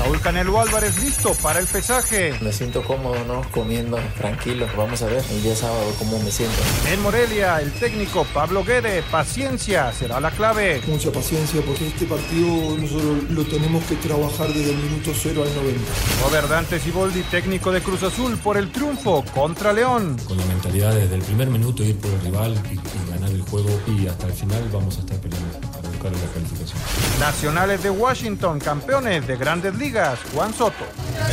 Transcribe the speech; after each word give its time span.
Saúl 0.00 0.18
Canelo 0.22 0.58
Álvarez 0.58 0.98
listo 1.04 1.34
para 1.42 1.60
el 1.60 1.66
pesaje. 1.66 2.32
Me 2.40 2.54
siento 2.54 2.82
cómodo, 2.82 3.22
¿no? 3.26 3.42
Comiendo 3.50 3.98
tranquilo. 4.16 4.66
Vamos 4.74 5.02
a 5.02 5.06
ver 5.06 5.22
el 5.30 5.42
día 5.42 5.54
sábado 5.54 5.92
cómo 5.98 6.18
me 6.20 6.30
siento. 6.30 6.56
En 6.90 7.02
Morelia, 7.02 7.60
el 7.60 7.70
técnico 7.70 8.26
Pablo 8.32 8.64
Guede, 8.64 9.02
paciencia 9.10 9.92
será 9.92 10.18
la 10.18 10.30
clave. 10.30 10.80
Mucha 10.86 11.12
paciencia 11.12 11.60
porque 11.66 11.88
este 11.88 12.06
partido 12.06 12.78
nosotros 12.78 13.24
lo 13.28 13.44
tenemos 13.44 13.84
que 13.84 13.96
trabajar 13.96 14.48
desde 14.48 14.70
el 14.70 14.78
minuto 14.78 15.12
0 15.14 15.42
al 15.42 15.54
90. 15.54 15.92
Robert 16.24 16.48
Dante 16.48 16.80
Siboldi, 16.80 17.22
técnico 17.24 17.70
de 17.70 17.82
Cruz 17.82 18.02
Azul, 18.02 18.38
por 18.38 18.56
el 18.56 18.72
triunfo 18.72 19.22
contra 19.34 19.74
León. 19.74 20.16
Con 20.26 20.38
la 20.38 20.46
mentalidad 20.46 20.94
desde 20.94 21.16
el 21.16 21.22
primer 21.22 21.48
minuto 21.50 21.84
ir 21.84 21.98
por 21.98 22.10
el 22.10 22.22
rival 22.22 22.54
y, 22.70 22.74
y 22.74 23.10
ganar 23.10 23.30
el 23.30 23.42
juego 23.42 23.68
y 23.86 24.06
hasta 24.06 24.28
el 24.28 24.32
final 24.32 24.66
vamos 24.72 24.96
a 24.96 25.00
estar 25.00 25.18
peleando 25.18 25.89
buscar 26.00 26.12
la 26.12 26.32
calificación. 26.32 27.20
Nacionales 27.20 27.82
de 27.82 27.90
Washington, 27.90 28.58
campeones 28.58 29.26
de 29.26 29.36
grandes 29.36 29.74
ligas, 29.74 30.18
Juan 30.34 30.54
Soto. 30.54 30.84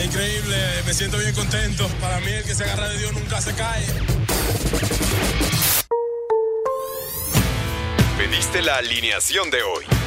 Increíble, 0.04 0.58
me 0.86 0.94
siento 0.94 1.18
bien 1.18 1.34
contento. 1.34 1.88
Para 2.02 2.20
mí 2.20 2.32
el 2.32 2.44
que 2.44 2.54
se 2.54 2.64
agarra 2.64 2.90
de 2.90 2.98
Dios 2.98 3.14
nunca 3.14 3.42
se 3.42 3.54
cae. 3.54 3.86
Pediste 8.18 8.62
la 8.62 8.78
alineación 8.78 9.50
de 9.50 9.64
hoy. 9.64 10.07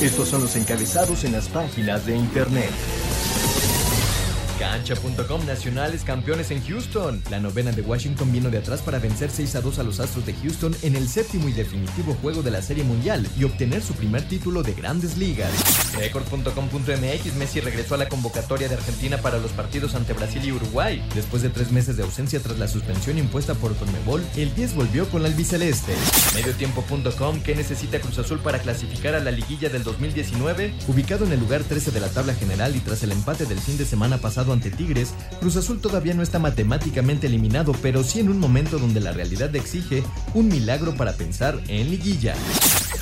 Estos 0.00 0.28
son 0.28 0.40
los 0.40 0.56
encabezados 0.56 1.24
en 1.24 1.32
las 1.32 1.48
páginas 1.48 2.06
de 2.06 2.16
internet. 2.16 2.70
Cancha.com 4.58 5.44
Nacionales 5.46 6.04
campeones 6.04 6.50
en 6.50 6.64
Houston. 6.64 7.22
La 7.30 7.38
novena 7.38 7.70
de 7.70 7.82
Washington 7.82 8.32
vino 8.32 8.48
de 8.48 8.58
atrás 8.58 8.80
para 8.80 8.98
vencer 8.98 9.30
6 9.30 9.56
a 9.56 9.60
2 9.60 9.78
a 9.78 9.82
los 9.82 10.00
Astros 10.00 10.24
de 10.24 10.32
Houston 10.32 10.74
en 10.82 10.96
el 10.96 11.06
séptimo 11.06 11.50
y 11.50 11.52
definitivo 11.52 12.16
juego 12.22 12.42
de 12.42 12.50
la 12.50 12.62
Serie 12.62 12.82
Mundial 12.82 13.26
y 13.38 13.44
obtener 13.44 13.82
su 13.82 13.92
primer 13.92 14.26
título 14.26 14.62
de 14.62 14.72
Grandes 14.72 15.18
Ligas. 15.18 15.52
Record.com.mx 15.96 17.34
Messi 17.36 17.60
regresó 17.60 17.94
a 17.94 17.98
la 17.98 18.08
convocatoria 18.08 18.68
de 18.68 18.76
Argentina 18.76 19.18
para 19.18 19.36
los 19.36 19.50
partidos 19.52 19.94
ante 19.94 20.14
Brasil 20.14 20.42
y 20.42 20.52
Uruguay. 20.52 21.02
Después 21.14 21.42
de 21.42 21.50
tres 21.50 21.72
meses 21.72 21.98
de 21.98 22.04
ausencia 22.04 22.40
tras 22.40 22.58
la 22.58 22.68
suspensión 22.68 23.18
impuesta 23.18 23.54
por 23.54 23.76
Conmebol, 23.76 24.24
el 24.36 24.54
10 24.54 24.76
volvió 24.76 25.06
con 25.10 25.22
la 25.22 25.28
albiceleste. 25.28 25.92
Mediotiempo.com 26.34 27.40
¿Qué 27.42 27.54
necesita 27.54 28.00
Cruz 28.00 28.18
Azul 28.18 28.38
para 28.38 28.58
clasificar 28.58 29.14
a 29.14 29.20
la 29.20 29.30
liguilla 29.30 29.68
del 29.68 29.82
2019? 29.82 30.74
Ubicado 30.88 31.24
en 31.24 31.32
el 31.32 31.40
lugar 31.40 31.62
13 31.64 31.90
de 31.90 32.00
la 32.00 32.08
tabla 32.08 32.34
general 32.34 32.76
y 32.76 32.80
tras 32.80 33.02
el 33.02 33.12
empate 33.12 33.46
del 33.46 33.58
fin 33.58 33.76
de 33.76 33.84
semana 33.84 34.18
pasado 34.18 34.52
ante 34.52 34.70
Tigres, 34.70 35.14
Cruz 35.40 35.56
Azul 35.56 35.80
todavía 35.80 36.14
no 36.14 36.22
está 36.22 36.38
matemáticamente 36.38 37.26
eliminado, 37.26 37.72
pero 37.82 38.04
sí 38.04 38.20
en 38.20 38.28
un 38.28 38.38
momento 38.38 38.78
donde 38.78 39.00
la 39.00 39.12
realidad 39.12 39.54
exige 39.56 40.02
un 40.34 40.48
milagro 40.48 40.94
para 40.94 41.14
pensar 41.14 41.60
en 41.68 41.90
liguilla. 41.90 42.34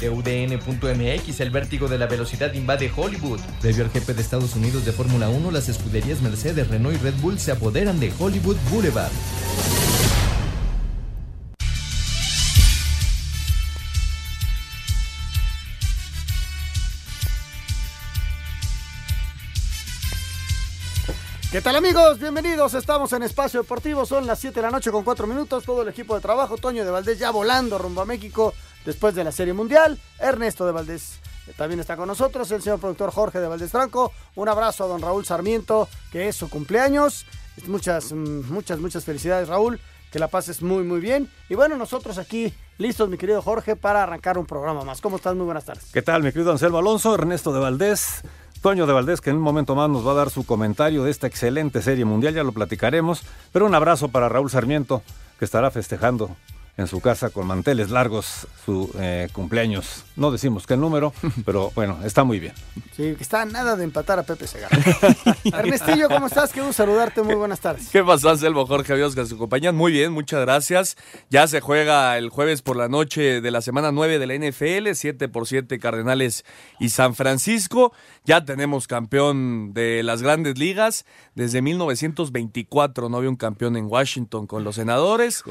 UDN.mx 0.00 1.40
El 1.40 1.50
vértigo 1.50 1.88
de 1.88 1.98
la 1.98 2.06
velocidad 2.06 2.52
invade 2.54 2.90
Hollywood. 2.94 3.40
Previo 3.60 3.84
al 3.84 3.90
jefe 3.90 4.14
de 4.14 4.22
Estados 4.22 4.54
Unidos 4.54 4.84
de 4.84 4.92
Fórmula 4.92 5.28
1, 5.28 5.50
las 5.50 5.68
escuderías 5.68 6.22
Mercedes, 6.22 6.68
Renault 6.68 6.96
y 6.96 6.98
Red 6.98 7.14
Bull 7.20 7.38
se 7.38 7.52
apoderan 7.52 7.98
de 7.98 8.12
Hollywood 8.18 8.56
Boulevard. 8.70 9.10
¿Qué 21.50 21.62
tal 21.62 21.76
amigos? 21.76 22.18
Bienvenidos, 22.18 22.74
estamos 22.74 23.10
en 23.14 23.22
Espacio 23.22 23.62
Deportivo, 23.62 24.04
son 24.04 24.26
las 24.26 24.38
7 24.38 24.56
de 24.56 24.62
la 24.66 24.70
noche 24.70 24.90
con 24.90 25.02
4 25.02 25.26
minutos, 25.26 25.64
todo 25.64 25.80
el 25.80 25.88
equipo 25.88 26.14
de 26.14 26.20
trabajo, 26.20 26.58
Toño 26.58 26.84
de 26.84 26.90
Valdés 26.90 27.18
ya 27.18 27.30
volando 27.30 27.78
rumbo 27.78 28.02
a 28.02 28.04
México 28.04 28.52
después 28.84 29.14
de 29.14 29.24
la 29.24 29.32
Serie 29.32 29.54
Mundial, 29.54 29.98
Ernesto 30.18 30.66
de 30.66 30.72
Valdés 30.72 31.20
eh, 31.46 31.54
también 31.56 31.80
está 31.80 31.96
con 31.96 32.06
nosotros, 32.06 32.50
el 32.50 32.60
señor 32.60 32.80
productor 32.80 33.10
Jorge 33.12 33.40
de 33.40 33.48
Valdés 33.48 33.70
Franco, 33.70 34.12
un 34.34 34.46
abrazo 34.46 34.84
a 34.84 34.88
don 34.88 35.00
Raúl 35.00 35.24
Sarmiento, 35.24 35.88
que 36.12 36.28
es 36.28 36.36
su 36.36 36.50
cumpleaños, 36.50 37.24
muchas, 37.66 38.12
mm, 38.12 38.52
muchas, 38.52 38.78
muchas 38.78 39.04
felicidades 39.06 39.48
Raúl, 39.48 39.80
que 40.12 40.18
la 40.18 40.28
pases 40.28 40.60
muy, 40.60 40.84
muy 40.84 41.00
bien, 41.00 41.30
y 41.48 41.54
bueno, 41.54 41.78
nosotros 41.78 42.18
aquí 42.18 42.52
listos, 42.76 43.08
mi 43.08 43.16
querido 43.16 43.40
Jorge, 43.40 43.74
para 43.74 44.02
arrancar 44.02 44.36
un 44.36 44.44
programa 44.44 44.84
más. 44.84 45.00
¿Cómo 45.00 45.16
estás? 45.16 45.34
Muy 45.34 45.46
buenas 45.46 45.64
tardes. 45.64 45.86
¿Qué 45.94 46.02
tal, 46.02 46.22
mi 46.22 46.30
querido 46.30 46.52
Anselmo 46.52 46.76
Alonso, 46.76 47.14
Ernesto 47.14 47.54
de 47.54 47.60
Valdés? 47.60 48.22
Toño 48.60 48.86
de 48.86 48.92
Valdés, 48.92 49.20
que 49.20 49.30
en 49.30 49.36
un 49.36 49.42
momento 49.42 49.74
más 49.76 49.88
nos 49.88 50.06
va 50.06 50.12
a 50.12 50.16
dar 50.16 50.30
su 50.30 50.44
comentario 50.44 51.04
de 51.04 51.10
esta 51.10 51.26
excelente 51.28 51.80
serie 51.80 52.04
mundial, 52.04 52.34
ya 52.34 52.42
lo 52.42 52.52
platicaremos. 52.52 53.22
Pero 53.52 53.66
un 53.66 53.74
abrazo 53.74 54.08
para 54.08 54.28
Raúl 54.28 54.50
Sarmiento, 54.50 55.02
que 55.38 55.44
estará 55.44 55.70
festejando 55.70 56.30
en 56.78 56.86
su 56.86 57.00
casa 57.00 57.30
con 57.30 57.46
manteles 57.46 57.90
largos 57.90 58.46
su 58.64 58.90
eh, 58.98 59.28
cumpleaños. 59.32 60.04
No 60.14 60.30
decimos 60.30 60.64
qué 60.64 60.76
número, 60.76 61.12
pero 61.44 61.72
bueno, 61.74 61.98
está 62.04 62.22
muy 62.22 62.38
bien. 62.38 62.54
Sí, 62.96 63.14
que 63.16 63.22
está 63.22 63.44
nada 63.44 63.74
de 63.76 63.82
empatar 63.82 64.20
a 64.20 64.22
Pepe 64.22 64.46
Segarra. 64.46 64.78
Ernestillo, 65.44 66.08
¿cómo 66.08 66.28
estás? 66.28 66.52
Qué 66.52 66.60
gusto 66.60 66.84
saludarte, 66.84 67.22
muy 67.22 67.34
buenas 67.34 67.58
tardes. 67.58 67.88
¿Qué 67.90 68.04
pasa, 68.04 68.30
Anselmo 68.30 68.64
Jorge? 68.64 68.92
Amigos 68.92 69.16
que 69.16 69.26
se 69.26 69.34
acompañan. 69.34 69.74
Muy 69.74 69.90
bien, 69.90 70.12
muchas 70.12 70.40
gracias. 70.40 70.96
Ya 71.30 71.48
se 71.48 71.60
juega 71.60 72.16
el 72.16 72.28
jueves 72.30 72.62
por 72.62 72.76
la 72.76 72.88
noche 72.88 73.40
de 73.40 73.50
la 73.50 73.60
semana 73.60 73.90
9 73.90 74.20
de 74.20 74.26
la 74.28 74.48
NFL, 74.48 74.94
7 74.94 75.28
por 75.28 75.48
7 75.48 75.80
Cardenales 75.80 76.44
y 76.78 76.90
San 76.90 77.16
Francisco. 77.16 77.92
Ya 78.24 78.44
tenemos 78.44 78.86
campeón 78.86 79.74
de 79.74 80.04
las 80.04 80.22
grandes 80.22 80.58
ligas. 80.58 81.06
Desde 81.34 81.60
1924 81.60 83.08
no 83.08 83.16
había 83.16 83.30
un 83.30 83.36
campeón 83.36 83.76
en 83.76 83.86
Washington 83.86 84.46
con 84.46 84.62
los 84.62 84.76
senadores. 84.76 85.42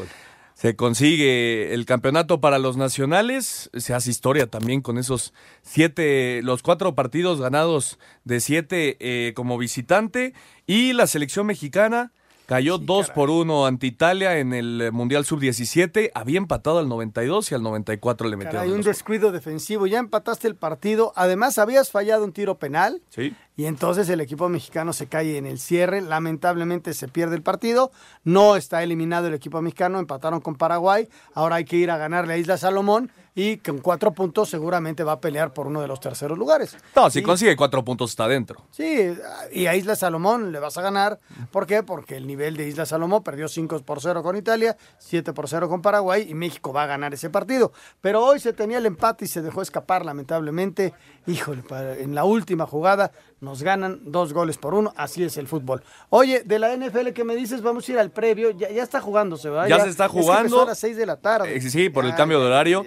Se 0.57 0.75
consigue 0.75 1.75
el 1.75 1.85
campeonato 1.85 2.41
para 2.41 2.57
los 2.57 2.77
nacionales, 2.77 3.69
se 3.77 3.93
hace 3.93 4.09
historia 4.09 4.47
también 4.47 4.81
con 4.81 4.97
esos 4.97 5.31
siete, 5.61 6.41
los 6.41 6.63
cuatro 6.63 6.95
partidos 6.95 7.39
ganados 7.39 7.99
de 8.23 8.39
siete 8.39 8.97
eh, 8.99 9.33
como 9.35 9.59
visitante. 9.59 10.33
Y 10.65 10.93
la 10.93 11.05
selección 11.05 11.45
mexicana 11.45 12.11
cayó 12.47 12.77
2 12.77 13.11
por 13.11 13.29
1 13.29 13.67
ante 13.67 13.87
Italia 13.87 14.39
en 14.39 14.53
el 14.53 14.89
Mundial 14.93 15.25
Sub-17, 15.25 16.11
había 16.15 16.37
empatado 16.37 16.79
al 16.79 16.87
92 16.87 17.51
y 17.51 17.55
al 17.55 17.61
94 17.61 18.29
le 18.29 18.37
metieron. 18.37 18.61
Hay 18.63 18.71
un 18.71 18.81
descuido 18.81 19.33
defensivo, 19.33 19.85
ya 19.85 19.99
empataste 19.99 20.47
el 20.47 20.55
partido, 20.55 21.11
además 21.15 21.59
habías 21.59 21.91
fallado 21.91 22.23
un 22.23 22.31
tiro 22.31 22.57
penal. 22.57 23.01
Sí. 23.09 23.35
Y 23.57 23.65
entonces 23.65 24.07
el 24.07 24.21
equipo 24.21 24.47
mexicano 24.47 24.93
se 24.93 25.07
cae 25.07 25.37
en 25.37 25.45
el 25.45 25.59
cierre, 25.59 25.99
lamentablemente 26.01 26.93
se 26.93 27.09
pierde 27.09 27.35
el 27.35 27.41
partido, 27.41 27.91
no 28.23 28.55
está 28.55 28.81
eliminado 28.81 29.27
el 29.27 29.33
equipo 29.33 29.61
mexicano, 29.61 29.99
empataron 29.99 30.39
con 30.39 30.55
Paraguay, 30.55 31.09
ahora 31.33 31.57
hay 31.57 31.65
que 31.65 31.75
ir 31.75 31.91
a 31.91 31.97
ganarle 31.97 32.35
a 32.35 32.37
Isla 32.37 32.57
Salomón 32.57 33.11
y 33.39 33.57
con 33.57 33.77
cuatro 33.77 34.11
puntos 34.13 34.49
seguramente 34.49 35.03
va 35.03 35.11
a 35.11 35.21
pelear 35.21 35.53
por 35.53 35.67
uno 35.67 35.79
de 35.79 35.87
los 35.87 35.99
terceros 35.99 36.35
lugares. 36.39 36.75
No, 36.95 37.07
si 37.11 37.19
Y- 37.19 37.21
consigue 37.21 37.55
cuatro 37.55 37.85
puntos 37.85 38.09
está 38.09 38.27
dentro. 38.27 38.63
Sí, 38.71 39.13
y 39.51 39.67
a 39.67 39.75
Isla 39.75 39.95
Salomón 39.95 40.51
le 40.51 40.57
vas 40.59 40.75
a 40.79 40.81
ganar. 40.81 41.19
¿Por 41.51 41.67
qué? 41.67 41.83
Porque 41.83 42.17
el 42.17 42.25
nivel 42.25 42.57
de 42.57 42.67
Isla 42.67 42.87
Salomón 42.87 43.21
perdió 43.23 43.47
5 43.47 43.79
por 43.83 44.01
0 44.01 44.23
con 44.23 44.35
Italia, 44.37 44.75
7 44.97 45.33
por 45.33 45.47
0 45.47 45.69
con 45.69 45.83
Paraguay 45.83 46.25
y 46.27 46.33
México 46.33 46.73
va 46.73 46.83
a 46.83 46.87
ganar 46.87 47.13
ese 47.13 47.29
partido. 47.29 47.71
Pero 48.01 48.25
hoy 48.25 48.39
se 48.39 48.53
tenía 48.53 48.79
el 48.79 48.87
empate 48.87 49.25
y 49.25 49.27
se 49.27 49.43
dejó 49.43 49.61
escapar 49.61 50.03
lamentablemente. 50.03 50.95
Híjole, 51.27 51.61
en 51.99 52.15
la 52.15 52.23
última 52.23 52.65
jugada 52.65 53.11
nos 53.39 53.61
ganan 53.61 53.99
dos 54.05 54.33
goles 54.33 54.57
por 54.57 54.73
uno. 54.73 54.93
Así 54.97 55.23
es 55.23 55.37
el 55.37 55.47
fútbol. 55.47 55.83
Oye, 56.09 56.41
de 56.43 56.57
la 56.57 56.73
NFL 56.75 57.13
que 57.13 57.23
me 57.23 57.35
dices, 57.35 57.61
vamos 57.61 57.87
a 57.87 57.91
ir 57.91 57.99
al 57.99 58.09
previo. 58.09 58.49
Ya, 58.49 58.71
ya 58.71 58.81
está 58.81 58.99
jugándose, 58.99 59.47
¿verdad? 59.51 59.67
Ya 59.67 59.79
se 59.83 59.89
está 59.89 60.05
es 60.05 60.11
que 60.11 60.21
jugando. 60.21 60.41
empezó 60.45 60.61
a 60.63 60.65
las 60.65 60.79
6 60.79 60.97
de 60.97 61.05
la 61.05 61.17
tarde. 61.17 61.55
Eh, 61.55 61.61
sí, 61.61 61.89
por 61.89 62.03
el 62.03 62.15
cambio 62.15 62.39
de 62.39 62.47
horario. 62.47 62.83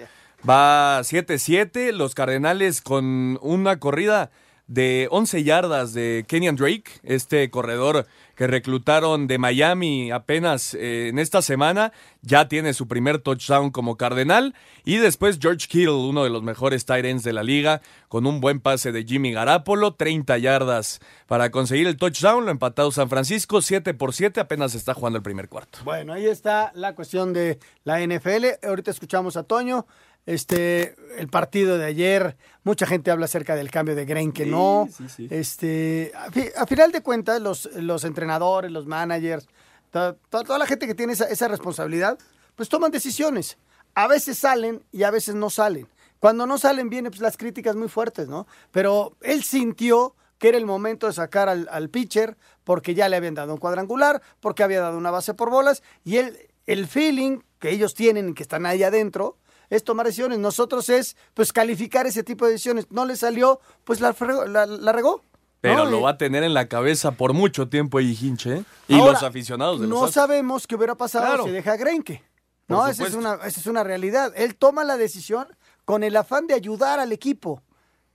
Va 0.47 1.01
7-7, 1.01 1.91
los 1.91 2.15
Cardenales 2.15 2.81
con 2.81 3.37
una 3.41 3.79
corrida 3.79 4.31
de 4.65 5.07
11 5.11 5.43
yardas 5.43 5.93
de 5.93 6.25
Kenyan 6.27 6.55
Drake, 6.55 6.85
este 7.03 7.49
corredor 7.51 8.07
que 8.35 8.47
reclutaron 8.47 9.27
de 9.27 9.37
Miami 9.37 10.11
apenas 10.11 10.73
eh, 10.73 11.09
en 11.09 11.19
esta 11.19 11.41
semana, 11.41 11.91
ya 12.21 12.47
tiene 12.47 12.73
su 12.73 12.87
primer 12.87 13.19
touchdown 13.19 13.69
como 13.69 13.97
Cardenal. 13.97 14.55
Y 14.83 14.97
después 14.97 15.37
George 15.39 15.67
Kittle, 15.67 15.91
uno 15.91 16.23
de 16.23 16.29
los 16.29 16.41
mejores 16.41 16.85
tight 16.85 17.05
ends 17.05 17.23
de 17.23 17.33
la 17.33 17.43
liga, 17.43 17.81
con 18.07 18.25
un 18.25 18.41
buen 18.41 18.59
pase 18.59 18.91
de 18.91 19.03
Jimmy 19.03 19.31
Garapolo, 19.31 19.93
30 19.93 20.37
yardas 20.39 21.01
para 21.27 21.51
conseguir 21.51 21.85
el 21.85 21.97
touchdown. 21.97 22.45
Lo 22.45 22.51
empatado 22.51 22.91
San 22.91 23.09
Francisco, 23.09 23.61
7 23.61 23.93
por 23.93 24.13
7, 24.13 24.39
apenas 24.39 24.73
está 24.73 24.93
jugando 24.95 25.17
el 25.17 25.23
primer 25.23 25.49
cuarto. 25.49 25.79
Bueno, 25.83 26.13
ahí 26.13 26.25
está 26.25 26.71
la 26.73 26.95
cuestión 26.95 27.33
de 27.33 27.59
la 27.83 27.99
NFL. 27.99 28.65
Ahorita 28.65 28.89
escuchamos 28.89 29.37
a 29.37 29.43
Toño. 29.43 29.85
Este, 30.25 30.95
el 31.17 31.27
partido 31.27 31.77
de 31.77 31.85
ayer, 31.85 32.37
mucha 32.63 32.85
gente 32.85 33.09
habla 33.11 33.25
acerca 33.25 33.55
del 33.55 33.71
cambio 33.71 33.95
de 33.95 34.05
Grain 34.05 34.31
que 34.31 34.45
no. 34.45 34.87
Este, 35.31 36.11
a, 36.15 36.31
fi- 36.31 36.49
a 36.55 36.65
final 36.67 36.91
de 36.91 37.01
cuentas, 37.01 37.41
los, 37.41 37.65
los 37.75 38.03
entrenadores, 38.03 38.71
los 38.71 38.85
managers, 38.85 39.47
to- 39.89 40.15
to- 40.29 40.43
toda 40.43 40.59
la 40.59 40.67
gente 40.67 40.85
que 40.87 40.95
tiene 40.95 41.13
esa, 41.13 41.25
esa 41.25 41.47
responsabilidad, 41.47 42.17
pues 42.55 42.69
toman 42.69 42.91
decisiones. 42.91 43.57
A 43.95 44.07
veces 44.07 44.37
salen 44.37 44.83
y 44.91 45.03
a 45.03 45.11
veces 45.11 45.35
no 45.35 45.49
salen. 45.49 45.87
Cuando 46.19 46.45
no 46.45 46.57
salen 46.59 46.89
vienen 46.89 47.11
pues, 47.11 47.21
las 47.21 47.35
críticas 47.35 47.75
muy 47.75 47.89
fuertes, 47.89 48.27
¿no? 48.29 48.45
Pero 48.71 49.17
él 49.21 49.43
sintió 49.43 50.15
que 50.37 50.49
era 50.49 50.57
el 50.57 50.65
momento 50.65 51.07
de 51.07 51.13
sacar 51.13 51.49
al, 51.49 51.67
al 51.71 51.89
pitcher 51.89 52.37
porque 52.63 52.93
ya 52.93 53.09
le 53.09 53.15
habían 53.15 53.33
dado 53.33 53.53
un 53.53 53.59
cuadrangular, 53.59 54.21
porque 54.39 54.63
había 54.63 54.81
dado 54.81 54.97
una 54.97 55.11
base 55.11 55.33
por 55.33 55.49
bolas 55.49 55.81
y 56.03 56.17
él, 56.17 56.37
el 56.67 56.87
feeling 56.87 57.39
que 57.59 57.69
ellos 57.71 57.95
tienen 57.95 58.29
y 58.29 58.33
que 58.33 58.43
están 58.43 58.65
ahí 58.65 58.83
adentro 58.83 59.37
es 59.71 59.83
tomar 59.83 60.05
decisiones. 60.05 60.37
Nosotros 60.37 60.87
es 60.89 61.17
pues 61.33 61.51
calificar 61.51 62.05
ese 62.05 62.21
tipo 62.21 62.45
de 62.45 62.51
decisiones. 62.51 62.85
No 62.91 63.05
le 63.05 63.15
salió, 63.15 63.59
pues 63.83 63.99
la, 63.99 64.15
la, 64.47 64.67
la 64.67 64.91
regó. 64.91 65.23
Pero 65.61 65.85
¿no? 65.85 65.85
lo 65.91 65.99
Y- 65.99 66.01
va 66.03 66.09
a 66.11 66.17
tener 66.17 66.43
en 66.43 66.53
la 66.53 66.67
cabeza 66.67 67.11
por 67.11 67.33
mucho 67.33 67.69
tiempo 67.69 67.97
ahí 67.97 68.15
Hinche. 68.19 68.57
¿eh? 68.57 68.63
Y 68.87 68.99
Ahora, 68.99 69.13
los 69.13 69.23
aficionados 69.23 69.79
de 69.79 69.87
los 69.87 69.89
No 69.97 70.05
Astros. 70.05 70.13
sabemos 70.13 70.67
qué 70.67 70.75
hubiera 70.75 70.93
pasado 70.95 71.25
Claro. 71.25 71.43
si 71.45 71.49
deja 71.51 71.73
a 71.73 71.77
Greinke. 71.77 72.23
No, 72.67 72.87
esa 72.87 73.05
es, 73.05 73.15
una, 73.15 73.33
esa 73.45 73.59
es 73.59 73.65
una 73.67 73.83
realidad. 73.83 74.31
Él 74.35 74.55
toma 74.55 74.83
la 74.83 74.95
decisión 74.97 75.47
con 75.83 76.03
el 76.03 76.15
afán 76.15 76.47
de 76.47 76.53
ayudar 76.53 76.99
al 76.99 77.11
equipo. 77.11 77.61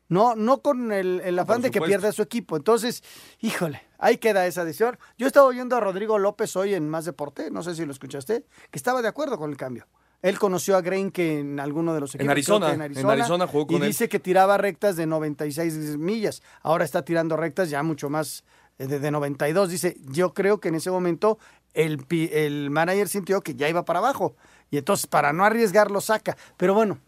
No, 0.09 0.35
no 0.37 0.63
con 0.63 0.93
el, 0.93 1.21
el 1.25 1.39
afán 1.39 1.61
de 1.63 1.71
que 1.73 1.81
pierda 1.81 2.11
su 2.13 2.23
equipo. 2.23 2.57
Entonces, 2.57 3.03
híjole, 3.41 3.83
ahí 3.99 4.19
queda 4.19 4.47
esa 4.47 4.65
decisión. 4.65 4.99
Yo 5.19 5.27
estaba 5.27 5.47
oyendo 5.47 5.77
a 5.77 5.81
Rodrigo 5.81 6.19
López 6.19 6.55
hoy 6.57 6.75
en 6.75 6.89
Más 6.89 7.05
Deporte, 7.05 7.51
no 7.51 7.63
sé 7.65 7.75
si 7.75 7.85
lo 7.85 7.91
escuchaste, 7.93 8.47
que 8.71 8.79
estaba 8.79 9.03
de 9.03 9.09
acuerdo 9.09 9.37
con 9.37 9.51
el 9.51 9.57
cambio. 9.57 9.87
Él 10.23 10.39
conoció 10.39 10.77
a 10.77 10.81
Greinke 10.81 11.39
en 11.41 11.61
alguno 11.61 11.95
de 11.95 12.01
los 12.01 12.11
equipos. 12.15 12.25
creo 12.25 12.33
Arizona, 12.33 12.67
que 12.69 13.01
en 13.01 13.11
Arizona 13.11 13.47
jugó 13.47 13.67
con 13.69 13.77
y 13.77 13.81
él. 13.83 13.87
dice 13.89 14.09
que 14.09 14.19
tiraba 14.19 14.57
rectas 14.59 14.97
de 14.97 15.07
96 15.07 15.97
millas. 15.99 16.43
Ahora 16.63 16.85
está 16.85 17.03
tirando 17.05 17.37
rectas 17.37 17.71
ya 17.71 17.83
mucho 17.83 18.09
más 18.11 18.45
eh, 18.79 18.87
de, 18.87 18.99
de 18.99 19.11
92. 19.11 19.69
Dice, 19.71 19.97
yo 20.11 20.33
creo 20.35 20.59
que 20.59 20.69
en 20.69 20.75
ese 20.77 20.91
momento 20.91 21.39
el, 21.75 22.05
el 22.33 22.71
manager 22.71 23.09
sintió 23.09 23.41
que 23.43 23.55
ya 23.55 23.69
iba 23.69 23.85
para 23.85 23.99
abajo. 24.01 24.35
Y 24.71 24.79
entonces, 24.79 25.07
para 25.07 25.33
no 25.33 25.45
arriesgar, 25.45 25.91
lo 25.91 26.01
saca. 26.01 26.37
Pero 26.57 26.75
bueno, 26.75 26.99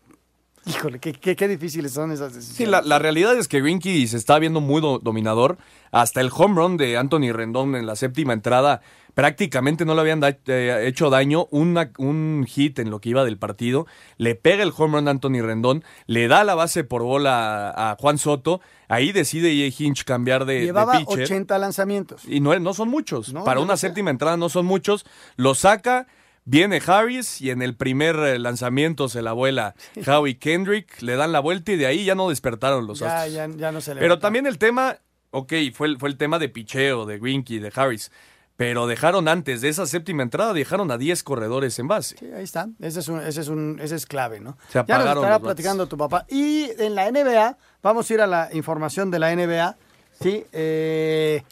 híjole, 0.67 0.99
qué, 0.99 1.13
qué, 1.13 1.35
qué 1.35 1.49
difíciles 1.49 1.93
son 1.93 2.13
esas 2.13 2.35
decisiones. 2.35 2.57
Sí, 2.57 2.67
la, 2.67 2.83
la 2.83 2.99
realidad 2.99 3.37
es 3.37 3.49
que 3.49 3.61
Greinke 3.61 4.07
se 4.07 4.17
está 4.17 4.39
viendo 4.39 4.61
muy 4.61 4.81
do- 4.81 4.99
dominador. 4.99 5.57
Hasta 5.91 6.21
el 6.21 6.31
home 6.33 6.55
run 6.57 6.77
de 6.77 6.99
Anthony 6.99 7.33
Rendón 7.33 7.75
en 7.75 7.87
la 7.87 7.97
séptima 7.97 8.35
entrada 8.35 8.83
prácticamente 9.19 9.85
no 9.85 9.97
le 9.97 10.01
habían 10.03 10.21
da- 10.21 10.39
eh, 10.47 10.85
hecho 10.87 11.11
daño. 11.11 11.49
Una- 11.51 11.91
un 11.99 12.47
hit 12.47 12.79
en 12.79 12.89
lo 12.89 13.01
que 13.01 13.09
iba 13.09 13.25
del 13.25 13.37
partido. 13.37 13.89
Le 14.17 14.37
pega 14.37 14.63
el 14.63 14.73
home 14.77 14.97
run 14.99 15.09
a 15.09 15.11
Anthony 15.11 15.41
Rendón. 15.43 15.83
Le 16.07 16.29
da 16.29 16.45
la 16.45 16.55
base 16.55 16.85
por 16.85 17.03
bola 17.03 17.69
a, 17.71 17.91
a 17.91 17.97
Juan 17.97 18.19
Soto. 18.19 18.61
Ahí 18.87 19.11
decide 19.11 19.51
Hinch 19.77 20.05
cambiar 20.05 20.45
de, 20.45 20.55
de 20.61 20.65
Llevaba 20.67 20.99
pitcher. 21.01 21.25
80 21.25 21.59
lanzamientos. 21.59 22.23
Y 22.27 22.39
no, 22.39 22.57
no 22.61 22.73
son 22.75 22.91
muchos. 22.91 23.33
No, 23.33 23.43
Para 23.43 23.59
una 23.59 23.77
séptima 23.77 24.11
entrada 24.11 24.37
no 24.37 24.49
son 24.49 24.67
muchos. 24.67 25.05
Lo 25.35 25.57
saca, 25.57 26.07
viene 26.45 26.81
Harris 26.87 27.41
y 27.41 27.51
en 27.51 27.61
el 27.61 27.75
primer 27.75 28.15
eh, 28.21 28.39
lanzamiento 28.39 29.09
se 29.09 29.21
la 29.21 29.33
vuela 29.33 29.75
Howie 30.07 30.39
Kendrick. 30.39 31.03
Le 31.03 31.17
dan 31.17 31.33
la 31.33 31.41
vuelta 31.41 31.73
y 31.73 31.77
de 31.77 31.87
ahí 31.87 32.05
ya 32.05 32.15
no 32.15 32.29
despertaron 32.29 32.87
los 32.87 33.01
Ya, 33.01 33.17
astros. 33.25 33.35
ya, 33.35 33.49
ya 33.49 33.73
no 33.73 33.81
se 33.81 33.97
le 33.97 34.01
Pero 34.01 34.21
también 34.21 34.47
el 34.47 34.59
tema, 34.59 34.99
ok, 35.33 35.55
fue 35.75 35.89
el, 35.89 35.99
fue 35.99 36.09
el 36.09 36.17
tema 36.17 36.39
de 36.39 36.49
picheo, 36.49 37.05
de 37.05 37.19
Greinke, 37.19 37.59
de 37.59 37.73
Harris. 37.75 38.13
Pero 38.59 38.87
dejaron 38.89 39.29
antes 39.29 39.61
de 39.61 39.69
esa 39.69 39.87
séptima 39.87 40.25
entrada, 40.25 40.53
dejaron 40.53 40.91
a 40.91 40.99
10 40.99 41.23
corredores 41.23 41.79
en 41.79 41.87
base. 41.87 42.17
Sí, 42.19 42.27
ahí 42.37 42.43
está. 42.43 42.67
Ese 42.81 42.99
es, 43.01 43.07
un, 43.09 43.21
ese 43.21 43.41
es, 43.41 43.47
un, 43.49 43.79
ese 43.81 43.95
es 43.95 44.05
clave, 44.05 44.41
¿no? 44.41 44.59
Se 44.69 44.75
ya 44.75 44.81
nos 44.83 44.91
apagaron 44.91 45.09
estará 45.19 45.35
los 45.37 45.43
bates. 45.43 45.55
platicando 45.55 45.87
tu 45.87 45.97
papá. 45.97 46.27
Y 46.29 46.69
en 46.77 46.97
la 46.97 47.09
NBA, 47.11 47.57
vamos 47.85 48.11
a 48.11 48.15
ir 48.15 48.21
a 48.21 48.27
la 48.27 48.49
información 48.53 49.13
de 49.13 49.19
la 49.21 49.33
NBA. 49.35 49.77
Sí, 50.21 50.45
eh, 50.51 51.45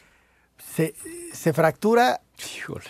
se, 0.74 0.94
se 1.32 1.52
fractura 1.52 2.20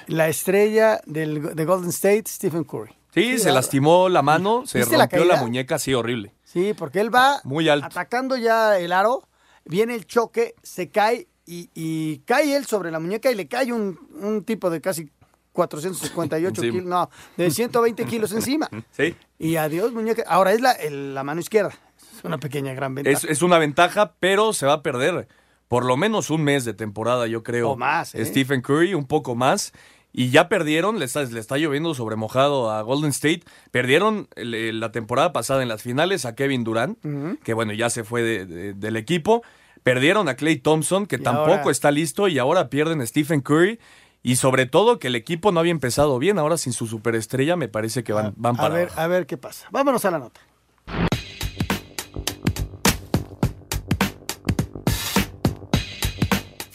la 0.06 0.28
estrella 0.28 1.00
del, 1.04 1.54
de 1.54 1.64
Golden 1.66 1.90
State, 1.90 2.24
Stephen 2.26 2.64
Curry. 2.64 2.94
Sí, 3.12 3.38
se 3.38 3.48
la- 3.50 3.56
lastimó 3.56 4.08
la 4.08 4.22
mano, 4.22 4.66
se 4.66 4.78
¿Viste 4.78 4.96
la 4.96 5.04
rompió 5.04 5.24
la, 5.26 5.34
caída? 5.34 5.42
muñeca, 5.44 5.78
sí, 5.78 5.92
horrible. 5.92 6.34
Sí, 6.42 6.72
porque 6.72 7.00
él 7.00 7.14
va 7.14 7.40
Muy 7.44 7.68
alto. 7.68 7.84
atacando 7.86 8.36
ya 8.38 8.78
el 8.78 8.92
aro, 8.92 9.28
viene 9.66 9.94
el 9.94 10.06
choque, 10.06 10.54
se 10.62 10.88
cae 10.90 11.28
y, 11.46 11.70
y 11.74 12.18
cae 12.26 12.56
él 12.56 12.66
sobre 12.66 12.90
la 12.90 12.98
muñeca 13.00 13.30
y 13.30 13.34
le 13.34 13.46
cae 13.48 13.72
un, 13.72 13.98
un 14.20 14.44
tipo 14.44 14.68
de 14.70 14.80
casi 14.80 15.08
458 15.52 16.48
Encima. 16.62 16.72
kilos, 16.72 16.86
no, 16.88 17.10
de 17.36 17.50
120 17.50 18.04
kilos 18.04 18.32
encima. 18.32 18.68
Sí. 18.92 19.14
Y 19.38 19.56
adiós, 19.56 19.92
muñeca. 19.92 20.24
Ahora 20.26 20.52
es 20.52 20.60
la, 20.60 20.72
el- 20.72 21.14
la 21.14 21.22
mano 21.24 21.40
izquierda. 21.40 21.72
Es 22.16 22.24
una 22.24 22.38
pequeña 22.38 22.72
gran 22.74 22.94
ventaja. 22.94 23.16
Es, 23.16 23.24
es 23.24 23.42
una 23.42 23.58
ventaja, 23.58 24.14
pero 24.20 24.52
se 24.52 24.66
va 24.66 24.74
a 24.74 24.82
perder 24.82 25.28
por 25.68 25.84
lo 25.84 25.96
menos 25.96 26.30
un 26.30 26.42
mes 26.44 26.64
de 26.64 26.74
temporada, 26.74 27.26
yo 27.26 27.42
creo. 27.42 27.70
O 27.70 27.76
más, 27.76 28.14
¿eh? 28.14 28.24
Stephen 28.24 28.62
Curry, 28.62 28.94
un 28.94 29.06
poco 29.06 29.34
más. 29.34 29.72
Y 30.12 30.30
ya 30.30 30.48
perdieron, 30.48 30.98
le 30.98 31.04
está, 31.04 31.24
le 31.24 31.38
está 31.40 31.58
lloviendo 31.58 31.92
sobre 31.94 32.16
mojado 32.16 32.70
a 32.70 32.80
Golden 32.80 33.10
State. 33.10 33.42
Perdieron 33.70 34.28
la 34.36 34.90
temporada 34.90 35.34
pasada 35.34 35.62
en 35.62 35.68
las 35.68 35.82
finales 35.82 36.24
a 36.24 36.34
Kevin 36.34 36.64
Durant, 36.64 36.98
que 37.42 37.52
bueno, 37.52 37.74
ya 37.74 37.90
se 37.90 38.02
fue 38.04 38.22
de- 38.22 38.46
de- 38.46 38.72
del 38.72 38.96
equipo. 38.96 39.42
Perdieron 39.86 40.28
a 40.28 40.34
Clay 40.34 40.56
Thompson, 40.56 41.06
que 41.06 41.14
Y 41.14 41.18
tampoco 41.20 41.52
ahora- 41.58 41.70
está 41.70 41.92
listo, 41.92 42.26
y 42.26 42.40
ahora 42.40 42.68
pierden 42.70 43.00
a 43.02 43.06
Stephen 43.06 43.40
Curry. 43.40 43.78
Y 44.20 44.34
sobre 44.34 44.66
todo 44.66 44.98
que 44.98 45.06
el 45.06 45.14
equipo 45.14 45.52
no 45.52 45.60
había 45.60 45.70
empezado 45.70 46.18
bien. 46.18 46.40
Ahora 46.40 46.56
sin 46.58 46.72
su 46.72 46.88
superestrella 46.88 47.54
me 47.54 47.68
parece 47.68 48.02
que 48.02 48.12
van, 48.12 48.34
van 48.36 48.56
a 48.56 48.62
para 48.62 48.74
ver, 48.74 48.86
abajo. 48.88 49.00
a 49.00 49.06
ver 49.06 49.26
qué 49.26 49.36
pasa. 49.36 49.68
Vámonos 49.70 50.04
a 50.04 50.10
la 50.10 50.18
nota. 50.18 50.40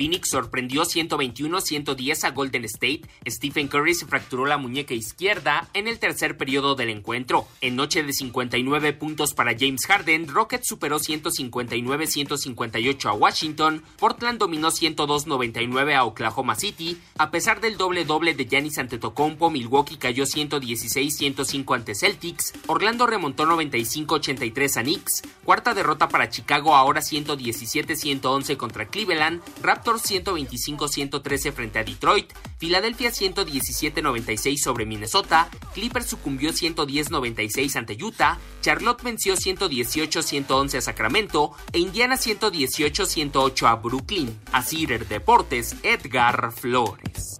Phoenix 0.01 0.31
sorprendió 0.31 0.81
121-110 0.81 2.24
a 2.24 2.31
Golden 2.31 2.65
State. 2.65 3.03
Stephen 3.27 3.67
Curry 3.67 3.93
se 3.93 4.08
fracturó 4.08 4.48
la 4.48 4.58
muñeca 4.58 4.96
izquierda 4.96 5.70
en 5.75 5.88
el 5.88 6.00
tercer 6.00 6.38
periodo 6.38 6.74
del 6.74 6.89
encuentro. 6.89 7.48
En 7.62 7.75
noche 7.75 8.01
de 8.01 8.12
59 8.12 8.93
puntos 8.93 9.36
para 9.36 9.55
James 9.55 9.86
Harden, 9.86 10.27
Rockets 10.27 10.67
superó 10.67 10.98
159-158 10.98 13.05
a 13.05 13.13
Washington. 13.13 13.84
Portland 14.00 14.39
dominó 14.39 14.70
102-99 14.70 15.93
a 15.93 16.03
Oklahoma 16.03 16.55
City. 16.55 16.98
A 17.20 17.29
pesar 17.29 17.62
del 17.62 17.77
doble-doble 17.77 18.34
de 18.34 18.46
Giannis 18.46 18.79
Antetokounmpo, 18.79 19.51
Milwaukee 19.51 19.98
cayó 19.98 20.24
116-105 20.24 21.75
ante 21.75 21.93
Celtics. 21.93 22.53
Orlando 22.65 23.05
remontó 23.05 23.46
95-83 23.46 24.77
a 24.77 24.81
Knicks. 24.81 25.22
Cuarta 25.46 25.75
derrota 25.75 26.10
para 26.10 26.31
Chicago, 26.31 26.75
ahora 26.75 27.01
117-111 27.01 28.58
contra 28.58 28.88
Cleveland. 28.88 29.43
Raptors 29.62 29.91
125-113 30.00 31.52
frente 31.52 31.80
a 31.80 31.84
Detroit. 31.84 32.32
Filadelfia 32.58 33.12
117-96 33.12 34.58
sobre 34.58 34.86
Minnesota. 34.86 35.50
Clippers 35.74 36.08
sucumbió 36.08 36.52
110-96 36.52 37.76
ante 37.76 37.98
Utah. 38.00 38.38
Charlotte 38.62 39.04
venció 39.04 39.36
118-111 39.36 40.78
a 40.78 40.82
Sacramento. 40.82 41.52
E 41.72 41.80
Indiana 41.80 42.16
118-108 42.16 43.68
a 43.68 43.76
Brooklyn. 43.76 44.40
A 44.52 44.62
Cider 44.62 45.08
Deportes, 45.08 45.76
Edgar 45.84 46.52
Flores. 46.52 47.40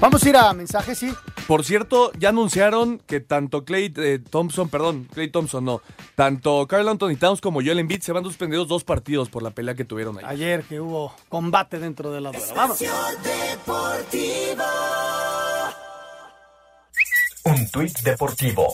Vamos 0.00 0.22
a 0.22 0.28
ir 0.28 0.36
a 0.36 0.52
mensajes, 0.52 0.98
sí. 0.98 1.12
Por 1.48 1.64
cierto, 1.64 2.12
ya 2.18 2.28
anunciaron 2.28 2.98
que 3.06 3.20
tanto 3.20 3.64
Clay 3.64 3.90
eh, 3.96 4.18
Thompson, 4.18 4.68
perdón, 4.68 5.08
Clay 5.14 5.30
Thompson 5.30 5.64
no, 5.64 5.80
tanto 6.14 6.66
Carl 6.68 6.86
Anthony 6.86 7.16
Towns 7.18 7.40
como 7.40 7.62
Joel 7.62 7.78
Embiid 7.78 8.02
se 8.02 8.12
van 8.12 8.22
suspendidos 8.22 8.68
dos 8.68 8.84
partidos 8.84 9.30
por 9.30 9.42
la 9.42 9.48
pelea 9.48 9.74
que 9.74 9.86
tuvieron 9.86 10.18
ahí. 10.18 10.24
Ayer 10.26 10.62
que 10.64 10.78
hubo 10.78 11.14
combate 11.30 11.78
dentro 11.78 12.12
de 12.12 12.20
la 12.20 12.32
duela. 12.32 12.52
Vamos. 12.54 12.84
Un 17.44 17.70
tuit 17.70 17.98
deportivo. 18.00 18.66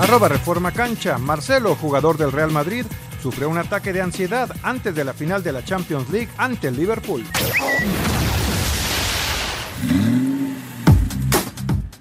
Arroba 0.00 0.26
Reforma 0.26 0.72
Cancha. 0.72 1.18
Marcelo, 1.18 1.76
jugador 1.76 2.18
del 2.18 2.32
Real 2.32 2.50
Madrid, 2.50 2.84
sufrió 3.22 3.48
un 3.48 3.58
ataque 3.58 3.92
de 3.92 4.00
ansiedad 4.00 4.50
antes 4.64 4.92
de 4.92 5.04
la 5.04 5.12
final 5.12 5.44
de 5.44 5.52
la 5.52 5.64
Champions 5.64 6.10
League 6.10 6.30
ante 6.36 6.66
el 6.66 6.76
Liverpool. 6.76 7.24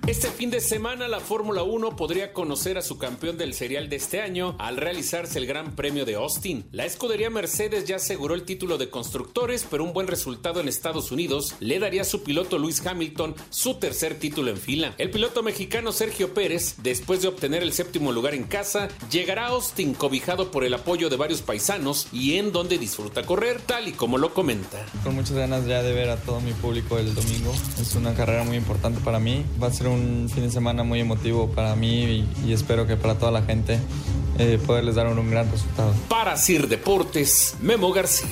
Este 0.07 0.29
fin 0.29 0.49
de 0.49 0.61
semana 0.61 1.09
la 1.09 1.19
Fórmula 1.19 1.63
1 1.63 1.97
podría 1.97 2.31
conocer 2.31 2.77
a 2.77 2.81
su 2.81 2.97
campeón 2.97 3.37
del 3.37 3.53
serial 3.53 3.89
de 3.89 3.97
este 3.97 4.21
año 4.21 4.55
al 4.57 4.77
realizarse 4.77 5.37
el 5.37 5.45
Gran 5.45 5.75
Premio 5.75 6.05
de 6.05 6.15
Austin. 6.15 6.65
La 6.71 6.85
escudería 6.85 7.29
Mercedes 7.29 7.83
ya 7.83 7.97
aseguró 7.97 8.33
el 8.33 8.43
título 8.43 8.77
de 8.77 8.89
constructores, 8.89 9.67
pero 9.69 9.83
un 9.83 9.91
buen 9.91 10.07
resultado 10.07 10.61
en 10.61 10.69
Estados 10.69 11.11
Unidos 11.11 11.55
le 11.59 11.79
daría 11.79 12.03
a 12.03 12.05
su 12.05 12.23
piloto 12.23 12.57
Luis 12.57 12.87
Hamilton 12.87 13.35
su 13.49 13.79
tercer 13.79 14.17
título 14.17 14.49
en 14.49 14.55
fila. 14.55 14.95
El 14.97 15.09
piloto 15.09 15.43
mexicano 15.43 15.91
Sergio 15.91 16.33
Pérez, 16.33 16.75
después 16.77 17.21
de 17.21 17.27
obtener 17.27 17.61
el 17.61 17.73
séptimo 17.73 18.13
lugar 18.13 18.33
en 18.33 18.45
casa, 18.45 18.87
llegará 19.11 19.47
a 19.47 19.49
Austin 19.49 19.93
cobijado 19.93 20.51
por 20.51 20.63
el 20.63 20.73
apoyo 20.73 21.09
de 21.09 21.17
varios 21.17 21.41
paisanos 21.41 22.07
y 22.13 22.37
en 22.37 22.53
donde 22.53 22.77
disfruta 22.77 23.25
correr, 23.25 23.59
tal 23.59 23.89
y 23.89 23.91
como 23.91 24.17
lo 24.17 24.33
comenta. 24.33 24.85
Con 25.03 25.15
muchas 25.15 25.35
ganas 25.35 25.65
ya 25.65 25.83
de 25.83 25.91
ver 25.91 26.09
a 26.09 26.15
todo 26.15 26.39
mi 26.39 26.53
público 26.53 26.97
el 26.97 27.13
domingo. 27.13 27.53
Es 27.81 27.93
una 27.95 28.13
carrera 28.13 28.45
muy 28.45 28.55
importante 28.55 29.01
para 29.01 29.19
mí. 29.19 29.43
Va 29.61 29.67
a 29.67 29.73
ser 29.73 29.87
un 29.87 29.96
un 29.97 30.29
fin 30.29 30.43
de 30.43 30.51
semana 30.51 30.83
muy 30.83 30.99
emotivo 30.99 31.49
para 31.49 31.75
mí 31.75 32.25
y, 32.45 32.53
espero 32.53 32.87
que 32.87 32.95
para 32.95 33.15
toda 33.15 33.31
la 33.31 33.41
gente 33.41 33.79
eh, 34.37 34.59
poderles 34.65 34.95
dar 34.95 35.07
un, 35.07 35.17
un 35.19 35.29
gran 35.29 35.49
resultado. 35.51 35.93
Para 36.09 36.37
Sir 36.37 36.67
Deportes, 36.67 37.55
Memo 37.61 37.91
García. 37.91 38.27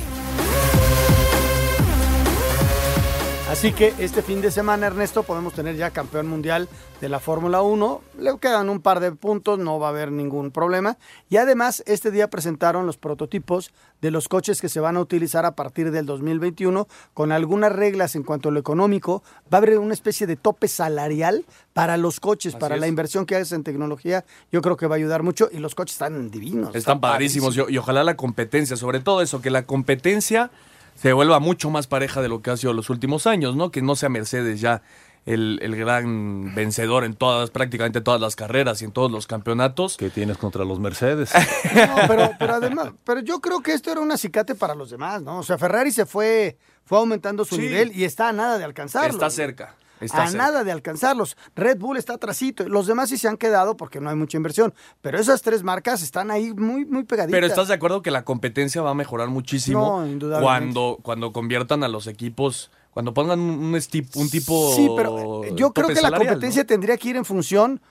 Así 3.56 3.72
que 3.72 3.94
este 4.00 4.22
fin 4.22 4.42
de 4.42 4.52
semana, 4.52 4.88
Ernesto, 4.88 5.24
podemos 5.24 5.54
tener 5.54 5.78
ya 5.78 5.90
campeón 5.90 6.28
mundial 6.28 6.68
de 7.00 7.08
la 7.08 7.22
Fórmula 7.22 7.62
1. 7.62 8.02
Le 8.20 8.38
quedan 8.38 8.68
un 8.68 8.82
par 8.82 9.00
de 9.00 9.14
puntos, 9.14 9.60
no 9.60 9.80
va 9.80 9.88
a 9.88 9.90
haber 9.92 10.12
ningún 10.12 10.52
problema. 10.52 10.98
Y 11.30 11.38
además, 11.38 11.82
este 11.88 12.12
día 12.12 12.30
presentaron 12.30 12.86
los 12.86 12.98
prototipos 12.98 13.72
de 14.02 14.12
los 14.12 14.28
coches 14.28 14.60
que 14.60 14.68
se 14.68 14.82
van 14.82 14.98
a 14.98 15.00
utilizar 15.00 15.46
a 15.46 15.56
partir 15.56 15.92
del 15.92 16.06
2021, 16.06 16.90
con 17.14 17.32
algunas 17.32 17.72
reglas 17.72 18.18
en 18.18 18.24
cuanto 18.24 18.50
a 18.50 18.52
lo 18.52 18.60
económico. 18.60 19.24
Va 19.44 19.60
a 19.60 19.62
haber 19.62 19.80
una 19.80 19.94
especie 19.94 20.28
de 20.28 20.36
tope 20.36 20.68
salarial 20.68 21.46
para 21.72 21.96
los 21.96 22.20
coches, 22.20 22.58
para 22.58 22.76
la 22.76 22.88
inversión 22.88 23.26
que 23.26 23.38
haces 23.38 23.54
en 23.54 23.64
tecnología. 23.64 24.26
Yo 24.52 24.62
creo 24.62 24.76
que 24.76 24.88
va 24.88 24.96
a 24.96 24.98
ayudar 24.98 25.24
mucho 25.24 25.48
y 25.50 25.60
los 25.60 25.76
coches 25.76 25.94
están 25.94 26.30
divinos. 26.30 26.76
Están, 26.76 27.00
padrísimos 27.00 27.56
y 27.70 27.78
ojalá 27.78 28.04
la 28.04 28.18
competencia, 28.18 28.76
sobre 28.76 29.00
todo 29.00 29.22
eso, 29.22 29.42
que 29.42 29.50
la 29.50 29.64
competencia 29.64 30.52
se 30.96 31.14
vuelva 31.14 31.40
mucho 31.40 31.70
más 31.70 31.88
pareja 31.88 32.22
de 32.22 32.30
lo 32.30 32.42
que 32.42 32.52
ha 32.52 32.58
sido 32.58 32.74
los 32.74 32.90
últimos 32.90 33.28
años, 33.28 33.56
¿no? 33.56 33.72
Que 33.72 33.82
no 33.82 33.96
sea 33.96 34.10
Mercedes 34.10 34.62
ya 34.62 34.82
el, 35.26 35.76
gran 35.76 36.54
vencedor 36.54 37.04
en 37.04 37.16
todas, 37.16 37.50
prácticamente 37.50 38.02
todas 38.02 38.22
las 38.22 38.36
carreras 38.36 38.82
y 38.82 38.86
en 38.86 38.92
todos 38.92 39.12
los 39.12 39.28
campeonatos. 39.28 39.98
¿Qué 39.98 40.10
tienes 40.10 40.38
contra 40.38 40.64
los 40.66 40.80
Mercedes? 40.80 41.32
No, 41.76 41.96
pero, 42.08 42.32
pero 42.40 42.54
además, 42.56 42.92
pero 43.04 43.20
yo 43.20 43.42
creo 43.42 43.62
que 43.62 43.74
esto 43.74 43.92
era 43.92 44.00
un 44.00 44.12
acicate 44.12 44.56
para 44.56 44.76
los 44.76 44.90
demás, 44.90 45.22
¿no? 45.22 45.40
O 45.40 45.44
sea, 45.44 45.58
Ferrari 45.58 45.92
se 45.92 46.06
fue, 46.06 46.58
fue 46.86 46.98
aumentando 46.98 47.44
su 47.44 47.58
nivel 47.58 47.92
y 47.94 48.06
está 48.06 48.30
a 48.30 48.34
nada 48.34 48.58
de 48.58 48.64
alcanzarlo. 48.64 49.12
Está 49.14 49.30
cerca. 49.30 49.76
Está 50.02 50.26
a 50.26 50.32
nada 50.32 50.64
de 50.64 50.72
alcanzarlos. 50.72 51.38
Red 51.56 51.78
Bull 51.78 51.98
está 51.98 52.14
atrasito. 52.14 52.68
Los 52.68 52.88
demás 52.88 53.10
sí 53.10 53.18
se 53.18 53.28
han 53.28 53.38
quedado 53.38 53.78
porque 53.78 54.02
no 54.02 54.10
hay 54.10 54.16
mucha 54.16 54.38
inversión. 54.38 54.74
Pero 55.02 55.20
esas 55.20 55.42
tres 55.42 55.64
marcas 55.64 56.02
están 56.02 56.32
ahí 56.32 56.54
muy, 56.54 56.86
muy 56.86 57.04
pegaditas. 57.04 57.38
Pero 57.38 57.48
¿estás 57.48 57.68
de 57.70 57.74
acuerdo 57.74 58.02
que 58.02 58.12
la 58.12 58.24
competencia 58.26 58.82
va 58.82 58.92
a 58.92 58.96
mejorar 58.96 59.30
muchísimo 59.30 60.06
cuando, 60.42 61.00
cuando 61.02 61.32
conviertan 61.32 61.84
a 61.84 61.88
los 61.88 62.08
equipos, 62.08 62.72
cuando 62.92 63.14
pongan 63.14 63.40
un, 63.40 63.74
un 63.74 64.30
tipo. 64.30 64.74
Sí, 64.76 64.90
pero 64.96 65.44
yo 65.56 65.74
creo 65.74 65.88
que 65.88 66.02
la 66.02 66.12
competencia 66.12 66.66
tendría 66.66 66.98
que 66.98 67.10
ir 67.10 67.16
en 67.16 67.26
función 67.26 67.82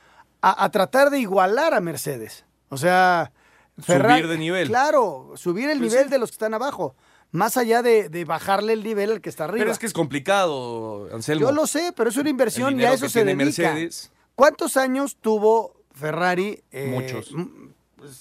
a, 0.42 0.68
tratar 0.70 1.10
de 1.10 1.20
igualar 1.20 1.74
a 1.74 1.80
Mercedes. 1.80 2.44
O 2.68 2.76
sea. 2.76 3.32
subir 3.78 4.28
de 4.28 4.38
nivel. 4.38 4.68
Claro, 4.68 5.32
subir 5.36 5.70
el 5.70 5.78
pues 5.78 5.92
nivel 5.92 6.10
de 6.10 6.18
los 6.18 6.30
que 6.30 6.34
están 6.34 6.54
abajo 6.54 6.94
más 7.34 7.56
allá 7.56 7.82
de, 7.82 8.24
bajarle 8.24 8.74
el 8.74 8.84
nivel 8.84 9.10
al 9.10 9.20
que 9.20 9.28
está 9.28 9.44
arriba. 9.44 9.58
Pero 9.58 9.72
es 9.72 9.80
que 9.80 9.86
es 9.86 9.92
complicado, 9.92 11.08
Anselmo. 11.12 11.48
Yo 11.48 11.52
lo 11.52 11.66
sé, 11.66 11.92
pero 11.96 12.08
es 12.08 12.16
una 12.16 12.30
inversión 12.30 12.78
y 12.78 12.84
a 12.84 12.92
eso 12.92 13.08
se 13.08 13.24
dedica. 13.24 13.44
Mercedes. 13.44 14.12
¿Cuántos 14.36 14.76
años 14.76 15.16
tuvo 15.20 15.74
Ferrari? 15.92 16.62
Eh, 16.70 16.86
Muchos. 16.86 17.34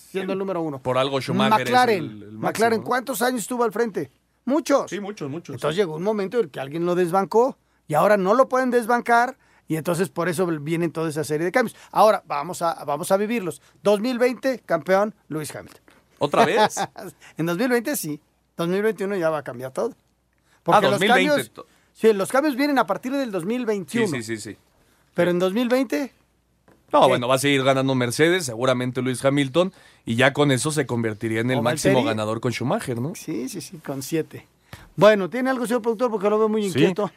Siendo 0.09 0.33
el 0.33 0.39
número 0.39 0.61
uno. 0.61 0.81
Por 0.81 0.97
algo 0.97 1.21
Schumacher 1.21 1.59
McLaren. 1.59 2.05
Es 2.05 2.11
el, 2.11 2.31
McLaren, 2.31 2.81
¿cuántos 2.81 3.21
años 3.21 3.41
estuvo 3.41 3.63
al 3.63 3.71
frente? 3.71 4.11
Muchos. 4.45 4.89
Sí, 4.89 4.99
muchos, 4.99 5.29
muchos. 5.29 5.53
Entonces 5.53 5.77
llegó 5.77 5.95
un 5.95 6.03
momento 6.03 6.39
en 6.39 6.49
que 6.49 6.59
alguien 6.59 6.87
lo 6.87 6.95
desbancó 6.95 7.59
y 7.87 7.93
ahora 7.93 8.17
no 8.17 8.33
lo 8.33 8.49
pueden 8.49 8.71
desbancar 8.71 9.37
y 9.67 9.75
entonces 9.75 10.09
por 10.09 10.27
eso 10.27 10.47
vienen 10.47 10.91
toda 10.91 11.09
esa 11.09 11.23
serie 11.23 11.45
de 11.45 11.51
cambios. 11.51 11.77
Ahora 11.91 12.23
vamos 12.25 12.63
a, 12.63 12.83
vamos 12.83 13.11
a 13.11 13.17
vivirlos. 13.17 13.61
2020, 13.83 14.63
campeón 14.65 15.13
Luis 15.27 15.55
Hamilton. 15.55 15.83
¿Otra 16.17 16.45
vez? 16.45 16.77
en 17.37 17.45
2020 17.45 17.95
sí. 17.95 18.19
2021 18.57 19.15
ya 19.17 19.29
va 19.29 19.39
a 19.39 19.43
cambiar 19.43 19.71
todo. 19.71 19.95
Porque 20.63 20.85
ah, 20.85 20.89
los 20.91 20.99
cambios. 20.99 21.51
Sí, 21.93 22.11
los 22.13 22.31
cambios 22.31 22.55
vienen 22.55 22.79
a 22.79 22.87
partir 22.87 23.11
del 23.11 23.31
2021. 23.31 24.07
Sí, 24.07 24.23
sí, 24.23 24.23
sí, 24.23 24.51
sí. 24.51 24.57
Pero 25.13 25.31
en 25.31 25.39
2020. 25.39 26.11
No, 26.91 27.07
bueno, 27.07 27.27
va 27.27 27.35
a 27.35 27.39
seguir 27.39 27.63
ganando 27.63 27.95
Mercedes, 27.95 28.45
seguramente 28.45 29.01
Luis 29.01 29.23
Hamilton, 29.25 29.73
y 30.05 30.15
ya 30.15 30.31
con 30.31 30.51
eso 30.51 30.71
se 30.71 30.85
convertiría 30.85 31.41
en 31.41 31.49
el 31.49 31.61
máximo 31.61 32.03
ganador 32.03 32.39
con 32.39 32.51
Schumacher, 32.51 33.01
¿no? 33.01 33.13
Sí, 33.15 33.49
sí, 33.49 33.61
sí, 33.61 33.77
con 33.77 34.03
siete. 34.03 34.45
Bueno, 34.95 35.27
¿tiene 35.27 35.49
algo, 35.49 35.65
señor 35.65 35.81
productor? 35.81 36.11
Porque 36.11 36.29
lo 36.29 36.37
veo 36.37 36.49
muy 36.49 36.65
inquieto. 36.65 37.11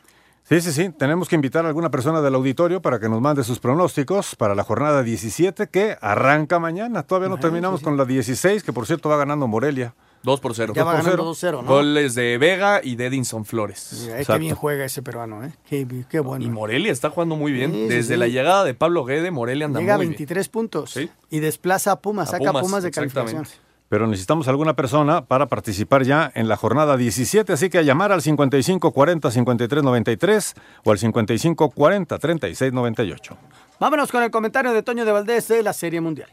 Sí, 0.45 0.61
sí, 0.61 0.73
sí. 0.73 0.90
Tenemos 0.90 1.28
que 1.28 1.35
invitar 1.35 1.64
a 1.64 1.69
alguna 1.69 1.90
persona 1.90 2.23
del 2.23 2.35
auditorio 2.37 2.81
para 2.81 2.99
que 2.99 3.09
nos 3.09 3.21
mande 3.21 3.45
sus 3.45 3.59
pronósticos 3.59 4.35
para 4.37 4.55
la 4.55 4.64
jornada 4.64 5.02
17 5.02 5.69
que 5.69 5.99
arranca 6.00 6.59
mañana. 6.59 7.02
Todavía 7.02 7.28
no 7.28 7.38
terminamos 7.38 7.83
con 7.83 7.97
la 7.97 8.05
16, 8.05 8.62
que 8.62 8.73
por 8.73 8.87
cierto 8.87 9.09
va 9.09 9.16
ganando 9.16 9.47
Morelia. 9.47 9.95
2 10.23 10.41
por 10.41 10.55
0. 10.55 10.73
Ya 10.75 10.85
va 10.85 10.95
ganando 10.95 11.31
2-0, 11.33 11.63
¿no? 11.63 11.69
Goles 11.69 12.15
de 12.15 12.39
Vega 12.39 12.81
y 12.83 12.97
de 12.97 13.07
Edinson 13.07 13.45
Flores. 13.45 14.09
qué 14.27 14.39
bien 14.39 14.55
juega 14.55 14.85
ese 14.85 15.03
peruano, 15.03 15.45
¿eh? 15.45 15.53
Qué, 15.69 15.87
qué 16.09 16.21
bueno. 16.21 16.45
Y 16.45 16.49
Morelia 16.49 16.93
está 16.93 17.11
jugando 17.11 17.37
muy 17.37 17.53
bien. 17.53 17.89
Desde 17.89 18.17
la 18.17 18.29
llegada 18.29 18.65
de 18.65 18.73
Pablo 18.75 19.05
Guede, 19.05 19.31
Morelia 19.31 19.67
anda 19.67 19.81
Llega 19.81 19.95
a 19.95 19.99
23 19.99 20.49
puntos. 20.49 20.99
Y 21.31 21.41
desplaza 21.41 21.93
a 21.93 22.01
Pumas, 22.01 22.31
saca 22.31 22.51
a 22.51 22.61
Pumas, 22.61 22.83
de 22.83 22.91
calificación. 22.91 23.47
Pero 23.89 24.09
necesitamos 24.09 24.49
alguna 24.49 24.75
persona 24.75 25.27
para 25.27 25.47
participar 25.47 26.03
ya 26.03 26.33
en 26.35 26.49
la 26.49 26.57
jornada 26.57 26.97
17, 26.97 27.53
así 27.53 27.71
que 27.71 27.79
a 27.79 27.83
llamar 27.83 28.11
al 28.11 28.21
5540-5393 28.21 30.55
o 30.85 30.91
al 30.91 30.99
5540-3698. 30.99 33.37
Vámonos 33.79 34.11
con 34.11 34.25
el 34.25 34.33
comentario 34.33 34.73
de 34.73 34.83
Toño 34.83 35.05
de 35.05 35.13
Valdés 35.13 35.47
de 35.47 35.63
la 35.63 35.73
Serie 35.73 36.01
Mundial. 36.01 36.29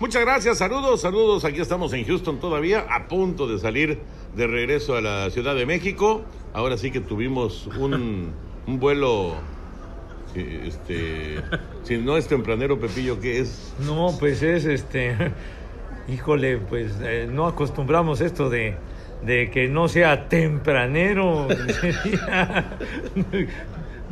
Muchas 0.00 0.22
gracias, 0.22 0.58
saludos, 0.58 1.02
saludos. 1.02 1.44
Aquí 1.44 1.60
estamos 1.60 1.92
en 1.92 2.04
Houston 2.04 2.40
todavía, 2.40 2.84
a 2.90 3.06
punto 3.06 3.46
de 3.46 3.60
salir 3.60 4.00
de 4.34 4.46
regreso 4.48 4.96
a 4.96 5.00
la 5.00 5.30
Ciudad 5.30 5.54
de 5.54 5.66
México. 5.66 6.24
Ahora 6.52 6.76
sí 6.76 6.90
que 6.90 6.98
tuvimos 6.98 7.68
un, 7.78 8.32
vuelo 8.66 9.34
este, 10.34 11.36
si 11.84 11.98
no 11.98 12.16
es 12.16 12.26
tempranero, 12.26 12.80
Pepillo, 12.80 13.20
¿qué 13.20 13.38
es? 13.38 13.72
No, 13.86 14.08
pues 14.18 14.42
es 14.42 14.64
este, 14.64 15.16
híjole, 16.08 16.58
pues 16.58 16.96
eh, 17.00 17.28
no 17.30 17.46
acostumbramos 17.46 18.20
esto 18.20 18.50
de, 18.50 18.74
de 19.24 19.48
que 19.52 19.68
no 19.68 19.86
sea 19.86 20.28
tempranero. 20.28 21.46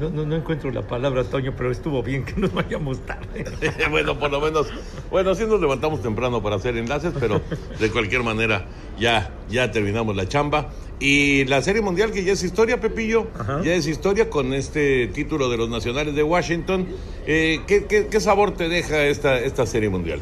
No, 0.02 0.11
no, 0.11 0.26
no, 0.26 0.35
encuentro 0.35 0.68
la 0.73 0.82
palabra, 0.82 1.23
Toño, 1.23 1.54
pero 1.56 1.71
estuvo 1.71 2.02
bien 2.02 2.25
que 2.25 2.35
nos 2.35 2.52
vayamos 2.52 2.99
tarde. 3.06 3.44
bueno, 3.90 4.18
por 4.18 4.32
lo 4.32 4.40
menos, 4.40 4.66
bueno, 5.12 5.32
sí 5.37 5.44
nos 5.47 5.61
levantamos 5.61 6.02
temprano 6.02 6.42
para 6.42 6.56
hacer 6.56 6.76
enlaces, 6.76 7.12
pero 7.21 7.40
de 7.78 7.88
cualquier 7.88 8.25
manera 8.25 8.64
ya, 8.99 9.30
ya 9.49 9.71
terminamos 9.71 10.16
la 10.16 10.26
chamba. 10.26 10.71
Y 10.99 11.44
la 11.44 11.62
Serie 11.62 11.82
Mundial, 11.82 12.11
que 12.11 12.25
ya 12.25 12.32
es 12.32 12.42
historia, 12.42 12.80
Pepillo, 12.80 13.28
ya 13.62 13.75
es 13.75 13.87
historia 13.87 14.28
con 14.28 14.52
este 14.54 15.06
título 15.06 15.49
de 15.49 15.56
los 15.56 15.68
Nacionales 15.68 16.16
de 16.16 16.25
Washington. 16.25 16.88
Eh, 17.25 17.61
¿qué, 17.68 17.87
qué, 17.87 18.21
sabor 18.21 18.56
te 18.56 18.68
deja 18.68 19.04
esta, 19.04 19.38
esta 19.38 19.66
Serie 19.66 19.88
Mundial? 19.88 20.18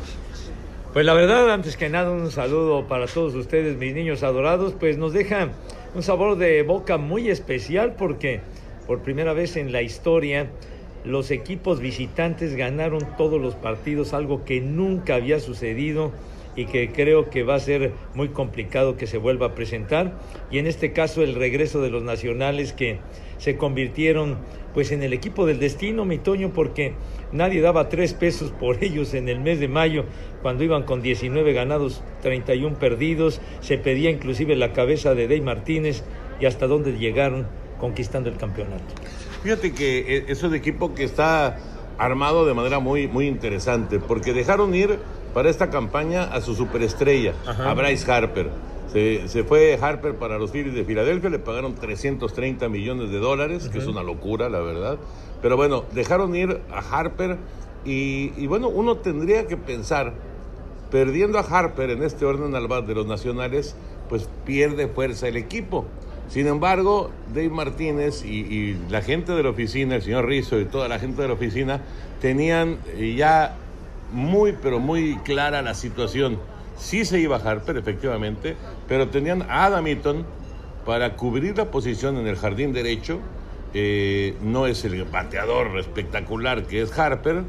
Pues 0.93 1.07
la 1.07 1.15
verdad, 1.15 1.51
antes 1.51 1.79
que 1.79 1.89
nada, 1.89 2.11
un 2.11 2.31
saludo 2.31 2.87
para 2.87 3.07
todos 3.07 3.35
ustedes, 3.35 3.79
mis 3.79 3.95
niños 3.95 4.23
adorados, 4.25 4.75
pues 4.79 4.99
nos 4.99 5.15
deja 5.15 5.49
un 5.95 6.03
sabor 6.03 6.37
de 6.37 6.65
boca 6.65 6.99
muy 6.99 7.31
especial 7.31 7.95
porque 7.97 8.43
por 8.91 9.03
primera 9.03 9.35
vez 9.35 9.57
en 9.57 9.71
la 9.71 9.83
historia, 9.83 10.51
los 11.05 11.31
equipos 11.31 11.79
visitantes 11.79 12.57
ganaron 12.57 13.07
todos 13.17 13.41
los 13.41 13.55
partidos, 13.55 14.13
algo 14.13 14.45
que 14.45 14.61
nunca 14.61 15.15
había 15.15 15.39
sucedido 15.39 16.11
y 16.57 16.65
que 16.65 16.91
creo 16.91 17.31
que 17.31 17.45
va 17.45 17.55
a 17.55 17.61
ser 17.61 17.93
muy 18.15 18.31
complicado 18.31 18.97
que 18.97 19.07
se 19.07 19.17
vuelva 19.17 19.47
a 19.47 19.55
presentar. 19.55 20.19
Y 20.51 20.59
en 20.59 20.67
este 20.67 20.93
caso 20.93 21.23
el 21.23 21.37
regreso 21.37 21.81
de 21.81 21.91
los 21.91 22.03
nacionales 22.03 22.73
que 22.73 22.99
se 23.39 23.57
convirtieron 23.57 24.39
pues 24.75 24.91
en 24.91 25.05
el 25.05 25.13
equipo 25.13 25.47
del 25.47 25.61
destino, 25.61 26.05
mi 26.05 26.19
Toño, 26.19 26.53
porque 26.53 26.95
nadie 27.31 27.61
daba 27.61 27.89
tres 27.89 28.13
pesos 28.13 28.51
por 28.51 28.83
ellos 28.83 29.15
en 29.15 29.29
el 29.29 29.39
mes 29.39 29.61
de 29.61 29.69
mayo, 29.69 30.05
cuando 30.43 30.65
iban 30.65 30.83
con 30.83 31.01
19 31.01 31.53
ganados, 31.53 32.03
31 32.23 32.77
perdidos, 32.81 33.41
se 33.61 33.79
pedía 33.79 34.11
inclusive 34.11 34.57
la 34.57 34.73
cabeza 34.73 35.15
de 35.15 35.29
Dey 35.29 35.43
Martínez 35.43 36.03
y 36.41 36.47
hasta 36.47 36.67
dónde 36.67 36.99
llegaron 36.99 37.47
conquistando 37.81 38.29
el 38.29 38.37
campeonato. 38.37 38.85
Fíjate 39.43 39.73
que 39.73 40.19
eh, 40.19 40.25
es 40.29 40.43
un 40.43 40.55
equipo 40.55 40.95
que 40.95 41.05
está 41.05 41.59
armado 41.99 42.47
de 42.47 42.55
manera 42.55 42.79
muy, 42.79 43.09
muy 43.09 43.27
interesante, 43.27 43.99
porque 43.99 44.33
dejaron 44.33 44.75
ir 44.75 44.99
para 45.35 45.51
esta 45.51 45.71
campaña 45.71 46.25
a 46.25 46.41
su 46.41 46.55
superestrella, 46.55 47.35
a 47.47 47.75
Bryce 47.75 48.11
Harper. 48.11 48.51
Se, 48.93 49.45
fue 49.45 49.79
Harper 49.81 50.17
para 50.17 50.39
los 50.39 50.51
Phillies 50.51 50.75
de 50.75 50.85
Filadelfia, 50.85 51.31
le 51.31 51.39
pagaron 51.39 51.75
330 51.77 52.69
millones 52.69 53.11
de 53.11 53.19
dólares, 53.19 53.69
que 53.69 53.79
es 53.79 53.87
una 53.87 54.03
locura, 54.03 54.49
la 54.49 54.61
verdad. 54.61 54.99
Pero 55.41 55.57
bueno, 55.57 55.85
dejaron 55.93 56.35
ir 56.35 56.61
a 56.73 56.79
Harper 56.79 57.39
y, 57.85 58.33
y 58.37 58.47
bueno, 58.47 58.69
uno 58.69 58.97
tendría 58.97 59.47
que 59.47 59.57
pensar, 59.57 60.13
perdiendo 60.91 61.39
a 61.39 61.43
Harper 61.43 61.91
en 61.91 62.03
este 62.03 62.25
orden 62.25 62.55
al 62.57 62.67
bat 62.67 62.85
de 62.85 62.95
los 62.95 63.07
nacionales, 63.07 63.77
pues 64.09 64.29
pierde 64.45 64.89
fuerza 64.89 65.29
el 65.29 65.37
equipo. 65.37 65.87
Sin 66.31 66.47
embargo, 66.47 67.11
Dave 67.35 67.51
Martínez 67.51 68.25
y, 68.25 68.77
la 68.89 69.03
gente 69.03 69.33
de 69.33 69.43
la 69.43 69.51
oficina, 69.51 69.97
el 69.97 70.03
señor 70.03 70.27
Rizzo 70.27 70.61
y 70.61 70.65
toda 70.65 70.87
la 70.87 71.01
gente 71.01 71.23
de 71.23 71.29
la 71.29 71.35
oficina, 71.35 71.81
tenían 72.21 72.79
eh, 72.97 73.15
ya 73.17 73.57
muy, 74.13 74.53
pero 74.53 74.79
muy 74.79 75.17
clara 75.25 75.61
la 75.61 75.75
situación. 75.75 76.39
Sí 76.77 77.05
se 77.05 77.19
iba 77.19 77.37
a 77.37 77.41
Harper, 77.41 77.77
efectivamente, 77.77 78.57
pero 78.87 79.09
tenían 79.09 79.43
a 79.43 79.65
Adam 79.67 79.87
Eaton 79.89 80.25
para 80.87 81.17
cubrir 81.17 81.59
la 81.59 81.73
posición 81.73 82.17
en 82.17 82.29
el 82.29 82.37
jardín 82.37 82.73
derecho. 82.73 83.19
Eh, 83.75 84.37
no 84.41 84.67
es 84.67 84.85
el 84.85 85.03
bateador 85.05 85.79
espectacular 85.81 86.65
que 86.65 86.83
es 86.83 86.97
Harper, 86.97 87.43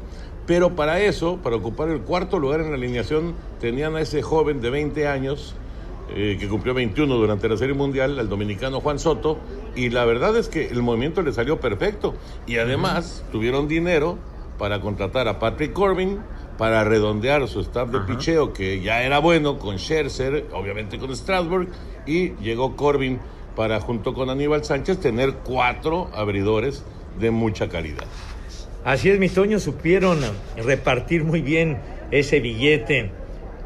pero 0.46 0.74
para 0.74 1.00
eso, 1.00 1.36
para 1.36 1.54
ocupar 1.54 1.88
el 1.88 2.00
cuarto 2.00 2.40
lugar 2.40 2.60
en 2.60 2.70
la 2.70 2.74
alineación, 2.74 3.34
tenían 3.60 3.94
a 3.94 4.00
ese 4.00 4.22
joven 4.22 4.60
de 4.60 4.70
20 4.70 5.06
años, 5.06 5.54
eh, 6.14 6.36
que 6.38 6.48
cumplió 6.48 6.74
21 6.74 7.14
durante 7.14 7.48
la 7.48 7.56
Serie 7.56 7.74
Mundial, 7.74 8.18
al 8.18 8.28
dominicano 8.28 8.80
Juan 8.80 8.98
Soto, 8.98 9.38
y 9.74 9.90
la 9.90 10.04
verdad 10.04 10.36
es 10.36 10.48
que 10.48 10.68
el 10.68 10.82
movimiento 10.82 11.22
le 11.22 11.32
salió 11.32 11.60
perfecto. 11.60 12.14
Y 12.46 12.56
además 12.56 13.24
tuvieron 13.32 13.68
dinero 13.68 14.18
para 14.58 14.80
contratar 14.80 15.28
a 15.28 15.38
Patrick 15.38 15.72
Corbin, 15.72 16.18
para 16.58 16.84
redondear 16.84 17.48
su 17.48 17.60
staff 17.60 17.90
de 17.90 18.00
picheo, 18.00 18.52
que 18.52 18.80
ya 18.80 19.02
era 19.02 19.18
bueno, 19.18 19.58
con 19.58 19.78
Scherzer, 19.78 20.46
obviamente 20.52 20.98
con 20.98 21.14
Strasburg, 21.16 21.68
y 22.06 22.30
llegó 22.36 22.76
Corbin 22.76 23.18
para, 23.56 23.80
junto 23.80 24.14
con 24.14 24.30
Aníbal 24.30 24.64
Sánchez, 24.64 25.00
tener 25.00 25.34
cuatro 25.44 26.10
abridores 26.14 26.84
de 27.18 27.30
mucha 27.30 27.68
calidad. 27.68 28.04
Así 28.84 29.10
es, 29.10 29.18
mis 29.18 29.34
Toños 29.34 29.62
supieron 29.62 30.20
repartir 30.56 31.24
muy 31.24 31.40
bien 31.40 31.78
ese 32.10 32.40
billete 32.40 33.10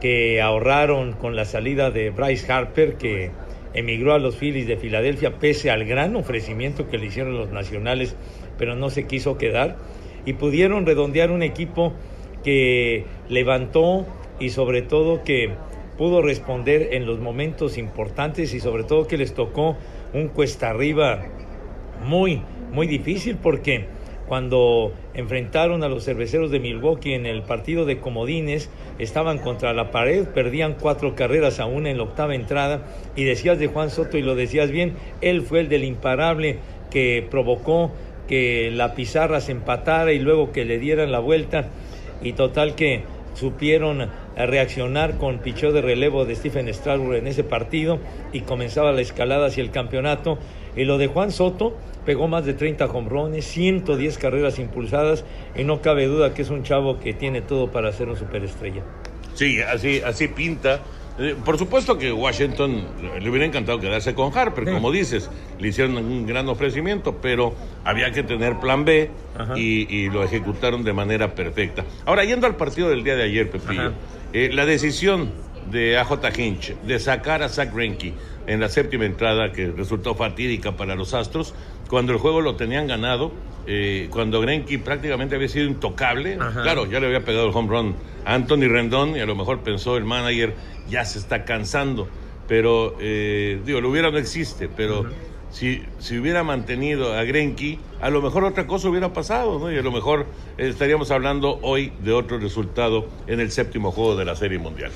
que 0.00 0.40
ahorraron 0.40 1.12
con 1.12 1.36
la 1.36 1.44
salida 1.44 1.90
de 1.90 2.10
Bryce 2.10 2.50
Harper, 2.52 2.94
que 2.94 3.30
emigró 3.74 4.14
a 4.14 4.18
los 4.18 4.36
Phillies 4.36 4.66
de 4.66 4.76
Filadelfia, 4.76 5.38
pese 5.38 5.70
al 5.70 5.84
gran 5.84 6.16
ofrecimiento 6.16 6.88
que 6.88 6.98
le 6.98 7.06
hicieron 7.06 7.36
los 7.36 7.50
nacionales, 7.50 8.16
pero 8.58 8.74
no 8.74 8.90
se 8.90 9.06
quiso 9.06 9.38
quedar, 9.38 9.76
y 10.24 10.34
pudieron 10.34 10.86
redondear 10.86 11.30
un 11.30 11.42
equipo 11.42 11.92
que 12.42 13.04
levantó 13.28 14.06
y 14.38 14.50
sobre 14.50 14.82
todo 14.82 15.24
que 15.24 15.50
pudo 15.96 16.22
responder 16.22 16.90
en 16.92 17.06
los 17.06 17.18
momentos 17.18 17.78
importantes 17.78 18.54
y 18.54 18.60
sobre 18.60 18.84
todo 18.84 19.06
que 19.06 19.16
les 19.16 19.34
tocó 19.34 19.76
un 20.12 20.28
cuesta 20.28 20.70
arriba 20.70 21.24
muy, 22.04 22.42
muy 22.72 22.86
difícil 22.86 23.36
porque 23.36 23.86
cuando 24.28 24.92
enfrentaron 25.14 25.82
a 25.82 25.88
los 25.88 26.04
cerveceros 26.04 26.50
de 26.50 26.60
Milwaukee 26.60 27.14
en 27.14 27.26
el 27.26 27.42
partido 27.42 27.84
de 27.84 27.98
Comodines, 27.98 28.70
estaban 28.98 29.38
contra 29.38 29.72
la 29.72 29.90
pared, 29.90 30.26
perdían 30.26 30.76
cuatro 30.80 31.14
carreras 31.14 31.60
a 31.60 31.66
una 31.66 31.90
en 31.90 31.98
la 31.98 32.04
octava 32.04 32.34
entrada 32.34 32.86
y 33.14 33.24
decías 33.24 33.58
de 33.58 33.68
Juan 33.68 33.90
Soto 33.90 34.18
y 34.18 34.22
lo 34.22 34.34
decías 34.34 34.70
bien, 34.70 34.94
él 35.20 35.42
fue 35.42 35.60
el 35.60 35.68
del 35.68 35.84
imparable 35.84 36.58
que 36.90 37.26
provocó 37.30 37.92
que 38.26 38.70
la 38.72 38.94
pizarra 38.94 39.40
se 39.40 39.52
empatara 39.52 40.12
y 40.12 40.18
luego 40.18 40.52
que 40.52 40.64
le 40.64 40.78
dieran 40.78 41.12
la 41.12 41.20
vuelta 41.20 41.68
y 42.22 42.32
total 42.32 42.74
que 42.74 43.02
supieron 43.34 44.08
reaccionar 44.36 45.18
con 45.18 45.38
pichó 45.38 45.72
de 45.72 45.82
relevo 45.82 46.24
de 46.24 46.34
Stephen 46.34 46.72
Strasburg 46.72 47.16
en 47.16 47.26
ese 47.26 47.44
partido 47.44 47.98
y 48.32 48.40
comenzaba 48.40 48.92
la 48.92 49.02
escalada 49.02 49.46
hacia 49.46 49.62
el 49.62 49.70
campeonato. 49.70 50.38
Y 50.76 50.84
lo 50.84 50.98
de 50.98 51.06
Juan 51.06 51.32
Soto 51.32 51.76
pegó 52.04 52.28
más 52.28 52.44
de 52.44 52.54
30 52.54 52.86
hombrones, 52.86 53.44
110 53.46 54.18
carreras 54.18 54.58
impulsadas 54.58 55.24
y 55.56 55.64
no 55.64 55.80
cabe 55.82 56.06
duda 56.06 56.34
que 56.34 56.42
es 56.42 56.50
un 56.50 56.62
chavo 56.62 57.00
que 57.00 57.14
tiene 57.14 57.40
todo 57.40 57.70
para 57.70 57.92
ser 57.92 58.08
un 58.08 58.16
superestrella. 58.16 58.82
Sí, 59.34 59.60
así, 59.60 60.00
así 60.04 60.28
pinta. 60.28 60.80
Eh, 61.18 61.34
Por 61.44 61.56
supuesto 61.58 61.96
que 61.96 62.12
Washington 62.12 62.84
le 63.20 63.28
hubiera 63.30 63.46
encantado 63.46 63.80
quedarse 63.80 64.14
con 64.14 64.36
Harper, 64.36 64.70
como 64.70 64.92
dices, 64.92 65.30
le 65.58 65.68
hicieron 65.68 65.96
un 65.96 66.26
gran 66.26 66.46
ofrecimiento, 66.48 67.16
pero 67.22 67.54
había 67.84 68.12
que 68.12 68.22
tener 68.22 68.60
plan 68.60 68.84
B 68.84 69.10
y, 69.56 69.94
y 69.94 70.10
lo 70.10 70.22
ejecutaron 70.22 70.84
de 70.84 70.92
manera 70.92 71.34
perfecta. 71.34 71.84
Ahora, 72.04 72.24
yendo 72.24 72.46
al 72.46 72.56
partido 72.56 72.90
del 72.90 73.02
día 73.02 73.16
de 73.16 73.22
ayer, 73.24 73.50
Pepillo, 73.50 73.92
eh, 74.34 74.50
la 74.52 74.66
decisión 74.66 75.30
de 75.70 75.96
AJ 75.98 76.38
Hinch 76.38 76.76
de 76.82 76.98
sacar 76.98 77.42
a 77.42 77.48
Zach 77.48 77.74
Greinke 77.74 78.12
en 78.46 78.60
la 78.60 78.68
séptima 78.68 79.04
entrada, 79.04 79.52
que 79.52 79.68
resultó 79.68 80.14
fatídica 80.14 80.76
para 80.76 80.94
los 80.94 81.14
Astros, 81.14 81.54
cuando 81.88 82.12
el 82.12 82.18
juego 82.18 82.40
lo 82.40 82.56
tenían 82.56 82.86
ganado, 82.86 83.32
eh, 83.66 84.08
cuando 84.10 84.40
Greinke 84.40 84.78
prácticamente 84.78 85.34
había 85.34 85.48
sido 85.48 85.66
intocable, 85.66 86.36
claro, 86.36 86.86
ya 86.86 87.00
le 87.00 87.06
había 87.06 87.24
pegado 87.24 87.48
el 87.48 87.54
home 87.54 87.68
run 87.68 87.94
a 88.24 88.34
Anthony 88.34 88.68
Rendón 88.68 89.16
y 89.16 89.20
a 89.20 89.26
lo 89.26 89.34
mejor 89.34 89.60
pensó 89.60 89.96
el 89.96 90.04
manager, 90.04 90.54
ya 90.88 91.04
se 91.04 91.18
está 91.18 91.44
cansando, 91.44 92.08
pero 92.46 92.96
eh, 93.00 93.60
digo, 93.64 93.80
lo 93.80 93.90
hubiera 93.90 94.10
no 94.10 94.18
existe, 94.18 94.68
pero 94.68 95.06
si, 95.50 95.82
si 95.98 96.18
hubiera 96.18 96.44
mantenido 96.44 97.14
a 97.14 97.24
Greinke, 97.24 97.78
a 98.00 98.10
lo 98.10 98.22
mejor 98.22 98.44
otra 98.44 98.66
cosa 98.66 98.88
hubiera 98.88 99.12
pasado, 99.12 99.58
¿no? 99.58 99.72
Y 99.72 99.78
a 99.78 99.82
lo 99.82 99.90
mejor 99.90 100.26
eh, 100.58 100.68
estaríamos 100.68 101.10
hablando 101.10 101.58
hoy 101.62 101.92
de 102.04 102.12
otro 102.12 102.38
resultado 102.38 103.08
en 103.26 103.40
el 103.40 103.50
séptimo 103.50 103.90
juego 103.90 104.16
de 104.16 104.24
la 104.24 104.36
Serie 104.36 104.58
Mundial. 104.58 104.92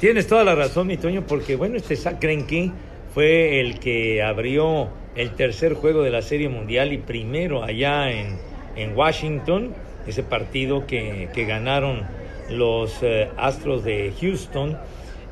Tienes 0.00 0.26
toda 0.26 0.44
la 0.44 0.54
razón, 0.54 0.88
mi 0.88 0.98
Toño, 0.98 1.24
porque 1.26 1.56
bueno, 1.56 1.76
este 1.78 1.96
Greinke 2.20 2.70
fue 3.14 3.60
el 3.60 3.78
que 3.78 4.22
abrió 4.22 4.88
el 5.14 5.30
tercer 5.30 5.72
juego 5.72 6.02
de 6.02 6.10
la 6.10 6.20
Serie 6.20 6.50
Mundial 6.50 6.92
y 6.92 6.98
primero 6.98 7.62
allá 7.62 8.10
en, 8.10 8.36
en 8.76 8.94
Washington, 8.94 9.72
ese 10.06 10.22
partido 10.22 10.86
que, 10.86 11.30
que 11.32 11.46
ganaron 11.46 12.02
los 12.50 12.98
eh, 13.00 13.30
Astros 13.38 13.84
de 13.84 14.12
Houston 14.20 14.76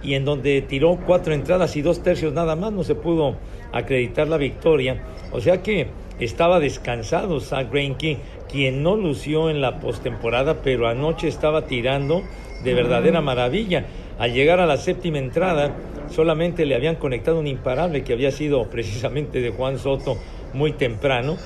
y 0.03 0.15
en 0.15 0.25
donde 0.25 0.63
tiró 0.63 0.99
cuatro 1.05 1.35
entradas 1.35 1.77
y 1.77 1.83
dos 1.83 2.03
tercios 2.03 2.33
nada 2.33 2.57
más, 2.57 2.73
no 2.73 2.85
se 2.85 2.95
pudo 2.95 3.37
acreditar 3.71 4.29
la 4.29 4.39
victoria. 4.39 5.03
O 5.31 5.43
sea 5.43 5.63
que 5.63 5.89
estaba 6.21 6.59
descansado 6.59 7.39
Zach 7.41 7.71
Greinke, 7.71 8.17
quien 8.51 8.83
no 8.83 8.97
lució 8.97 9.51
en 9.51 9.61
la 9.61 9.79
postemporada, 9.81 10.63
pero 10.63 10.89
anoche 10.89 11.29
estaba 11.29 11.67
tirando 11.67 12.23
de 12.63 12.73
verdadera 12.73 13.21
maravilla. 13.21 13.85
Al 14.19 14.33
llegar 14.33 14.61
a 14.61 14.67
la 14.67 14.77
séptima 14.77 15.19
entrada, 15.19 15.73
solamente 16.09 16.67
le 16.67 16.77
habían 16.77 16.97
conectado 16.97 17.41
un 17.41 17.47
imparable 17.47 18.05
que 18.05 18.13
había 18.13 18.31
sido 18.31 18.65
precisamente 18.71 19.41
de 19.41 19.51
Juan 19.51 19.79
Soto 19.79 20.17
muy 20.53 20.73
temprano. 20.73 21.37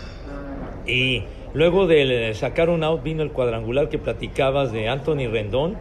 Y 0.87 1.23
luego 1.55 1.87
de 1.87 2.33
sacar 2.35 2.69
un 2.71 2.85
out 2.85 3.03
vino 3.03 3.23
el 3.23 3.31
cuadrangular 3.31 3.89
que 3.89 3.99
platicabas 3.99 4.73
de 4.73 4.89
Anthony 4.89 5.29
Rendón. 5.31 5.77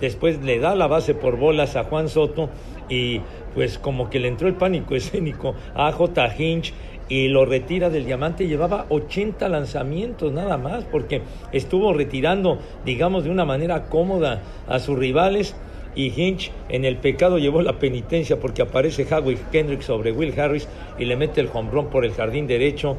Después 0.00 0.40
le 0.42 0.60
da 0.60 0.76
la 0.76 0.86
base 0.86 1.14
por 1.14 1.36
bolas 1.36 1.74
a 1.74 1.84
Juan 1.84 2.08
Soto 2.08 2.50
y 2.88 3.20
pues 3.54 3.78
como 3.78 4.08
que 4.10 4.20
le 4.20 4.28
entró 4.28 4.46
el 4.46 4.54
pánico 4.54 4.94
escénico 4.96 5.54
a 5.74 5.90
J. 5.90 6.34
Hinch 6.38 6.72
y 7.08 7.28
lo 7.28 7.44
retira 7.44 7.90
del 7.90 8.04
diamante. 8.04 8.46
Llevaba 8.46 8.86
80 8.90 9.48
lanzamientos 9.48 10.32
nada 10.32 10.56
más 10.56 10.84
porque 10.84 11.22
estuvo 11.52 11.92
retirando, 11.92 12.58
digamos, 12.84 13.24
de 13.24 13.30
una 13.30 13.44
manera 13.44 13.86
cómoda 13.86 14.42
a 14.68 14.78
sus 14.78 14.96
rivales. 14.96 15.56
Y 15.98 16.12
Hinch 16.16 16.52
en 16.68 16.84
el 16.84 16.96
pecado 16.96 17.38
llevó 17.38 17.60
la 17.60 17.80
penitencia 17.80 18.38
porque 18.38 18.62
aparece 18.62 19.04
Howie 19.12 19.36
Kendrick 19.50 19.82
sobre 19.82 20.12
Will 20.12 20.38
Harris 20.38 20.68
y 20.96 21.04
le 21.06 21.16
mete 21.16 21.40
el 21.40 21.50
hombrón 21.52 21.90
por 21.90 22.04
el 22.04 22.12
jardín 22.12 22.46
derecho. 22.46 22.96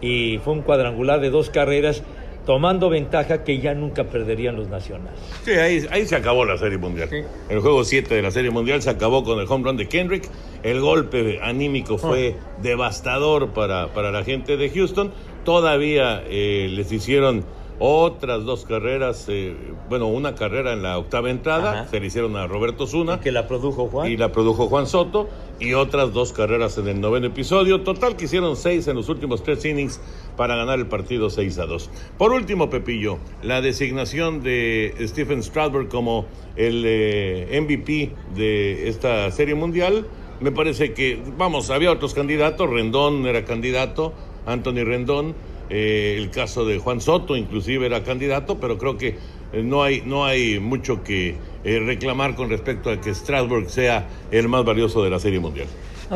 Y 0.00 0.38
fue 0.38 0.54
un 0.54 0.62
cuadrangular 0.62 1.20
de 1.20 1.30
dos 1.30 1.48
carreras, 1.48 2.02
tomando 2.46 2.90
ventaja 2.90 3.44
que 3.44 3.60
ya 3.60 3.74
nunca 3.74 4.02
perderían 4.02 4.56
los 4.56 4.68
nacionales. 4.68 5.20
Sí, 5.44 5.52
ahí, 5.52 5.86
ahí 5.92 6.04
se 6.06 6.16
acabó 6.16 6.44
la 6.44 6.58
Serie 6.58 6.76
Mundial. 6.76 7.08
El 7.48 7.60
juego 7.60 7.84
7 7.84 8.12
de 8.12 8.20
la 8.20 8.32
Serie 8.32 8.50
Mundial 8.50 8.82
se 8.82 8.90
acabó 8.90 9.22
con 9.22 9.38
el 9.38 9.46
home 9.48 9.66
run 9.66 9.76
de 9.76 9.86
Kendrick. 9.86 10.28
El 10.64 10.80
golpe 10.80 11.38
anímico 11.40 11.98
fue 11.98 12.34
devastador 12.60 13.50
para, 13.50 13.92
para 13.94 14.10
la 14.10 14.24
gente 14.24 14.56
de 14.56 14.70
Houston. 14.70 15.12
Todavía 15.44 16.24
eh, 16.26 16.66
les 16.68 16.90
hicieron 16.90 17.44
otras 17.80 18.44
dos 18.44 18.66
carreras, 18.66 19.24
eh, 19.28 19.56
bueno, 19.88 20.06
una 20.06 20.34
carrera 20.34 20.74
en 20.74 20.82
la 20.82 20.98
octava 20.98 21.30
entrada, 21.30 21.88
se 21.88 21.98
le 21.98 22.06
hicieron 22.06 22.36
a 22.36 22.46
Roberto 22.46 22.86
Zuna. 22.86 23.20
que 23.20 23.32
la 23.32 23.48
produjo 23.48 23.88
Juan. 23.88 24.10
Y 24.12 24.18
la 24.18 24.32
produjo 24.32 24.68
Juan 24.68 24.86
Soto, 24.86 25.30
y 25.58 25.72
otras 25.72 26.12
dos 26.12 26.34
carreras 26.34 26.76
en 26.76 26.88
el 26.88 27.00
noveno 27.00 27.28
episodio. 27.28 27.80
Total 27.80 28.16
que 28.16 28.26
hicieron 28.26 28.56
seis 28.56 28.86
en 28.86 28.96
los 28.96 29.08
últimos 29.08 29.42
tres 29.42 29.64
innings 29.64 29.98
para 30.36 30.56
ganar 30.56 30.78
el 30.78 30.86
partido 30.86 31.30
6 31.30 31.58
a 31.58 31.66
2. 31.66 31.90
Por 32.18 32.32
último, 32.32 32.70
Pepillo, 32.70 33.18
la 33.42 33.60
designación 33.60 34.42
de 34.42 34.94
Stephen 35.00 35.42
Strasburg 35.42 35.88
como 35.88 36.26
el 36.56 36.82
eh, 36.86 37.60
MVP 37.60 38.12
de 38.34 38.88
esta 38.88 39.30
serie 39.30 39.54
mundial. 39.54 40.06
Me 40.40 40.52
parece 40.52 40.92
que, 40.92 41.22
vamos, 41.36 41.70
había 41.70 41.92
otros 41.92 42.14
candidatos, 42.14 42.68
Rendón 42.70 43.26
era 43.26 43.44
candidato, 43.44 44.14
Anthony 44.46 44.84
Rendón, 44.84 45.34
eh, 45.70 46.16
el 46.18 46.30
caso 46.30 46.64
de 46.64 46.78
Juan 46.78 47.00
Soto 47.00 47.36
inclusive 47.36 47.86
era 47.86 48.02
candidato, 48.02 48.58
pero 48.58 48.76
creo 48.76 48.98
que 48.98 49.16
eh, 49.52 49.62
no 49.62 49.82
hay, 49.82 50.02
no 50.04 50.24
hay 50.24 50.58
mucho 50.58 51.02
que 51.02 51.36
eh, 51.64 51.80
reclamar 51.80 52.34
con 52.34 52.50
respecto 52.50 52.90
a 52.90 53.00
que 53.00 53.14
Strasbourg 53.14 53.70
sea 53.70 54.08
el 54.30 54.48
más 54.48 54.64
valioso 54.64 55.02
de 55.02 55.10
la 55.10 55.18
Serie 55.18 55.40
Mundial. 55.40 55.68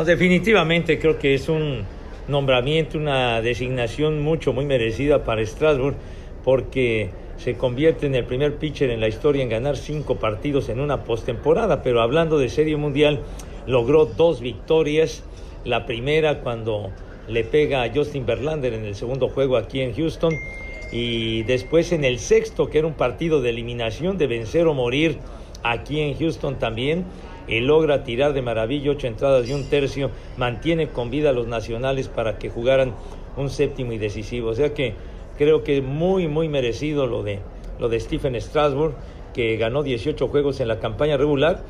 Definitivamente 0.04 0.98
creo 0.98 1.18
que 1.20 1.34
es 1.34 1.48
un, 1.48 1.84
nombramiento, 2.28 2.98
una 2.98 3.40
designación 3.42 4.22
mucho, 4.22 4.52
muy 4.52 4.64
merecida 4.64 5.24
para 5.24 5.44
Strasbourg, 5.44 5.96
porque 6.42 7.10
se 7.36 7.54
convierte 7.54 8.06
en 8.06 8.14
el 8.14 8.24
primer 8.24 8.56
pitcher 8.56 8.90
en 8.90 9.00
la 9.00 9.08
historia 9.08 9.42
en 9.42 9.48
ganar 9.48 9.76
cinco 9.76 10.16
partidos 10.16 10.68
en 10.68 10.80
una 10.80 11.04
postemporada. 11.04 11.82
Pero 11.82 12.00
hablando 12.00 12.38
de 12.38 12.48
Serie 12.48 12.76
Mundial, 12.76 13.20
logró 13.66 14.06
dos 14.06 14.40
victorias. 14.40 15.22
La 15.64 15.86
primera 15.86 16.40
cuando 16.40 16.90
le 17.28 17.44
pega 17.44 17.82
a 17.82 17.92
Justin 17.92 18.26
Verlander 18.26 18.74
en 18.74 18.84
el 18.84 18.94
segundo 18.94 19.28
juego 19.28 19.56
aquí 19.56 19.80
en 19.80 19.94
Houston. 19.94 20.34
Y 20.92 21.42
después 21.44 21.92
en 21.92 22.04
el 22.04 22.18
sexto, 22.18 22.68
que 22.68 22.78
era 22.78 22.86
un 22.86 22.94
partido 22.94 23.40
de 23.40 23.50
eliminación, 23.50 24.18
de 24.18 24.26
vencer 24.26 24.66
o 24.66 24.74
morir 24.74 25.18
aquí 25.62 26.00
en 26.00 26.16
Houston 26.16 26.58
también. 26.58 27.04
Y 27.46 27.60
logra 27.60 28.04
tirar 28.04 28.32
de 28.32 28.42
maravilla 28.42 28.92
ocho 28.92 29.06
entradas 29.06 29.48
y 29.48 29.52
un 29.52 29.68
tercio. 29.68 30.10
Mantiene 30.36 30.88
con 30.88 31.10
vida 31.10 31.30
a 31.30 31.32
los 31.32 31.46
nacionales 31.46 32.08
para 32.08 32.38
que 32.38 32.48
jugaran 32.48 32.94
un 33.36 33.50
séptimo 33.50 33.92
y 33.92 33.98
decisivo. 33.98 34.50
O 34.50 34.54
sea 34.54 34.72
que 34.72 34.94
creo 35.36 35.64
que 35.64 35.82
muy, 35.82 36.28
muy 36.28 36.48
merecido 36.48 37.06
lo 37.06 37.22
de, 37.22 37.40
lo 37.78 37.88
de 37.88 38.00
Stephen 38.00 38.40
Strasburg, 38.40 38.94
que 39.34 39.56
ganó 39.56 39.82
18 39.82 40.28
juegos 40.28 40.60
en 40.60 40.68
la 40.68 40.78
campaña 40.78 41.16
regular. 41.16 41.62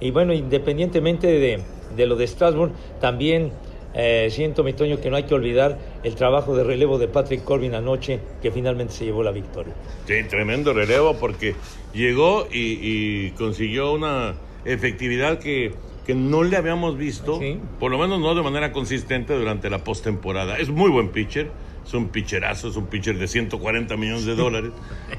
Y 0.00 0.12
bueno, 0.12 0.32
independientemente 0.32 1.26
de, 1.26 1.60
de 1.96 2.06
lo 2.06 2.16
de 2.16 2.26
Strasbourg, 2.26 2.72
también 3.00 3.50
eh, 3.94 4.28
siento, 4.30 4.64
mi 4.64 4.72
Toño, 4.72 5.00
que 5.00 5.10
no 5.10 5.16
hay 5.16 5.24
que 5.24 5.34
olvidar 5.34 5.78
el 6.02 6.14
trabajo 6.14 6.54
de 6.56 6.64
relevo 6.64 6.98
de 6.98 7.08
Patrick 7.08 7.44
Corbin 7.44 7.74
anoche, 7.74 8.20
que 8.42 8.50
finalmente 8.50 8.92
se 8.92 9.04
llevó 9.04 9.22
la 9.22 9.32
victoria. 9.32 9.74
Sí, 10.06 10.22
tremendo 10.28 10.72
relevo 10.72 11.16
porque 11.18 11.54
llegó 11.92 12.46
y, 12.50 12.78
y 12.80 13.30
consiguió 13.32 13.92
una 13.92 14.34
efectividad 14.64 15.38
que, 15.38 15.72
que 16.08 16.14
no 16.14 16.42
le 16.42 16.56
habíamos 16.56 16.96
visto, 16.96 17.38
por 17.78 17.90
lo 17.90 17.98
menos 17.98 18.18
no 18.18 18.34
de 18.34 18.42
manera 18.42 18.72
consistente 18.72 19.34
durante 19.34 19.68
la 19.68 19.84
postemporada. 19.84 20.56
Es 20.56 20.70
muy 20.70 20.90
buen 20.90 21.10
pitcher, 21.10 21.50
es 21.86 21.92
un 21.92 22.08
pitcherazo, 22.08 22.68
es 22.68 22.76
un 22.76 22.86
pitcher 22.86 23.18
de 23.18 23.28
140 23.28 23.94
millones 23.98 24.24
de 24.24 24.34
dólares, 24.34 24.70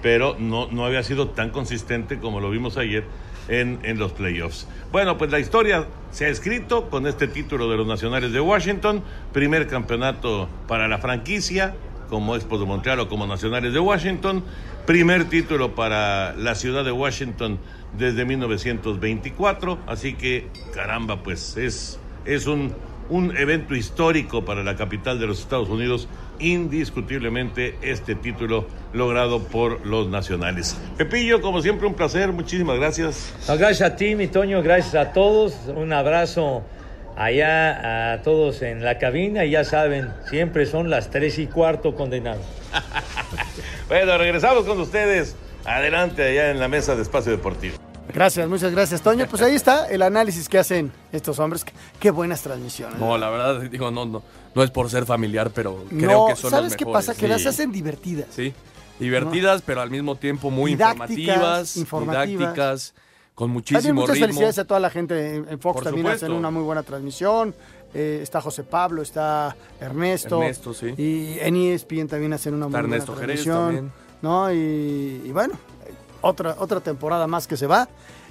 pero 0.02 0.36
no, 0.40 0.68
no 0.72 0.86
había 0.86 1.04
sido 1.04 1.30
tan 1.30 1.52
consistente 1.52 2.18
como 2.18 2.40
lo 2.40 2.50
vimos 2.50 2.78
ayer 2.78 3.04
en, 3.50 3.78
en, 3.84 4.00
los 4.00 4.14
playoffs. 4.14 4.68
Bueno, 4.92 5.16
pues 5.18 5.30
la 5.30 5.40
historia 5.40 5.86
se 6.12 6.26
ha 6.26 6.30
escrito 6.30 6.90
con 6.90 7.08
este 7.08 7.28
título 7.28 7.70
de 7.70 7.78
los 7.78 7.88
Nacionales 7.88 8.32
de 8.32 8.40
Washington, 8.40 9.04
primer 9.32 9.68
campeonato 9.68 10.50
para 10.68 10.88
la 10.88 10.98
franquicia 10.98 11.76
como 12.10 12.36
Expos 12.36 12.60
de 12.60 12.66
Montreal 12.66 13.00
o 13.02 13.08
como 13.08 13.28
Nacionales 13.28 13.72
de 13.72 13.80
Washington, 13.80 14.44
primer 14.86 15.26
título 15.26 15.76
para 15.76 16.34
la 16.36 16.56
ciudad 16.56 16.84
de 16.84 16.92
Washington 16.92 17.60
desde 17.98 18.26
1924, 18.26 19.78
así 19.86 20.16
que 20.16 20.48
caramba, 20.74 21.22
pues 21.22 21.56
es, 21.58 22.00
es 22.26 22.48
un, 22.48 22.74
un 23.10 23.36
evento 23.38 23.76
histórico 23.76 24.44
para 24.44 24.64
la 24.64 24.76
capital 24.76 25.20
de 25.20 25.28
los 25.28 25.40
Estados 25.40 25.70
Unidos 25.70 26.08
indiscutiblemente 26.40 27.78
este 27.82 28.16
título 28.16 28.68
logrado 28.94 29.44
por 29.44 29.86
los 29.86 30.08
nacionales. 30.08 30.78
Pepillo, 30.98 31.42
como 31.42 31.62
siempre, 31.62 31.88
un 31.88 31.94
placer, 31.94 32.32
muchísimas 32.32 32.78
gracias. 32.78 33.34
No, 33.48 33.58
gracias 33.58 33.92
a 33.92 33.96
ti, 33.96 34.16
mi 34.16 34.28
Toño, 34.28 34.62
gracias 34.62 34.96
a 34.96 35.12
todos, 35.14 35.56
un 35.76 35.94
abrazo 35.94 36.64
allá 37.16 38.14
a 38.14 38.22
todos 38.22 38.62
en 38.62 38.84
la 38.84 38.98
cabina 38.98 39.44
y 39.44 39.52
ya 39.52 39.64
saben, 39.66 40.10
siempre 40.30 40.66
son 40.66 40.90
las 40.90 41.12
tres 41.12 41.38
y 41.38 41.48
cuarto 41.48 41.94
condenados. 41.96 42.46
bueno, 43.90 44.18
regresamos 44.18 44.64
con 44.64 44.80
ustedes. 44.80 45.36
Adelante 45.66 46.24
allá 46.24 46.52
en 46.52 46.60
la 46.60 46.70
mesa 46.70 46.96
de 46.96 47.02
Espacio 47.02 47.32
Deportivo. 47.32 47.76
Gracias, 48.14 48.50
muchas 48.50 48.72
gracias, 48.72 49.02
Toño. 49.02 49.28
Pues 49.30 49.42
ahí 49.42 49.54
está 49.56 49.86
el 49.88 50.02
análisis 50.02 50.50
que 50.50 50.58
hacen 50.58 50.92
estos 51.12 51.38
hombres. 51.40 51.64
Qué 52.00 52.10
buenas 52.12 52.42
transmisiones. 52.42 53.00
No, 53.00 53.18
la 53.18 53.30
verdad, 53.30 53.62
digo, 53.70 53.92
no, 53.92 54.06
no, 54.06 54.24
no 54.56 54.64
es 54.64 54.72
por 54.72 54.90
ser 54.90 55.06
familiar, 55.06 55.52
pero 55.54 55.86
creo 55.90 56.12
no, 56.12 56.28
que 56.28 56.36
son 56.36 56.50
¿Sabes 56.50 56.72
las 56.72 56.76
qué 56.78 56.86
mejores. 56.86 57.08
pasa? 57.08 57.20
Que 57.20 57.28
las 57.28 57.46
hacen 57.46 57.72
divertidas. 57.72 58.28
Sí, 58.32 58.54
divertidas, 59.00 59.62
pero 59.62 59.82
al 59.82 59.92
mismo 59.92 60.16
tiempo 60.16 60.50
muy 60.50 60.72
Didácticas, 60.72 61.78
informativas, 61.78 61.78
informativas. 61.78 62.28
didácticas, 62.56 62.94
con 63.36 63.46
También 63.48 63.54
muchísimo 63.54 63.94
muchas 64.02 64.16
ritmo. 64.16 64.26
felicidades 64.28 64.58
a 64.60 64.66
toda 64.66 64.80
la 64.80 64.90
gente 64.90 65.36
en, 65.36 65.48
en 65.48 65.60
Fox. 65.60 65.76
Por 65.76 65.84
también 65.84 66.06
supuesto. 66.08 66.26
hacen 66.26 66.36
una 66.36 66.50
muy 66.50 66.64
buena 66.64 66.82
transmisión. 66.84 67.54
Eh, 67.94 68.20
está 68.24 68.42
José 68.42 68.64
Pablo, 68.64 69.02
está 69.04 69.56
Ernesto. 69.80 70.42
Ernesto, 70.42 70.74
sí. 70.74 70.94
Y 70.98 71.38
en 71.40 71.56
ESPN 71.56 72.08
también 72.08 72.34
hacen 72.34 72.54
una 72.56 72.66
muy 72.68 72.72
Está 72.74 72.82
buena 72.82 72.96
Ernesto 72.96 73.16
Jerez 73.16 73.44
transmisión. 73.44 73.66
también. 73.76 73.92
¿no? 74.22 74.52
Y, 74.52 75.22
y 75.26 75.32
bueno, 75.32 75.54
otra, 76.22 76.56
otra 76.60 76.80
temporada 76.80 77.28
más 77.28 77.48
que 77.48 77.58
se 77.58 77.68
va. 77.68 77.88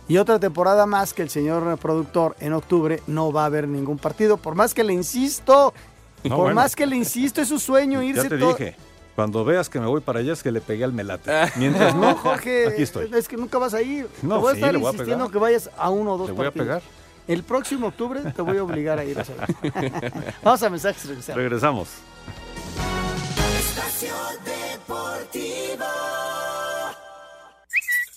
Y 0.09 0.17
otra 0.17 0.39
temporada 0.39 0.87
más 0.87 1.13
que 1.13 1.21
el 1.23 1.29
señor 1.29 1.77
productor 1.79 2.35
en 2.41 2.55
octubre 2.55 3.03
no 3.07 3.31
va 3.31 3.43
a 3.43 3.47
haber 3.47 3.69
ningún 3.69 3.99
partido. 3.99 4.39
Por 4.39 4.55
más 4.55 4.73
que 4.73 4.83
le 4.83 4.95
insisto, 4.95 5.75
No, 6.25 6.31
por 6.31 6.39
bueno. 6.47 6.55
más 6.55 6.75
que 6.75 6.87
le 6.87 6.97
insisto, 6.97 7.43
es 7.43 7.49
su 7.49 7.59
sueño 7.59 8.03
irse 8.05 8.23
Ya 8.23 8.29
te 8.31 8.39
todo- 8.39 8.55
dije, 8.55 8.75
cuando 9.15 9.45
veas 9.45 9.69
que 9.69 9.79
me 9.81 9.87
voy 9.87 10.01
para 10.01 10.21
allá 10.21 10.33
es 10.33 10.43
que 10.43 10.51
le 10.51 10.61
pegué 10.63 10.85
al 10.85 10.93
melate. 10.95 11.31
Mientras 11.57 11.95
No, 11.95 12.15
Jorge, 12.17 12.69
aquí 12.69 12.83
estoy. 12.83 13.11
es 13.15 13.29
que 13.29 13.37
nunca 13.37 13.59
vas 13.59 13.75
a 13.75 13.83
ir. 13.83 14.09
No, 14.23 14.37
te 14.37 14.41
voy 14.41 14.51
a 14.51 14.55
sí, 14.55 14.61
estar 14.61 14.79
voy 14.79 14.91
insistiendo 14.93 15.29
que 15.31 15.39
vayas 15.39 15.71
a 15.77 15.91
uno 15.91 16.15
o 16.15 16.19
dos 16.19 16.27
Te 16.29 16.33
voy 16.33 16.47
a 16.47 16.51
partidos. 16.53 16.67
pegar. 16.67 16.83
El 17.27 17.43
próximo 17.43 17.89
octubre 17.89 18.21
te 18.35 18.41
voy 18.41 18.57
a 18.57 18.63
obligar 18.65 18.99
a 18.99 19.05
ir 19.05 19.19
a 19.19 19.21
hacer. 19.23 19.37
Vamos 20.43 20.63
a 20.63 20.71
mensajes 20.71 21.05
regresamos. 21.07 21.37
Regresamos. 21.37 21.89
Espacio 23.59 24.15
Deportivo. 24.15 24.58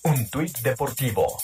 Un 0.03 0.27
tuit 0.29 0.57
deportivo. 0.63 1.37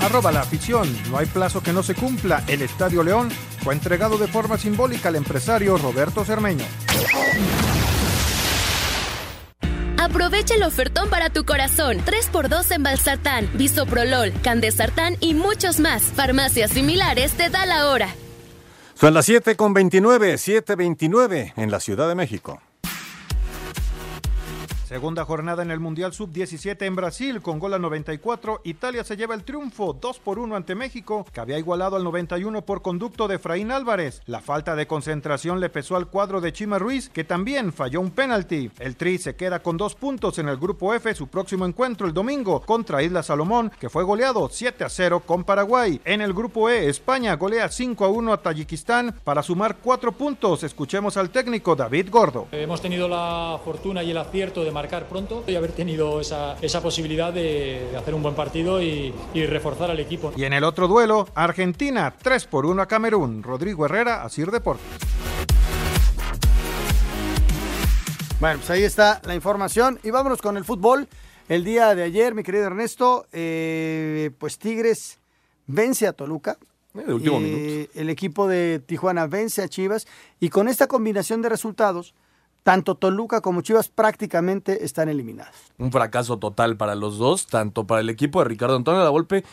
Arroba 0.00 0.32
la 0.32 0.40
afición. 0.40 0.88
No 1.10 1.18
hay 1.18 1.26
plazo 1.26 1.62
que 1.62 1.72
no 1.72 1.84
se 1.84 1.94
cumpla. 1.94 2.42
El 2.48 2.62
Estadio 2.62 3.04
León 3.04 3.30
fue 3.62 3.74
entregado 3.74 4.18
de 4.18 4.26
forma 4.26 4.58
simbólica 4.58 5.10
al 5.10 5.16
empresario 5.16 5.78
Roberto 5.78 6.24
Cermeño. 6.24 6.64
Aprovecha 9.96 10.54
el 10.54 10.64
ofertón 10.64 11.08
para 11.08 11.30
tu 11.30 11.44
corazón. 11.44 11.98
3x2 11.98 12.72
en 12.74 12.82
Valsartán, 12.82 13.50
Bisoprolol, 13.54 14.32
Candesartán 14.42 15.14
y 15.20 15.34
muchos 15.34 15.78
más. 15.78 16.02
Farmacias 16.02 16.72
similares 16.72 17.32
te 17.34 17.48
da 17.48 17.64
la 17.64 17.86
hora. 17.86 18.08
Son 18.94 19.14
las 19.14 19.26
7 19.26 19.54
con 19.54 19.72
29, 19.72 20.34
7.29 20.34 21.52
en 21.56 21.70
la 21.70 21.78
Ciudad 21.78 22.08
de 22.08 22.16
México. 22.16 22.60
Segunda 24.90 25.24
jornada 25.24 25.62
en 25.62 25.70
el 25.70 25.78
Mundial 25.78 26.12
Sub-17 26.12 26.84
en 26.84 26.96
Brasil 26.96 27.40
con 27.42 27.60
gol 27.60 27.74
al 27.74 27.80
94. 27.80 28.62
Italia 28.64 29.04
se 29.04 29.16
lleva 29.16 29.36
el 29.36 29.44
triunfo 29.44 29.92
2 29.92 30.18
por 30.18 30.40
1 30.40 30.56
ante 30.56 30.74
México, 30.74 31.24
que 31.32 31.38
había 31.38 31.60
igualado 31.60 31.94
al 31.94 32.02
91 32.02 32.62
por 32.62 32.82
conducto 32.82 33.28
de 33.28 33.36
Efraín 33.36 33.70
Álvarez. 33.70 34.20
La 34.26 34.40
falta 34.40 34.74
de 34.74 34.88
concentración 34.88 35.60
le 35.60 35.68
pesó 35.68 35.94
al 35.94 36.08
cuadro 36.08 36.40
de 36.40 36.52
Chima 36.52 36.80
Ruiz, 36.80 37.08
que 37.08 37.22
también 37.22 37.72
falló 37.72 38.00
un 38.00 38.10
penalti. 38.10 38.72
El 38.80 38.96
Tri 38.96 39.18
se 39.18 39.36
queda 39.36 39.62
con 39.62 39.76
dos 39.76 39.94
puntos 39.94 40.40
en 40.40 40.48
el 40.48 40.56
grupo 40.56 40.92
F, 40.92 41.14
su 41.14 41.28
próximo 41.28 41.66
encuentro 41.66 42.08
el 42.08 42.12
domingo 42.12 42.60
contra 42.62 43.00
Isla 43.00 43.22
Salomón, 43.22 43.70
que 43.78 43.90
fue 43.90 44.02
goleado 44.02 44.48
7 44.50 44.82
a 44.82 44.88
0 44.88 45.22
con 45.24 45.44
Paraguay. 45.44 46.00
En 46.04 46.20
el 46.20 46.32
grupo 46.32 46.68
E, 46.68 46.88
España 46.88 47.36
golea 47.36 47.68
5 47.68 48.04
a 48.04 48.08
1 48.08 48.32
a 48.32 48.42
Tayikistán 48.42 49.14
para 49.22 49.44
sumar 49.44 49.76
cuatro 49.76 50.10
puntos. 50.10 50.64
Escuchemos 50.64 51.16
al 51.16 51.30
técnico 51.30 51.76
David 51.76 52.08
Gordo. 52.10 52.48
Hemos 52.50 52.82
tenido 52.82 53.06
la 53.06 53.56
fortuna 53.64 54.02
y 54.02 54.10
el 54.10 54.16
acierto 54.16 54.64
de 54.64 54.79
marcar 54.80 55.06
pronto 55.08 55.44
y 55.46 55.56
haber 55.56 55.72
tenido 55.72 56.20
esa, 56.22 56.56
esa 56.62 56.80
posibilidad 56.82 57.30
de, 57.34 57.86
de 57.90 57.96
hacer 57.98 58.14
un 58.14 58.22
buen 58.22 58.34
partido 58.34 58.80
y, 58.80 59.12
y 59.34 59.44
reforzar 59.44 59.90
al 59.90 60.00
equipo. 60.00 60.32
Y 60.36 60.44
en 60.44 60.54
el 60.54 60.64
otro 60.64 60.88
duelo, 60.88 61.28
Argentina 61.34 62.14
3 62.22 62.46
por 62.46 62.64
1 62.64 62.80
a 62.80 62.86
Camerún. 62.86 63.42
Rodrigo 63.42 63.84
Herrera, 63.84 64.22
Asir 64.24 64.50
Deportes. 64.50 64.86
Bueno, 68.40 68.56
pues 68.58 68.70
ahí 68.70 68.84
está 68.84 69.20
la 69.24 69.34
información. 69.34 69.98
Y 70.02 70.10
vámonos 70.10 70.40
con 70.40 70.56
el 70.56 70.64
fútbol. 70.64 71.06
El 71.50 71.62
día 71.62 71.94
de 71.94 72.02
ayer, 72.04 72.34
mi 72.34 72.42
querido 72.42 72.64
Ernesto, 72.64 73.26
eh, 73.32 74.30
pues 74.38 74.58
Tigres 74.58 75.18
vence 75.66 76.06
a 76.06 76.14
Toluca. 76.14 76.56
de 76.94 77.12
último 77.12 77.36
Eh, 77.36 77.40
minuto. 77.40 77.90
El 77.96 78.08
equipo 78.08 78.48
de 78.48 78.80
Tijuana 78.86 79.26
vence 79.26 79.60
a 79.62 79.68
Chivas. 79.68 80.06
Y 80.40 80.48
con 80.48 80.68
esta 80.68 80.86
combinación 80.86 81.42
de 81.42 81.50
resultados, 81.50 82.14
tanto 82.62 82.94
Toluca 82.94 83.40
como 83.40 83.62
Chivas 83.62 83.88
prácticamente 83.88 84.84
están 84.84 85.08
eliminados. 85.08 85.54
Un 85.78 85.90
fracaso 85.92 86.38
total 86.38 86.76
para 86.76 86.94
los 86.94 87.18
dos, 87.18 87.46
tanto 87.46 87.86
para 87.86 88.00
el 88.00 88.10
equipo 88.10 88.40
de 88.40 88.46
Ricardo 88.48 88.76
Antonio 88.76 89.02
Lavolpe, 89.02 89.44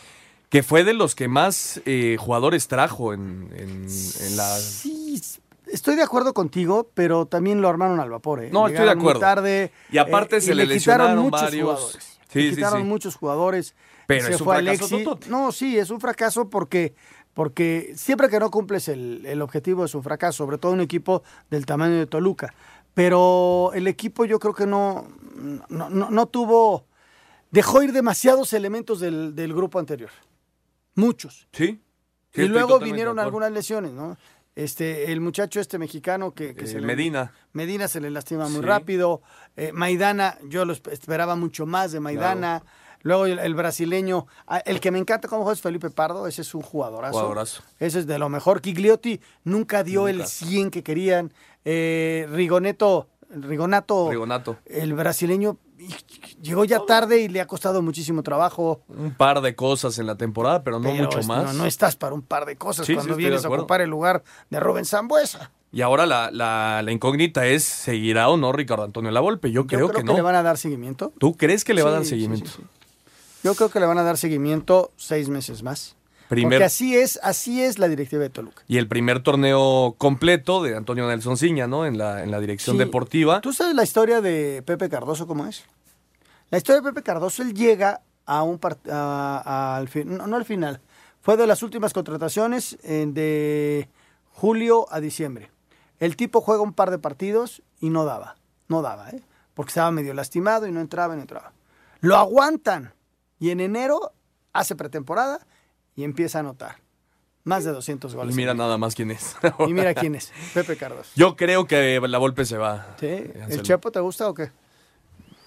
que 0.50 0.62
fue 0.62 0.84
de 0.84 0.94
los 0.94 1.14
que 1.14 1.28
más 1.28 1.80
eh, 1.84 2.16
jugadores 2.18 2.68
trajo 2.68 3.12
en, 3.12 3.50
en, 3.54 3.86
en 3.86 4.36
la... 4.36 4.56
Sí, 4.58 5.20
estoy 5.66 5.96
de 5.96 6.02
acuerdo 6.02 6.32
contigo, 6.32 6.90
pero 6.94 7.26
también 7.26 7.60
lo 7.60 7.68
armaron 7.68 8.00
al 8.00 8.10
vapor. 8.10 8.44
¿eh? 8.44 8.50
No, 8.50 8.66
estoy 8.66 8.72
de 8.72 8.80
Llegaron 8.80 8.98
muy 9.02 9.10
acuerdo. 9.10 9.20
tarde. 9.20 9.72
Y 9.90 9.98
aparte 9.98 10.36
eh, 10.38 10.40
se 10.40 10.52
y 10.52 10.54
le 10.54 10.62
quitaron 10.62 10.74
lesionaron 10.76 11.18
muchos 11.24 11.40
varios. 11.42 11.64
jugadores. 11.68 12.18
Sí, 12.30 12.38
le 12.42 12.50
sí, 12.50 12.56
quitaron 12.56 12.80
sí. 12.80 12.86
muchos 12.88 13.16
jugadores. 13.16 13.74
Pero 14.06 14.24
se 14.26 14.32
es 14.34 14.40
un 14.40 14.44
fue 14.46 14.62
fracaso 14.62 14.96
Alexi. 14.96 15.30
No, 15.30 15.52
sí, 15.52 15.78
es 15.78 15.90
un 15.90 16.00
fracaso 16.00 16.48
porque, 16.48 16.94
porque 17.34 17.92
siempre 17.94 18.30
que 18.30 18.40
no 18.40 18.50
cumples 18.50 18.88
el, 18.88 19.26
el 19.26 19.42
objetivo 19.42 19.84
es 19.84 19.94
un 19.94 20.02
fracaso, 20.02 20.38
sobre 20.44 20.56
todo 20.56 20.72
un 20.72 20.80
equipo 20.80 21.22
del 21.50 21.66
tamaño 21.66 21.96
de 21.96 22.06
Toluca. 22.06 22.54
Pero 22.98 23.70
el 23.74 23.86
equipo 23.86 24.24
yo 24.24 24.40
creo 24.40 24.52
que 24.52 24.66
no, 24.66 25.06
no, 25.68 25.88
no- 25.88 26.10
no 26.10 26.26
tuvo, 26.26 26.84
dejó 27.52 27.80
ir 27.84 27.92
demasiados 27.92 28.52
elementos 28.54 28.98
del, 28.98 29.36
del 29.36 29.54
grupo 29.54 29.78
anterior. 29.78 30.10
Muchos. 30.96 31.46
Sí. 31.52 31.80
sí, 32.34 32.42
y 32.42 32.48
luego 32.48 32.80
vinieron 32.80 33.20
algunas 33.20 33.52
lesiones, 33.52 33.92
¿no? 33.92 34.16
Este, 34.56 35.12
el 35.12 35.20
muchacho 35.20 35.60
este 35.60 35.78
mexicano 35.78 36.32
que, 36.34 36.56
que 36.56 36.64
Eh, 36.64 36.66
se 36.66 36.80
le- 36.80 36.88
Medina. 36.88 37.32
Medina 37.52 37.86
se 37.86 38.00
le 38.00 38.10
lastima 38.10 38.48
muy 38.48 38.62
Sí. 38.62 38.66
rápido. 38.66 39.22
Eh, 39.56 39.70
Maidana, 39.70 40.36
yo 40.48 40.64
lo 40.64 40.74
esp- 40.74 40.90
esperaba 40.90 41.36
mucho 41.36 41.66
más 41.66 41.92
de 41.92 42.00
Maidana. 42.00 42.64
Luego 43.02 43.26
el, 43.26 43.38
el 43.38 43.54
brasileño, 43.54 44.26
ah, 44.48 44.58
el 44.66 44.80
que 44.80 44.90
me 44.90 44.98
encanta 44.98 45.28
cómo 45.28 45.42
juega 45.44 45.54
es 45.54 45.60
Felipe 45.62 45.88
Pardo, 45.90 46.26
ese 46.26 46.42
es 46.42 46.52
un 46.52 46.62
jugadorazo. 46.62 47.12
Jugadorazo. 47.16 47.62
Ese 47.78 48.00
es 48.00 48.08
de 48.08 48.18
lo 48.18 48.28
mejor. 48.28 48.60
Gigliotti 48.60 49.20
nunca 49.44 49.84
dio 49.84 50.08
el 50.08 50.16
Nunca. 50.16 50.28
100 50.28 50.70
que 50.72 50.82
querían. 50.82 51.32
Eh, 51.70 52.26
Rigoneto, 52.30 53.08
Rigonato, 53.28 54.08
Rigonato. 54.10 54.56
el 54.64 54.94
brasileño, 54.94 55.58
llegó 56.40 56.64
ya 56.64 56.80
tarde 56.86 57.20
y 57.20 57.28
le 57.28 57.42
ha 57.42 57.46
costado 57.46 57.82
muchísimo 57.82 58.22
trabajo. 58.22 58.80
Un 58.88 59.10
par 59.12 59.42
de 59.42 59.54
cosas 59.54 59.98
en 59.98 60.06
la 60.06 60.16
temporada, 60.16 60.64
pero 60.64 60.78
no 60.80 60.88
Pero 60.88 61.04
mucho 61.04 61.18
es- 61.18 61.26
más. 61.26 61.44
No, 61.44 61.52
no 61.52 61.66
estás 61.66 61.94
para 61.96 62.14
un 62.14 62.22
par 62.22 62.46
de 62.46 62.56
cosas 62.56 62.86
Sí, 62.86 62.94
cuando 62.94 63.16
vienes 63.16 63.44
a 63.44 63.48
ocupar 63.50 63.82
el 63.82 63.90
lugar 63.90 64.22
de 64.48 64.60
Rubén 64.60 64.86
Zambuesa. 64.86 65.50
Y 65.70 65.82
ahora 65.82 66.06
la, 66.06 66.30
la- 66.30 66.80
la 66.82 66.90
incógnita 66.92 67.44
es, 67.46 67.64
¿seguirá 67.64 68.30
o 68.30 68.38
no 68.38 68.50
Ricardo 68.52 68.84
Antonio 68.84 69.10
Lavolpe? 69.10 69.50
Yo 69.52 69.66
creo, 69.66 69.80
Yo 69.80 69.88
creo 69.88 69.96
que, 69.98 70.02
que 70.04 70.12
no. 70.12 70.14
le 70.14 70.22
van 70.22 70.36
a 70.36 70.42
dar 70.42 70.56
seguimiento. 70.56 71.12
¿Tú 71.18 71.36
crees 71.36 71.64
que 71.64 71.74
le 71.74 71.82
va 71.82 71.90
a 71.90 71.92
dar 71.92 72.06
seguimiento? 72.06 72.50
Yo 73.44 73.54
creo 73.54 73.68
que 73.68 73.78
le 73.78 73.84
van 73.84 73.98
a 73.98 74.02
dar 74.04 74.16
seguimiento 74.16 74.90
seis 74.96 75.28
meses 75.28 75.62
más. 75.62 75.96
Primer- 76.28 76.58
Porque 76.58 76.64
así 76.64 76.96
es, 76.96 77.18
así 77.22 77.62
es 77.62 77.78
la 77.78 77.88
directiva 77.88 78.22
de 78.22 78.28
Toluca. 78.30 78.62
Y 78.68 78.76
el 78.76 78.86
primer 78.86 79.22
torneo 79.22 79.94
completo 79.96 80.62
de 80.62 80.76
Antonio 80.76 81.06
Nelson 81.06 81.36
Ciña, 81.38 81.66
¿no? 81.66 81.86
En 81.86 81.96
la, 81.96 82.22
en 82.22 82.30
la 82.30 82.38
dirección 82.40 82.74
Sí. 82.76 82.78
deportiva. 82.78 83.40
¿Tú 83.40 83.52
sabes 83.52 83.74
la 83.74 83.82
historia 83.82 84.20
de 84.20 84.62
Pepe 84.66 84.88
Cardoso 84.90 85.26
cómo 85.26 85.46
es? 85.46 85.64
La 86.50 86.58
historia 86.58 86.82
de 86.82 86.88
Pepe 86.90 87.02
Cardoso, 87.02 87.42
él 87.42 87.54
llega 87.54 88.02
a 88.26 88.42
un 88.42 88.58
al 88.92 89.88
no, 90.04 90.26
no 90.26 90.36
al 90.36 90.44
final, 90.44 90.80
fue 91.22 91.36
de 91.38 91.46
las 91.46 91.62
últimas 91.62 91.92
contrataciones 91.94 92.76
de 92.82 93.88
julio 94.32 94.86
a 94.90 95.00
diciembre. 95.00 95.50
El 95.98 96.14
tipo 96.16 96.40
juega 96.40 96.62
un 96.62 96.72
par 96.74 96.90
de 96.90 96.98
partidos 96.98 97.62
y 97.80 97.90
no 97.90 98.04
daba, 98.04 98.36
no 98.68 98.82
daba, 98.82 99.10
¿eh? 99.10 99.22
porque 99.54 99.70
estaba 99.70 99.90
medio 99.90 100.14
lastimado 100.14 100.66
y 100.66 100.72
no 100.72 100.80
entraba 100.80 101.14
y 101.14 101.16
no 101.16 101.22
entraba. 101.22 101.52
Lo 102.00 102.16
aguantan 102.16 102.92
y 103.40 103.50
en 103.50 103.60
enero 103.60 104.12
hace 104.52 104.76
pretemporada 104.76 105.40
y 105.98 106.04
empieza 106.04 106.38
a 106.38 106.40
anotar. 106.42 106.76
Más 107.42 107.64
de 107.64 107.72
200 107.72 108.12
Y 108.12 108.16
goles. 108.16 108.36
mira 108.36 108.54
nada 108.54 108.78
más 108.78 108.94
quién 108.94 109.10
es. 109.10 109.34
Y 109.66 109.72
mira 109.72 109.94
quién 109.94 110.14
es, 110.14 110.32
Pepe 110.54 110.76
Cardoso. 110.76 111.10
Yo 111.16 111.34
creo 111.34 111.66
que 111.66 112.00
la 112.00 112.18
Volpe 112.18 112.44
se 112.44 112.56
va. 112.56 112.94
¿Sí? 113.00 113.06
Eh, 113.06 113.46
¿El 113.48 113.62
Chepo 113.62 113.90
te 113.90 113.98
gusta 113.98 114.28
o 114.28 114.34
qué? 114.34 114.52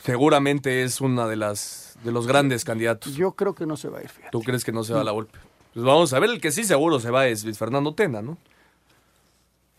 Seguramente 0.04 0.84
es 0.84 1.00
una 1.00 1.26
de 1.28 1.38
las 1.38 1.96
de 2.04 2.12
los 2.12 2.28
grandes 2.28 2.66
candidatos. 2.66 3.14
Yo 3.16 3.32
creo 3.32 3.56
que 3.56 3.66
no 3.66 3.78
se 3.78 3.88
va 3.88 4.00
a 4.00 4.04
ir, 4.04 4.10
fíjate. 4.10 4.32
¿Tú 4.32 4.42
crees 4.42 4.66
que 4.66 4.74
no 4.74 4.84
se 4.84 4.94
va 4.94 5.06
la 5.06 5.12
Volpe? 5.14 5.40
Pues 5.74 5.86
vamos 5.86 6.12
a 6.12 6.20
ver, 6.20 6.32
el 6.32 6.42
que 6.42 6.52
sí 6.52 6.66
seguro 6.66 7.00
se 7.00 7.12
va 7.12 7.28
es 7.28 7.46
Luis 7.46 7.58
Fernando 7.58 7.94
Tena, 7.94 8.22
¿no? 8.22 8.38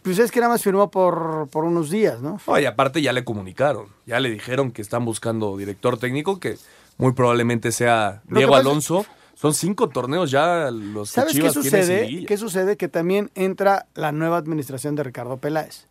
Pues 0.02 0.18
es 0.18 0.30
que 0.30 0.40
nada 0.40 0.52
más 0.52 0.62
firmó 0.62 0.90
por, 0.90 1.48
por 1.50 1.64
unos 1.64 1.90
días, 1.90 2.22
¿no? 2.22 2.40
Oye, 2.46 2.66
aparte 2.66 3.02
ya 3.02 3.12
le 3.12 3.24
comunicaron, 3.24 3.88
ya 4.06 4.20
le 4.20 4.30
dijeron 4.30 4.72
que 4.72 4.80
están 4.80 5.04
buscando 5.04 5.54
director 5.58 5.98
técnico, 5.98 6.40
que 6.40 6.56
muy 6.96 7.12
probablemente 7.12 7.72
sea 7.72 8.22
Diego 8.24 8.56
Alonso. 8.56 9.04
Son 9.34 9.54
cinco 9.54 9.88
torneos 9.88 10.30
ya 10.30 10.70
los 10.70 11.10
que 11.10 11.14
¿Sabes 11.14 11.32
qué 11.32 11.38
Chivas 11.40 11.52
tiene 11.54 11.68
sin 11.70 11.80
sucede? 11.80 12.26
¿Qué 12.26 12.36
sucede? 12.36 12.76
Que 12.76 12.88
también 12.88 13.30
entra 13.34 13.86
la 13.94 14.12
nueva 14.12 14.36
administración 14.36 14.94
de 14.94 15.02
Ricardo 15.02 15.38
Peláez. 15.38 15.86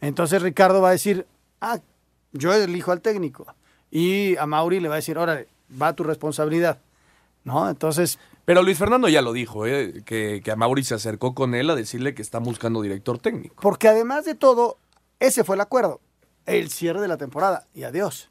Entonces 0.00 0.42
Ricardo 0.42 0.80
va 0.82 0.90
a 0.90 0.92
decir, 0.92 1.26
ah, 1.60 1.78
yo 2.32 2.52
elijo 2.52 2.92
al 2.92 3.00
técnico. 3.00 3.46
Y 3.90 4.36
a 4.36 4.46
Mauri 4.46 4.80
le 4.80 4.88
va 4.88 4.94
a 4.94 4.96
decir, 4.96 5.16
órale, 5.18 5.48
va 5.80 5.92
tu 5.94 6.04
responsabilidad. 6.04 6.78
¿No? 7.44 7.68
Entonces, 7.68 8.18
Pero 8.44 8.62
Luis 8.62 8.78
Fernando 8.78 9.08
ya 9.08 9.20
lo 9.22 9.32
dijo, 9.32 9.66
¿eh? 9.66 10.02
que, 10.06 10.40
que 10.42 10.50
a 10.50 10.56
Mauri 10.56 10.82
se 10.82 10.94
acercó 10.94 11.34
con 11.34 11.54
él 11.54 11.68
a 11.70 11.74
decirle 11.74 12.14
que 12.14 12.22
están 12.22 12.42
buscando 12.42 12.80
director 12.82 13.18
técnico. 13.18 13.56
porque 13.60 13.86
además 13.88 14.24
de 14.24 14.34
todo, 14.34 14.78
ese 15.20 15.44
fue 15.44 15.56
el 15.56 15.60
acuerdo. 15.60 16.00
El 16.46 16.70
cierre 16.70 17.00
de 17.00 17.08
la 17.08 17.16
temporada. 17.18 17.66
Y 17.74 17.84
adiós. 17.84 18.30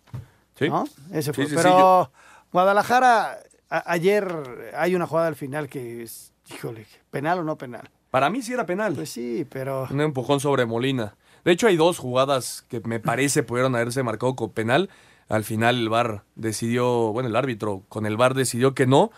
¿Sí? 0.58 0.70
¿no? 0.70 0.86
Ese 1.12 1.32
fue. 1.34 1.46
Sí, 1.46 1.50
sí, 1.52 1.56
sí, 1.56 1.62
Pero 1.64 1.70
yo- 1.80 2.12
Guadalajara, 2.52 3.40
a- 3.78 3.92
ayer 3.94 4.72
hay 4.76 4.96
una 4.96 5.08
jugada 5.08 5.28
al 5.28 5.36
final 5.36 5.68
que 5.70 6.04
es, 6.04 6.34
híjole, 6.54 6.86
penal 7.12 7.40
o 7.40 7.44
no 7.44 7.58
penal. 7.58 7.90
Para 8.12 8.30
mí 8.30 8.42
sí 8.42 8.54
era 8.54 8.66
penal. 8.66 8.94
Pues 8.94 9.10
sí, 9.10 9.46
pero... 9.50 9.88
Un 9.90 10.02
empujón 10.02 10.40
sobre 10.40 10.66
Molina. 10.66 11.16
De 11.46 11.52
hecho, 11.52 11.68
hay 11.68 11.76
dos 11.78 11.98
jugadas 11.98 12.64
que 12.70 12.80
me 12.82 13.00
parece 13.00 13.44
pudieron 13.44 13.76
haberse 13.76 14.04
marcado 14.04 14.36
con 14.36 14.52
penal. 14.52 14.90
Al 15.30 15.44
final 15.44 15.78
el 15.80 15.90
VAR 15.90 16.24
decidió, 16.36 17.12
bueno, 17.12 17.30
el 17.30 17.36
árbitro 17.36 17.82
con 17.90 18.06
el 18.06 18.16
VAR 18.18 18.34
decidió 18.34 18.76
que 18.76 18.86
no. 18.86 19.12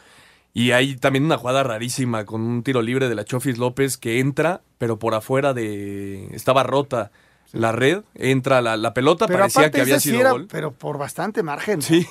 Y 0.53 0.71
hay 0.71 0.95
también 0.95 1.25
una 1.25 1.37
jugada 1.37 1.63
rarísima 1.63 2.23
con 2.25 2.41
un 2.41 2.63
tiro 2.63 2.81
libre 2.81 3.09
de 3.09 3.15
la 3.15 3.25
Chofis 3.25 3.57
López 3.57 3.97
que 3.97 4.19
entra, 4.19 4.61
pero 4.77 4.97
por 4.97 5.13
afuera 5.13 5.53
de... 5.53 6.27
Estaba 6.31 6.63
rota 6.63 7.11
la 7.51 7.73
red, 7.73 8.03
entra 8.15 8.61
la, 8.61 8.77
la 8.77 8.93
pelota, 8.93 9.27
Pero 9.27 9.39
parecía 9.39 9.69
que 9.71 9.81
había 9.81 9.99
sí 9.99 10.09
sido 10.11 10.21
era- 10.21 10.31
gol. 10.31 10.47
pero 10.49 10.71
por 10.71 10.97
bastante 10.97 11.43
margen. 11.43 11.81
Sí. 11.81 12.07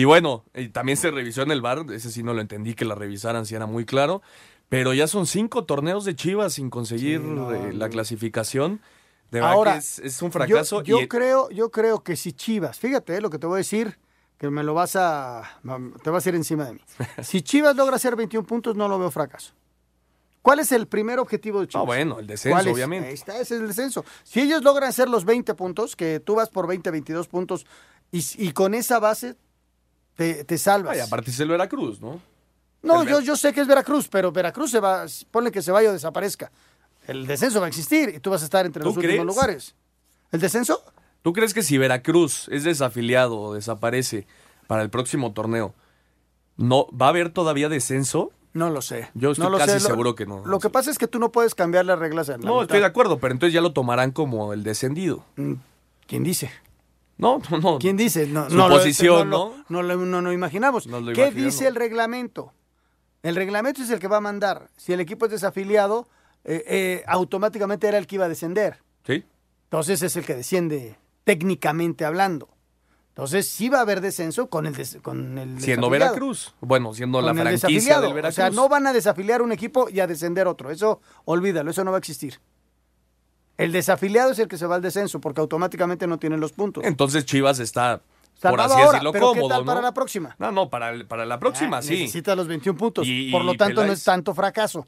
Y 0.00 0.04
bueno, 0.04 0.46
y 0.54 0.70
también 0.70 0.96
se 0.96 1.10
revisó 1.10 1.42
en 1.42 1.50
el 1.50 1.60
bar, 1.60 1.84
ese 1.92 2.10
sí 2.10 2.22
no 2.22 2.32
lo 2.32 2.40
entendí 2.40 2.72
que 2.72 2.86
la 2.86 2.94
revisaran, 2.94 3.44
si 3.44 3.54
era 3.54 3.66
muy 3.66 3.84
claro. 3.84 4.22
Pero 4.70 4.94
ya 4.94 5.06
son 5.06 5.26
cinco 5.26 5.66
torneos 5.66 6.06
de 6.06 6.16
Chivas 6.16 6.54
sin 6.54 6.70
conseguir 6.70 7.20
eh, 7.20 7.74
la 7.74 7.90
clasificación. 7.90 8.80
De 9.30 9.40
verdad 9.40 9.52
Ahora, 9.52 9.72
que 9.74 9.78
es, 9.80 9.98
es 9.98 10.22
un 10.22 10.32
fracaso. 10.32 10.82
Yo, 10.82 11.02
y 11.02 11.06
creo, 11.06 11.50
yo 11.50 11.70
creo 11.70 12.02
que 12.02 12.16
si 12.16 12.32
Chivas, 12.32 12.78
fíjate 12.78 13.16
eh, 13.16 13.20
lo 13.20 13.28
que 13.28 13.38
te 13.38 13.46
voy 13.46 13.56
a 13.56 13.58
decir, 13.58 13.98
que 14.38 14.48
me 14.48 14.62
lo 14.62 14.72
vas 14.72 14.96
a, 14.96 15.60
te 16.02 16.08
vas 16.08 16.24
a 16.24 16.28
ir 16.30 16.34
encima 16.34 16.64
de 16.64 16.72
mí. 16.72 16.80
Si 17.22 17.42
Chivas 17.42 17.76
logra 17.76 17.96
hacer 17.96 18.16
21 18.16 18.46
puntos, 18.46 18.76
no 18.76 18.88
lo 18.88 18.98
veo 18.98 19.10
fracaso. 19.10 19.52
¿Cuál 20.40 20.60
es 20.60 20.72
el 20.72 20.86
primer 20.86 21.18
objetivo 21.18 21.60
de 21.60 21.68
Chivas? 21.68 21.82
Ah, 21.82 21.86
bueno, 21.86 22.20
el 22.20 22.26
descenso, 22.26 22.72
obviamente. 22.72 23.08
Ahí 23.08 23.14
está, 23.14 23.34
ese 23.38 23.56
es 23.56 23.60
el 23.60 23.68
descenso. 23.68 24.06
Si 24.22 24.40
ellos 24.40 24.62
logran 24.62 24.88
hacer 24.88 25.10
los 25.10 25.26
20 25.26 25.52
puntos, 25.52 25.94
que 25.94 26.20
tú 26.20 26.36
vas 26.36 26.48
por 26.48 26.66
20, 26.66 26.90
22 26.90 27.28
puntos, 27.28 27.66
y, 28.10 28.24
y 28.38 28.52
con 28.52 28.72
esa 28.72 28.98
base 28.98 29.36
te, 30.20 30.44
te 30.44 30.58
salvas. 30.58 30.94
Ay, 30.96 31.00
aparte 31.00 31.30
es 31.30 31.40
el 31.40 31.48
Veracruz, 31.48 31.98
¿no? 32.00 32.20
No, 32.82 33.00
El 33.02 33.08
yo, 33.08 33.16
Ver- 33.16 33.24
yo 33.24 33.36
sé 33.36 33.54
que 33.54 33.62
es 33.62 33.66
Veracruz, 33.66 34.08
pero 34.08 34.30
Veracruz 34.32 34.70
se 34.70 34.78
va, 34.78 35.06
ponle 35.30 35.50
que 35.50 35.62
se 35.62 35.72
vaya 35.72 35.88
o 35.88 35.92
desaparezca. 35.94 36.50
El 37.06 37.26
descenso 37.26 37.58
va 37.60 37.66
a 37.66 37.68
existir 37.70 38.12
y 38.14 38.20
tú 38.20 38.28
vas 38.30 38.42
a 38.42 38.44
estar 38.44 38.66
entre 38.66 38.82
¿Tú 38.82 38.88
los 38.90 38.96
últimos 38.98 39.14
crees? 39.14 39.26
lugares. 39.26 39.74
¿El 40.30 40.40
descenso? 40.40 40.82
¿Tú 41.22 41.32
crees 41.32 41.54
que 41.54 41.62
si 41.62 41.78
Veracruz 41.78 42.48
es 42.50 42.64
desafiliado 42.64 43.38
o 43.40 43.54
desaparece 43.54 44.26
para 44.66 44.82
el 44.82 44.90
próximo 44.90 45.32
torneo, 45.32 45.74
no 46.58 46.86
va 46.90 47.06
a 47.06 47.08
haber 47.08 47.30
todavía 47.30 47.70
descenso? 47.70 48.30
No 48.52 48.68
lo 48.68 48.82
sé. 48.82 49.08
Yo 49.14 49.30
estoy 49.30 49.44
No 49.44 49.50
lo 49.50 49.56
casi 49.58 49.72
sé. 49.72 49.80
Seguro 49.80 50.14
que 50.14 50.26
no. 50.26 50.44
Lo 50.44 50.58
que 50.58 50.68
pasa 50.68 50.90
es 50.90 50.98
que 50.98 51.06
tú 51.06 51.18
no 51.18 51.32
puedes 51.32 51.54
cambiar 51.54 51.86
las 51.86 51.98
reglas 51.98 52.28
en 52.28 52.40
la 52.42 52.46
No, 52.46 52.52
mitad. 52.56 52.62
estoy 52.64 52.80
de 52.80 52.86
acuerdo, 52.86 53.18
pero 53.18 53.32
entonces 53.32 53.54
ya 53.54 53.60
lo 53.62 53.72
tomarán 53.72 54.10
como 54.10 54.52
el 54.52 54.64
descendido. 54.64 55.24
Mm, 55.36 55.54
¿Quién 56.06 56.24
dice? 56.24 56.50
No, 57.20 57.40
no, 57.50 57.58
no. 57.58 57.78
¿Quién 57.78 57.96
dice? 57.96 58.26
No, 58.26 58.48
Su 58.50 58.56
no 58.56 58.68
lo- 58.68 58.76
posición, 58.76 59.28
no, 59.30 59.54
lo- 59.68 59.82
no 59.82 59.94
lo, 59.96 59.96
no 60.06 60.20
lo 60.20 60.32
imaginamos. 60.32 60.86
Lo 60.86 61.12
¿Qué 61.12 61.30
dice 61.30 61.66
el 61.66 61.74
reglamento? 61.74 62.52
El 63.22 63.36
reglamento 63.36 63.82
es 63.82 63.90
el 63.90 63.98
que 63.98 64.08
va 64.08 64.16
a 64.16 64.20
mandar. 64.20 64.70
Si 64.76 64.92
el 64.92 65.00
equipo 65.00 65.26
es 65.26 65.30
desafiliado, 65.32 66.08
eh, 66.44 66.64
eh, 66.66 67.04
automáticamente 67.06 67.86
era 67.86 67.98
el 67.98 68.06
que 68.06 68.14
iba 68.16 68.24
a 68.24 68.28
descender. 68.28 68.78
Sí. 69.06 69.24
Entonces 69.64 70.02
es 70.02 70.16
el 70.16 70.24
que 70.24 70.34
desciende 70.34 70.96
técnicamente 71.24 72.04
hablando. 72.04 72.48
Entonces 73.10 73.48
sí 73.48 73.68
va 73.68 73.78
a 73.78 73.82
haber 73.82 74.00
descenso 74.00 74.48
con 74.48 74.66
el, 74.66 74.74
des- 74.74 74.98
con 75.02 75.36
el 75.36 75.60
Siendo. 75.60 75.90
Veracruz. 75.90 76.54
Bueno, 76.60 76.94
siendo 76.94 77.20
la 77.20 77.34
Con 77.34 77.38
franquicia 77.42 78.00
del 78.00 78.14
Veracruz. 78.14 78.38
O 78.38 78.40
sea, 78.40 78.50
no 78.50 78.68
van 78.68 78.86
a 78.86 78.92
desafiliar 78.94 79.42
un 79.42 79.52
equipo 79.52 79.88
y 79.90 80.00
a 80.00 80.06
descender 80.06 80.46
otro. 80.46 80.70
Eso, 80.70 81.00
olvídalo, 81.26 81.70
eso 81.72 81.84
no 81.84 81.90
va 81.90 81.98
a 81.98 82.00
existir. 82.00 82.40
El 83.60 83.72
desafiliado 83.72 84.32
es 84.32 84.38
el 84.38 84.48
que 84.48 84.56
se 84.56 84.66
va 84.66 84.76
al 84.76 84.82
descenso 84.82 85.20
porque 85.20 85.40
automáticamente 85.40 86.06
no 86.06 86.18
tienen 86.18 86.40
los 86.40 86.52
puntos. 86.52 86.84
Entonces 86.84 87.24
Chivas 87.26 87.58
está, 87.58 87.98
por 87.98 88.40
Salvado 88.40 88.72
así 88.74 88.82
ahora, 88.82 88.92
decirlo, 88.92 89.12
pero 89.12 89.32
¿qué 89.32 89.38
cómodo, 89.40 89.48
tal 89.48 89.60
¿no? 89.60 89.66
para 89.66 89.80
la 89.82 89.92
próxima? 89.94 90.34
No, 90.38 90.50
no, 90.52 90.70
para, 90.70 90.90
el- 90.90 91.06
para 91.06 91.26
la 91.26 91.38
próxima, 91.38 91.78
Ah, 91.78 91.82
sí. 91.82 91.90
Necesita 92.00 92.34
los 92.34 92.46
21 92.48 92.78
puntos. 92.78 93.06
Y- 93.06 93.30
Por 93.30 93.44
lo 93.44 93.52
y 93.54 93.56
tanto, 93.56 93.82
no 93.82 93.88
Peláez- 93.88 93.92
es 93.98 94.04
tanto 94.04 94.34
fracaso. 94.34 94.86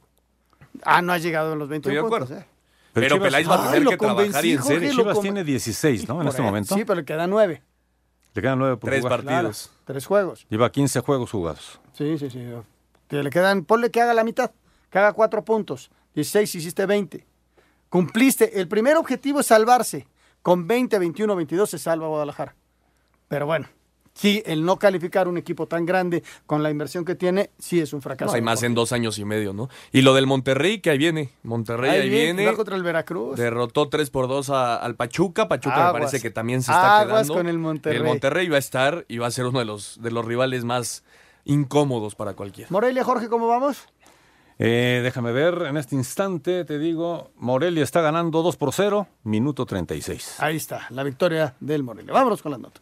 Ah, 0.84 1.02
no 1.02 1.12
ha 1.12 1.18
llegado 1.18 1.52
en 1.52 1.58
los 1.58 1.68
21 1.68 1.92
Estoy 1.92 1.94
de 1.96 2.10
puntos. 2.10 2.30
acuerdo. 2.30 2.44
eh. 2.44 2.48
Pero, 2.94 3.16
Chivas- 3.16 3.22
Peláez 3.28 3.48
va 3.48 3.54
a 3.54 3.58
Ay, 3.62 3.66
tener 3.68 3.82
lo 3.84 3.90
que 3.90 3.96
trabajar 3.96 4.24
y 4.24 4.26
en 4.26 4.32
convencí, 4.32 4.48
serio. 4.48 4.62
Jorge, 4.62 4.86
lo 4.96 5.02
Chivas 5.02 5.14
com- 5.14 5.22
tiene 5.22 5.44
16, 5.44 6.08
¿no? 6.08 6.14
En 6.14 6.18
Por 6.20 6.26
este 6.28 6.42
ahí. 6.42 6.46
momento. 6.46 6.74
Sí, 6.74 6.84
pero 6.84 6.94
le 7.00 7.04
quedan 7.04 7.30
9. 7.30 7.62
Le 8.34 8.42
quedan 8.42 8.58
9 8.58 8.76
por 8.78 8.90
Tres 8.90 9.02
jugar. 9.02 9.22
partidos. 9.24 9.70
Tres 9.84 10.06
juegos. 10.06 10.46
Lleva 10.48 10.72
15 10.72 11.00
juegos 11.00 11.30
jugados. 11.30 11.78
Sí, 11.92 12.16
sí, 12.18 12.30
sí. 12.30 12.42
Que 13.08 13.22
le 13.22 13.28
quedan, 13.30 13.64
ponle 13.64 13.90
que 13.90 14.00
haga 14.00 14.14
la 14.14 14.24
mitad, 14.24 14.50
que 14.90 14.98
haga 14.98 15.12
4 15.12 15.44
puntos. 15.44 15.90
16, 16.14 16.54
hiciste 16.54 16.86
20. 16.86 17.26
Cumpliste. 17.92 18.58
El 18.58 18.68
primer 18.68 18.96
objetivo 18.96 19.40
es 19.40 19.46
salvarse. 19.46 20.06
Con 20.40 20.66
20, 20.66 20.98
21, 20.98 21.36
22 21.36 21.68
se 21.68 21.78
salva 21.78 22.08
Guadalajara. 22.08 22.54
Pero 23.28 23.44
bueno, 23.44 23.68
sí, 24.14 24.42
el 24.46 24.64
no 24.64 24.78
calificar 24.78 25.28
un 25.28 25.36
equipo 25.36 25.66
tan 25.66 25.84
grande 25.84 26.22
con 26.46 26.62
la 26.62 26.70
inversión 26.70 27.04
que 27.04 27.14
tiene, 27.16 27.50
sí 27.58 27.80
es 27.80 27.92
un 27.92 28.00
fracaso. 28.00 28.30
No, 28.30 28.34
hay 28.34 28.40
más 28.40 28.62
en 28.62 28.72
dos 28.74 28.92
años 28.92 29.18
y 29.18 29.26
medio, 29.26 29.52
¿no? 29.52 29.68
Y 29.92 30.00
lo 30.00 30.14
del 30.14 30.26
Monterrey, 30.26 30.80
que 30.80 30.88
ahí 30.88 30.96
viene. 30.96 31.32
Monterrey 31.42 31.90
ahí, 31.90 32.08
viene. 32.08 32.46
Va 32.46 32.54
contra 32.56 32.76
el 32.76 32.82
Veracruz. 32.82 33.36
Derrotó 33.36 33.90
3 33.90 34.08
por 34.08 34.26
2 34.26 34.48
a- 34.48 34.76
al 34.76 34.96
Pachuca. 34.96 35.46
Pachuca 35.48 35.88
me 35.88 35.92
parece 35.92 36.18
que 36.18 36.30
también 36.30 36.62
se 36.62 36.72
está 36.72 37.00
Aguas 37.00 37.12
quedando. 37.24 37.34
con 37.34 37.46
el 37.46 37.58
Monterrey. 37.58 37.98
El 37.98 38.04
Monterrey 38.04 38.48
va 38.48 38.56
a 38.56 38.60
estar 38.60 39.04
y 39.06 39.18
va 39.18 39.26
a 39.26 39.30
ser 39.30 39.44
uno 39.44 39.58
de 39.58 39.66
los, 39.66 40.00
de 40.00 40.10
los 40.12 40.24
rivales 40.24 40.64
más 40.64 41.04
incómodos 41.44 42.14
para 42.14 42.32
cualquiera. 42.32 42.68
Morelia, 42.70 43.04
Jorge, 43.04 43.28
¿cómo 43.28 43.48
vamos? 43.48 43.86
Eh, 44.58 45.00
déjame 45.02 45.32
ver, 45.32 45.62
en 45.62 45.76
este 45.76 45.94
instante 45.94 46.64
te 46.64 46.78
digo, 46.78 47.30
Morelia 47.36 47.82
está 47.82 48.00
ganando 48.00 48.42
2 48.42 48.56
por 48.56 48.72
0, 48.72 49.06
minuto 49.24 49.66
36. 49.66 50.36
Ahí 50.38 50.56
está, 50.56 50.86
la 50.90 51.02
victoria 51.02 51.54
del 51.60 51.82
Morelia. 51.82 52.12
Vámonos 52.12 52.42
con 52.42 52.52
la 52.52 52.58
nota. 52.58 52.80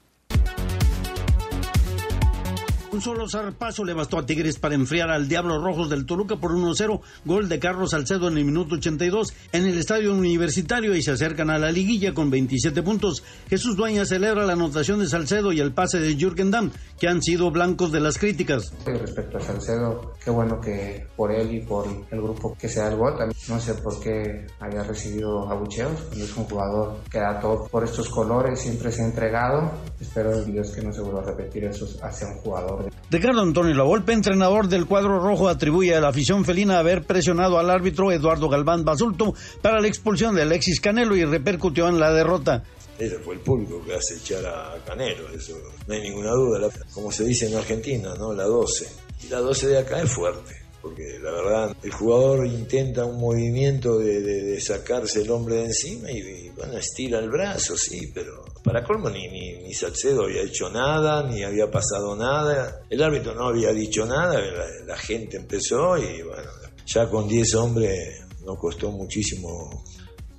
Un 2.93 3.01
solo 3.01 3.29
zarpazo 3.29 3.85
le 3.85 3.95
bastó 3.95 4.19
a 4.19 4.27
Tigres 4.27 4.59
para 4.59 4.75
enfriar 4.75 5.11
al 5.11 5.29
Diablo 5.29 5.63
Rojos 5.63 5.89
del 5.89 6.07
Toluca 6.07 6.35
por 6.37 6.51
1-0, 6.51 7.01
gol 7.25 7.49
de 7.49 7.61
Carlos 7.61 7.91
Salcedo 7.93 8.27
en 8.27 8.37
el 8.37 8.45
minuto 8.45 8.75
82 8.75 9.33
en 9.53 9.65
el 9.65 9.79
estadio 9.79 10.13
universitario 10.13 10.97
y 10.97 11.03
se 11.03 11.13
acercan 11.13 11.51
a 11.51 11.59
la 11.59 11.71
liguilla 11.71 12.13
con 12.15 12.31
27 12.31 12.83
puntos. 12.83 13.23
Jesús 13.49 13.77
Dueña 13.77 14.05
celebra 14.05 14.45
la 14.45 14.55
anotación 14.55 14.99
de 14.99 15.07
Salcedo 15.07 15.53
y 15.53 15.61
el 15.61 15.73
pase 15.73 16.01
de 16.01 16.17
Jürgen 16.17 16.51
Damm, 16.51 16.73
que 16.99 17.07
han 17.07 17.23
sido 17.23 17.53
blancos 17.53 17.93
de 17.93 18.01
las 18.01 18.19
críticas. 18.19 18.73
Respecto 18.85 19.39
a 19.39 19.41
Salcedo, 19.41 20.15
qué 20.25 20.31
bueno 20.33 20.61
que 20.61 21.07
por 21.15 21.31
él 21.31 21.55
y 21.55 21.61
por 21.61 21.87
el 22.11 22.21
grupo 22.21 22.57
que 22.59 22.69
se 22.69 22.81
da 22.81 22.89
el 22.89 22.97
gol. 22.97 23.17
También 23.17 23.39
no 23.49 23.61
sé 23.61 23.75
por 23.75 24.01
qué 24.01 24.49
haya 24.59 24.83
recibido 24.83 25.49
abucheos, 25.49 26.09
es 26.17 26.37
un 26.37 26.45
jugador 26.45 26.97
que 27.09 27.21
da 27.21 27.39
todo 27.39 27.69
por 27.69 27.85
estos 27.85 28.09
colores, 28.09 28.59
siempre 28.59 28.91
se 28.91 29.03
ha 29.03 29.07
entregado. 29.07 29.71
Espero 30.01 30.35
en 30.35 30.51
Dios 30.51 30.73
que 30.73 30.83
no 30.83 30.93
se 30.93 31.03
vuelva 31.03 31.21
a 31.21 31.27
repetir 31.27 31.67
eso 31.67 31.87
hacia 32.03 32.27
un 32.27 32.35
jugador. 32.39 32.80
Ricardo 33.11 33.43
Antonio 33.43 33.75
Lavolpe, 33.75 34.13
entrenador 34.13 34.69
del 34.69 34.87
cuadro 34.87 35.19
rojo, 35.19 35.49
atribuye 35.49 35.95
a 35.95 36.01
la 36.01 36.09
afición 36.09 36.45
felina 36.45 36.79
haber 36.79 37.05
presionado 37.05 37.59
al 37.59 37.71
árbitro 37.71 38.13
Eduardo 38.13 38.49
Galván 38.49 38.85
Basulto 38.85 39.35
para 39.61 39.81
la 39.81 39.89
expulsión 39.89 40.35
de 40.35 40.43
Alexis 40.43 40.81
Canelo 40.81 41.17
y 41.17 41.25
repercutió 41.25 41.89
en 41.89 41.99
la 41.99 42.13
derrota. 42.13 42.63
Ese 42.99 43.19
fue 43.19 43.35
el 43.35 43.41
público 43.41 43.83
que 43.85 43.95
hace 43.95 44.17
echar 44.17 44.45
a 44.47 44.77
Canelo, 44.87 45.29
eso 45.31 45.57
no 45.87 45.95
hay 45.95 46.03
ninguna 46.03 46.33
duda. 46.33 46.69
Como 46.93 47.11
se 47.11 47.25
dice 47.25 47.49
en 47.49 47.57
Argentina, 47.57 48.15
¿no? 48.19 48.35
La 48.35 48.45
12. 48.45 48.89
Y 49.25 49.29
la 49.29 49.41
12 49.41 49.69
de 49.69 49.79
acá 49.79 50.01
es 50.03 50.11
fuerte, 50.11 50.55
porque 50.81 51.19
la 51.23 51.31
verdad 51.31 51.77
el 51.83 51.93
jugador 51.93 52.47
intenta 52.47 53.05
un 53.05 53.21
movimiento 53.21 53.99
de, 53.99 54.59
sacarse 54.61 55.23
el 55.23 55.31
hombre 55.31 55.57
de 55.57 55.65
encima 55.67 56.11
y, 56.11 56.51
bueno, 56.51 56.77
estira 56.77 57.19
el 57.19 57.31
brazo, 57.31 57.77
sí, 57.77 58.11
pero 58.15 58.45
para 58.63 58.85
colmo 58.85 59.09
ni, 59.09 59.27
ni, 59.29 59.73
Salcedo 59.73 60.25
había 60.25 60.43
hecho 60.43 60.71
nada, 60.71 61.27
ni 61.29 61.43
había 61.43 61.71
pasado 61.71 62.15
nada. 62.15 62.83
El 62.91 63.03
árbitro 63.03 63.35
no 63.35 63.49
había 63.49 63.73
dicho 63.73 64.05
nada, 64.05 64.39
la, 64.87 64.97
gente 64.97 65.39
empezó 65.39 65.97
y 65.97 66.23
bueno, 66.23 66.51
ya 66.87 67.09
con 67.09 67.27
10 67.27 67.55
hombres 67.55 68.21
nos 68.45 68.59
costó 68.59 68.91
muchísimo. 68.91 69.85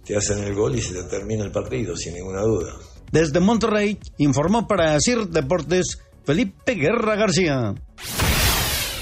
Te 0.06 0.16
hacen 0.16 0.44
el 0.44 0.54
gol 0.54 0.76
y 0.76 0.82
se 0.82 0.94
te 0.94 1.04
termina 1.04 1.44
el 1.44 1.52
partido, 1.52 1.96
sin 1.96 2.14
ninguna 2.14 2.42
duda. 2.42 2.74
Desde 3.12 3.40
Monterrey 3.40 4.00
informó 4.18 4.68
para 4.68 4.98
CIR 5.00 5.28
Deportes 5.28 6.00
Felipe 6.26 6.76
Guerra 6.76 7.16
García. 7.16 7.74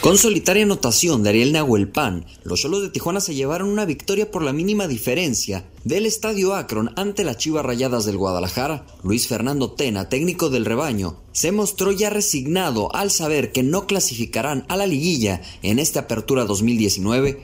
Con 0.01 0.17
solitaria 0.17 0.63
anotación 0.63 1.23
de 1.23 1.29
Ariel 1.29 1.51
Nahuelpan, 1.51 2.25
los 2.45 2.61
Cholos 2.61 2.81
de 2.81 2.89
Tijuana 2.89 3.19
se 3.19 3.35
llevaron 3.35 3.67
una 3.67 3.83
victoria 3.83 4.31
por 4.31 4.43
la 4.43 4.53
mínima 4.53 4.87
diferencia 4.87 5.65
del 5.83 6.05
Estadio 6.05 6.55
Akron 6.55 6.91
ante 6.95 7.25
las 7.25 7.35
Chivas 7.35 7.65
Rayadas 7.65 8.05
del 8.05 8.15
Guadalajara. 8.15 8.85
Luis 9.03 9.27
Fernando 9.27 9.71
Tena, 9.71 10.07
técnico 10.07 10.49
del 10.49 10.63
rebaño, 10.63 11.17
se 11.33 11.51
mostró 11.51 11.91
ya 11.91 12.09
resignado 12.09 12.95
al 12.95 13.11
saber 13.11 13.51
que 13.51 13.61
no 13.61 13.87
clasificarán 13.87 14.63
a 14.69 14.77
la 14.77 14.87
liguilla 14.87 15.41
en 15.63 15.79
esta 15.79 16.01
apertura 16.01 16.45
2019. 16.45 17.41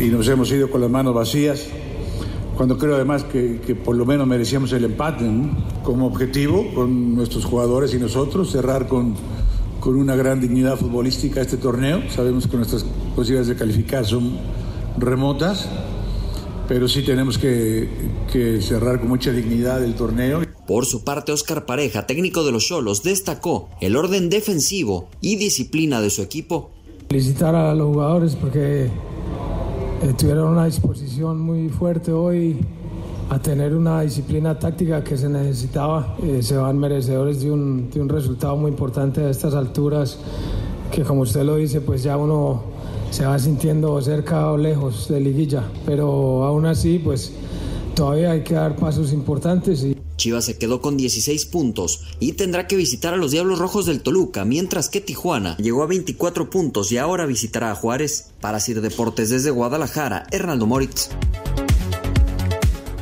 y 0.00 0.08
nos 0.08 0.26
hemos 0.28 0.50
ido 0.52 0.70
con 0.70 0.80
las 0.80 0.90
manos 0.90 1.14
vacías, 1.14 1.66
cuando 2.56 2.78
creo 2.78 2.94
además 2.94 3.24
que, 3.24 3.76
por 3.84 3.94
lo 3.94 4.06
menos 4.06 4.26
merecíamos 4.26 4.72
el 4.72 4.84
empate, 4.84 5.30
como 5.82 6.06
objetivo 6.06 6.72
con 6.74 7.14
nuestros 7.14 7.44
jugadores 7.44 7.92
y 7.92 7.98
nosotros, 7.98 8.52
cerrar 8.52 8.88
con, 8.88 9.16
con 9.84 9.96
una 9.96 10.16
gran 10.16 10.40
dignidad 10.40 10.78
futbolística 10.78 11.42
este 11.42 11.58
torneo. 11.58 12.00
Sabemos 12.08 12.46
que 12.46 12.56
nuestras 12.56 12.86
posibilidades 13.14 13.48
de 13.48 13.56
calificar 13.56 14.06
son 14.06 14.38
remotas, 14.96 15.68
pero 16.66 16.88
sí 16.88 17.02
tenemos 17.02 17.36
que, 17.36 17.90
que 18.32 18.62
cerrar 18.62 18.98
con 18.98 19.10
mucha 19.10 19.30
dignidad 19.30 19.84
el 19.84 19.94
torneo. 19.94 20.40
Por 20.66 20.86
su 20.86 21.04
parte, 21.04 21.32
Oscar 21.32 21.66
Pareja, 21.66 22.06
técnico 22.06 22.44
de 22.44 22.52
los 22.52 22.66
Cholos, 22.66 23.02
destacó 23.02 23.68
el 23.82 23.96
orden 23.96 24.30
defensivo 24.30 25.10
y 25.20 25.36
disciplina 25.36 26.00
de 26.00 26.08
su 26.08 26.22
equipo. 26.22 26.70
Felicitar 27.10 27.54
a 27.54 27.74
los 27.74 27.88
jugadores 27.88 28.36
porque 28.36 28.84
eh, 28.84 30.14
tuvieron 30.16 30.48
una 30.48 30.64
disposición 30.64 31.38
muy 31.42 31.68
fuerte 31.68 32.10
hoy 32.10 32.58
a 33.30 33.38
tener 33.38 33.74
una 33.74 34.02
disciplina 34.02 34.58
táctica 34.58 35.02
que 35.02 35.16
se 35.16 35.28
necesitaba. 35.28 36.16
Eh, 36.22 36.42
se 36.42 36.56
van 36.56 36.78
merecedores 36.78 37.40
de 37.40 37.50
un, 37.50 37.90
de 37.90 38.00
un 38.00 38.08
resultado 38.08 38.56
muy 38.56 38.70
importante 38.70 39.22
a 39.22 39.30
estas 39.30 39.54
alturas, 39.54 40.18
que 40.90 41.02
como 41.02 41.22
usted 41.22 41.42
lo 41.44 41.56
dice, 41.56 41.80
pues 41.80 42.02
ya 42.02 42.16
uno 42.16 42.62
se 43.10 43.26
va 43.26 43.38
sintiendo 43.38 44.00
cerca 44.02 44.50
o 44.50 44.56
lejos 44.56 45.08
de 45.08 45.20
liguilla, 45.20 45.62
pero 45.86 46.44
aún 46.44 46.66
así, 46.66 46.98
pues 46.98 47.32
todavía 47.94 48.32
hay 48.32 48.42
que 48.42 48.54
dar 48.54 48.76
pasos 48.76 49.12
importantes 49.12 49.84
Chivas 50.16 50.44
se 50.44 50.56
quedó 50.56 50.80
con 50.80 50.96
16 50.96 51.46
puntos 51.46 52.02
y 52.20 52.32
tendrá 52.32 52.66
que 52.66 52.76
visitar 52.76 53.14
a 53.14 53.16
los 53.16 53.32
Diablos 53.32 53.58
Rojos 53.58 53.86
del 53.86 54.00
Toluca, 54.00 54.44
mientras 54.44 54.88
que 54.88 55.00
Tijuana 55.00 55.56
llegó 55.56 55.82
a 55.82 55.86
24 55.86 56.50
puntos 56.50 56.92
y 56.92 56.98
ahora 56.98 57.26
visitará 57.26 57.70
a 57.72 57.74
Juárez. 57.74 58.30
Para 58.40 58.60
Sir 58.60 58.80
Deportes 58.80 59.30
desde 59.30 59.50
Guadalajara, 59.50 60.26
Hernaldo 60.30 60.66
Moritz. 60.66 61.10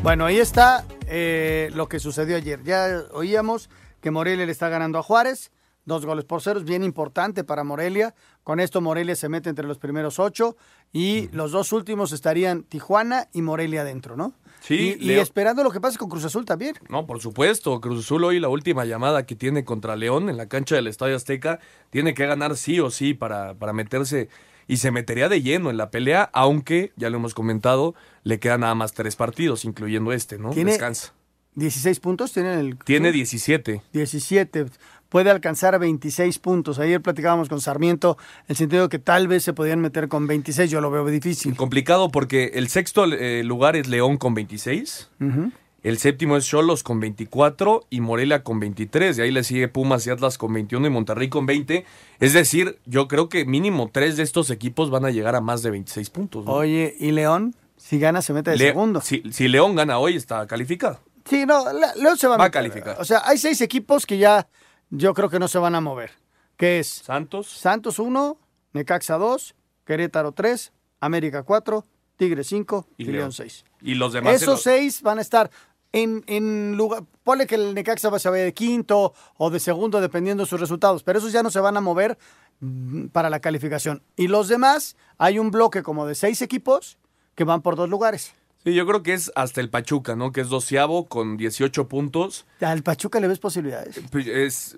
Bueno, 0.03 0.27
ahí 0.27 0.39
está 0.39 0.85
eh, 1.07 1.71
lo 1.75 1.89
que 1.89 2.01
sucedió 2.01 2.37
ayer. 2.37 2.61
Ya 2.65 3.05
oíamos 3.13 3.71
que 4.01 4.11
Morelia 4.11 4.45
le 4.45 4.51
está 4.51 4.69
ganando 4.69 4.99
a 4.99 5.03
Juárez. 5.03 5.53
Dos 5.85 6.05
goles 6.07 6.25
por 6.25 6.43
cero, 6.43 6.59
es 6.59 6.65
bien 6.65 6.83
importante 6.83 7.45
para 7.45 7.63
Morelia. 7.63 8.15
Con 8.43 8.59
esto 8.59 8.81
Morelia 8.81 9.15
se 9.15 9.29
mete 9.29 9.49
entre 9.49 9.67
los 9.67 9.79
primeros 9.79 10.19
ocho 10.19 10.57
y 10.93 11.29
los 11.33 11.53
dos 11.53 11.73
últimos 11.73 12.13
estarían 12.13 12.65
Tijuana 12.65 13.29
y 13.33 13.43
Morelia 13.43 13.83
adentro, 13.83 14.17
¿no? 14.17 14.33
Sí, 14.61 14.97
y, 15.01 15.13
y 15.13 15.15
esperando 15.15 15.63
lo 15.63 15.71
que 15.71 15.81
pase 15.81 15.99
con 15.99 16.09
Cruz 16.09 16.25
Azul 16.25 16.45
también. 16.45 16.75
No, 16.89 17.07
por 17.07 17.21
supuesto. 17.21 17.81
Cruz 17.81 18.05
Azul 18.05 18.25
hoy 18.25 18.41
la 18.41 18.49
última 18.49 18.85
llamada 18.85 19.25
que 19.25 19.37
tiene 19.37 19.65
contra 19.65 19.95
León 19.95 20.29
en 20.29 20.37
la 20.37 20.47
cancha 20.49 20.75
del 20.75 20.89
Estadio 20.89 21.15
Azteca 21.15 21.61
tiene 21.91 22.15
que 22.15 22.27
ganar 22.27 22.57
sí 22.57 22.81
o 22.81 22.91
sí 22.91 23.15
para, 23.15 23.55
para 23.55 23.73
meterse 23.73 24.29
y 24.69 24.79
se 24.79 24.91
metería 24.91 25.29
de 25.29 25.43
lleno 25.43 25.71
en 25.71 25.77
la 25.77 25.91
pelea, 25.91 26.31
aunque, 26.33 26.93
ya 26.97 27.11
lo 27.11 27.19
hemos 27.19 27.35
comentado, 27.35 27.95
le 28.25 28.39
quedan 28.39 28.61
nada 28.61 28.75
más 28.75 28.93
tres 28.93 29.17
partidos, 29.17 29.65
incluyendo 29.65 30.13
este, 30.13 30.39
¿no? 30.39 30.51
Tiene 30.51 30.73
Descansa. 30.73 31.13
16 31.55 32.01
puntos, 32.01 32.33
tiene 32.33 32.59
el 32.59 32.79
Tiene 32.79 33.09
Azul? 33.09 33.17
17. 33.17 33.83
17. 33.93 34.67
Puede 35.11 35.29
alcanzar 35.31 35.79
26 35.79 36.39
puntos. 36.39 36.79
Ayer 36.79 37.03
platicábamos 37.03 37.51
con 37.51 37.61
Sarmiento, 37.61 38.17
el 38.49 38.57
sentido 38.57 38.85
de 38.85 38.89
que 38.89 38.99
tal 38.99 39.29
vez 39.29 39.43
se 39.43 39.53
podían 39.53 39.81
meter 39.81 40.09
con 40.09 40.27
26. 40.27 40.71
Yo 40.71 40.81
lo 40.81 40.91
veo 40.91 41.05
difícil. 41.07 41.55
Complicado 41.55 42.11
porque 42.11 42.53
el 42.55 42.69
sexto 42.69 43.05
eh, 43.05 43.45
lugar 43.45 43.77
es 43.77 43.89
León 43.89 44.17
con 44.17 44.33
26. 44.33 45.11
Ujú. 45.21 45.53
El 45.83 45.99
séptimo 45.99 46.37
es 46.37 46.47
Cholos 46.47 46.83
con 46.85 47.01
24 47.01 47.87
y 47.91 48.01
Morelia 48.01 48.45
con 48.45 48.61
23. 48.61 49.17
De 49.17 49.25
ahí 49.25 49.33
le 49.33 49.43
sigue 49.43 49.67
Pumas 49.69 50.07
y 50.07 50.11
Atlas 50.11 50.39
con 50.39 50.53
21 50.53 50.87
y 50.87 50.91
Monterrey 50.91 51.29
con 51.29 51.45
20. 51.45 51.85
Es 52.21 52.33
decir, 52.33 52.79
yo 52.87 53.09
creo 53.09 53.29
que 53.29 53.45
mínimo 53.45 53.91
tres 53.93 54.17
de 54.17 54.23
estos 54.23 54.51
equipos 54.51 54.91
van 54.91 55.05
a 55.05 55.11
llegar 55.11 55.35
a 55.35 55.41
más 55.41 55.63
de 55.63 55.71
26 55.73 56.11
puntos. 56.11 56.45
¿no? 56.45 56.53
Oye, 56.53 56.95
¿y 57.01 57.11
León? 57.11 57.57
Si 57.77 57.99
gana, 57.99 58.23
se 58.23 58.33
mete 58.33 58.51
de 58.53 58.59
Le- 58.59 58.67
segundo. 58.69 59.01
Si, 59.01 59.25
si 59.33 59.49
León 59.49 59.75
gana 59.75 59.99
hoy, 59.99 60.15
está 60.15 60.47
calificado. 60.47 61.01
Sí, 61.25 61.45
no, 61.47 61.65
León 61.97 62.17
se 62.17 62.29
va 62.29 62.35
a, 62.35 62.39
Va 62.39 62.45
a 62.45 62.47
meter. 62.49 62.53
calificar. 62.63 62.97
O 63.01 63.05
sea, 63.05 63.23
hay 63.25 63.39
seis 63.39 63.61
equipos 63.61 64.07
que 64.07 64.19
ya 64.19 64.47
yo 64.91 65.15
creo 65.15 65.29
que 65.31 65.41
no 65.41 65.49
se 65.49 65.59
van 65.59 65.75
a 65.75 65.81
mover. 65.81 66.13
¿Qué 66.57 66.79
es? 66.79 66.87
Santos. 66.89 67.49
Santos 67.49 67.99
1, 67.99 68.39
Necaxa 68.73 69.17
2, 69.19 69.55
Querétaro 69.85 70.31
3, 70.31 70.73
América 71.01 71.43
4, 71.43 71.85
Tigre 72.17 72.45
5 72.45 72.87
y, 72.99 73.03
Y 73.03 73.07
León 73.07 73.17
León. 73.17 73.33
6. 73.33 73.65
Y 73.81 73.95
los 73.95 74.13
demás. 74.13 74.35
Esos 74.37 74.47
los- 74.49 74.63
seis 74.63 75.03
van 75.03 75.19
a 75.19 75.23
estar 75.23 75.51
en, 75.93 76.25
en 76.27 76.77
lugar. 76.77 77.05
Ponle 77.25 77.47
que 77.47 77.55
el 77.55 77.75
Necaxa 77.75 78.09
va 78.11 78.17
a 78.19 78.31
vaya 78.31 78.45
de 78.45 78.53
quinto 78.55 79.13
o 79.37 79.51
de 79.51 79.61
segundo, 79.61 80.01
dependiendo 80.01 80.43
de 80.45 80.49
sus 80.51 80.59
resultados. 80.61 81.03
Pero 81.03 81.19
esos 81.19 81.33
ya 81.33 81.43
no 81.43 81.51
se 81.51 81.61
van 81.61 81.77
a 81.77 81.81
mover 81.81 82.19
mm, 82.61 83.07
para 83.07 83.31
la 83.31 83.41
calificación. 83.41 84.03
Y 84.17 84.29
los 84.29 84.49
demás, 84.49 84.97
hay 85.19 85.39
un 85.39 85.51
bloque 85.51 85.83
como 85.83 86.07
de 86.07 86.15
seis 86.15 86.43
equipos 86.43 86.99
que 87.35 87.45
van 87.45 87.63
por 87.63 87.77
dos 87.77 87.89
lugares. 87.89 88.33
Sí, 88.65 88.75
yo 88.75 88.87
creo 88.87 89.03
que 89.03 89.13
es 89.13 89.33
hasta 89.35 89.61
el 89.61 89.71
Pachuca, 89.71 90.15
¿no? 90.15 90.31
Que 90.31 90.41
es 90.41 90.49
doceavo 90.49 91.07
con 91.09 91.37
18 91.37 91.89
puntos. 91.89 92.47
Al 92.61 92.83
Pachuca 92.85 93.19
le 93.19 93.27
ves 93.27 93.41
posibilidades. 93.41 94.01
Pues 94.11 94.27
Es 94.29 94.77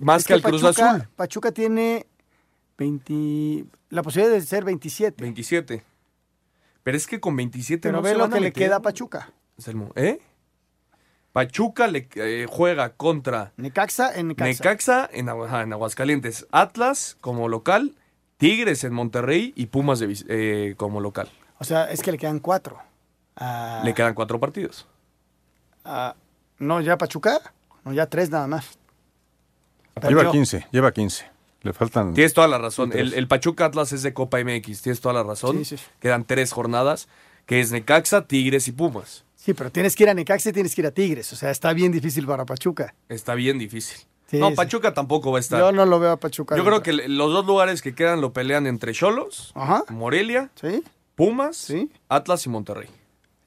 más 0.00 0.22
Es 0.22 0.26
que 0.26 0.34
al 0.34 0.42
Cruz 0.42 0.62
Pachuca- 0.62 0.90
Azul. 0.90 1.08
Pachuca 1.14 1.52
tiene 1.52 2.06
20, 2.78 3.64
la 3.90 4.02
posibilidad 4.02 4.34
de 4.34 4.40
ser 4.42 4.64
27. 4.64 5.22
27. 5.22 5.84
Pero 6.82 6.96
es 6.96 7.06
que 7.06 7.20
con 7.20 7.36
27 7.36 7.80
Pero 7.80 7.96
no 7.98 8.02
ve 8.02 8.10
se 8.10 8.16
lo 8.16 8.24
van 8.24 8.32
a 8.32 8.34
que 8.36 8.40
le 8.40 8.52
queda 8.52 8.76
a 8.76 8.82
Pachuca. 8.82 9.32
¿Eh? 9.94 10.18
Pachuca 11.32 11.86
le 11.86 12.08
eh, 12.16 12.46
juega 12.48 12.90
contra 12.94 13.52
Necaxa 13.56 14.14
en 14.14 14.28
Necaxa. 14.28 14.48
Necaxa 14.64 15.10
en, 15.12 15.28
Agua- 15.28 15.46
ajá, 15.48 15.62
en 15.62 15.72
Aguascalientes, 15.72 16.46
Atlas 16.52 17.16
como 17.20 17.48
local, 17.48 17.94
Tigres 18.36 18.84
en 18.84 18.92
Monterrey 18.92 19.52
y 19.56 19.66
Pumas 19.66 19.98
de 19.98 20.14
eh, 20.28 20.74
como 20.76 21.00
local. 21.00 21.28
O 21.58 21.64
sea, 21.64 21.90
es 21.90 22.02
que 22.02 22.12
le 22.12 22.18
quedan 22.18 22.38
cuatro. 22.38 22.78
Ah, 23.36 23.80
Le 23.84 23.94
quedan 23.94 24.14
cuatro 24.14 24.38
partidos. 24.40 24.86
ah, 25.84 26.14
no, 26.58 26.80
ya 26.80 26.98
Pachuca. 26.98 27.40
No, 27.84 27.92
ya 27.92 28.06
tres 28.06 28.30
nada 28.30 28.46
más. 28.46 28.78
Lleva 30.02 30.22
Perdió. 30.22 30.30
15, 30.32 30.66
lleva 30.70 30.92
15. 30.92 31.30
Le 31.62 31.72
faltan. 31.72 32.14
Tienes 32.14 32.34
toda 32.34 32.48
la 32.48 32.58
razón. 32.58 32.92
El, 32.92 33.14
el 33.14 33.28
Pachuca 33.28 33.66
Atlas 33.66 33.92
es 33.92 34.02
de 34.02 34.12
Copa 34.12 34.38
MX. 34.42 34.82
Tienes 34.82 35.00
toda 35.00 35.14
la 35.14 35.22
razón. 35.22 35.64
Sí, 35.64 35.76
sí. 35.76 35.84
Quedan 36.00 36.24
tres 36.24 36.52
jornadas, 36.52 37.08
que 37.46 37.60
es 37.60 37.70
Necaxa, 37.72 38.26
Tigres 38.26 38.66
y 38.68 38.72
Pumas. 38.72 39.24
Sí, 39.44 39.54
pero 39.54 39.72
tienes 39.72 39.96
que 39.96 40.04
ir 40.04 40.08
a 40.08 40.14
Necaxa 40.14 40.50
y 40.50 40.52
tienes 40.52 40.72
que 40.72 40.82
ir 40.82 40.86
a 40.86 40.92
Tigres. 40.92 41.32
O 41.32 41.36
sea, 41.36 41.50
está 41.50 41.72
bien 41.72 41.90
difícil 41.90 42.24
para 42.26 42.46
Pachuca. 42.46 42.94
Está 43.08 43.34
bien 43.34 43.58
difícil. 43.58 43.98
Sí, 44.30 44.38
no, 44.38 44.50
sí. 44.50 44.54
Pachuca 44.54 44.94
tampoco 44.94 45.32
va 45.32 45.38
a 45.38 45.40
estar. 45.40 45.58
Yo 45.58 45.72
no 45.72 45.84
lo 45.84 45.98
veo 45.98 46.12
a 46.12 46.16
Pachuca. 46.16 46.56
Yo 46.56 46.64
creo 46.64 46.80
que 46.80 46.92
los 46.92 47.32
dos 47.32 47.44
lugares 47.44 47.82
que 47.82 47.92
quedan 47.92 48.20
lo 48.20 48.32
pelean 48.32 48.68
entre 48.68 48.92
Cholos, 48.92 49.52
Morelia, 49.88 50.52
Pumas, 51.16 51.74
Atlas 52.08 52.46
y 52.46 52.50
Monterrey. 52.50 52.88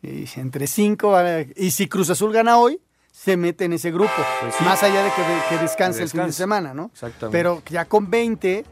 Y 0.02 0.26
entre 0.36 0.68
cinco, 0.68 1.16
y 1.56 1.72
si 1.72 1.88
Cruz 1.88 2.10
Azul 2.10 2.34
gana 2.34 2.58
hoy, 2.58 2.82
se 3.14 3.38
mete 3.38 3.64
en 3.64 3.72
ese 3.72 3.90
grupo. 3.92 4.12
Pues. 4.42 4.60
Más 4.62 4.84
allá 4.84 5.02
de 5.02 5.12
que, 5.12 5.56
que 5.56 5.62
descanse 5.62 6.04
el 6.04 6.10
fin 6.10 6.26
de 6.26 6.34
semana, 6.34 6.74
¿no? 6.74 6.92
Exactamente. 6.92 7.38
Pero 7.38 7.64
ya 7.70 7.86
con 7.86 8.10
20, 8.10 8.66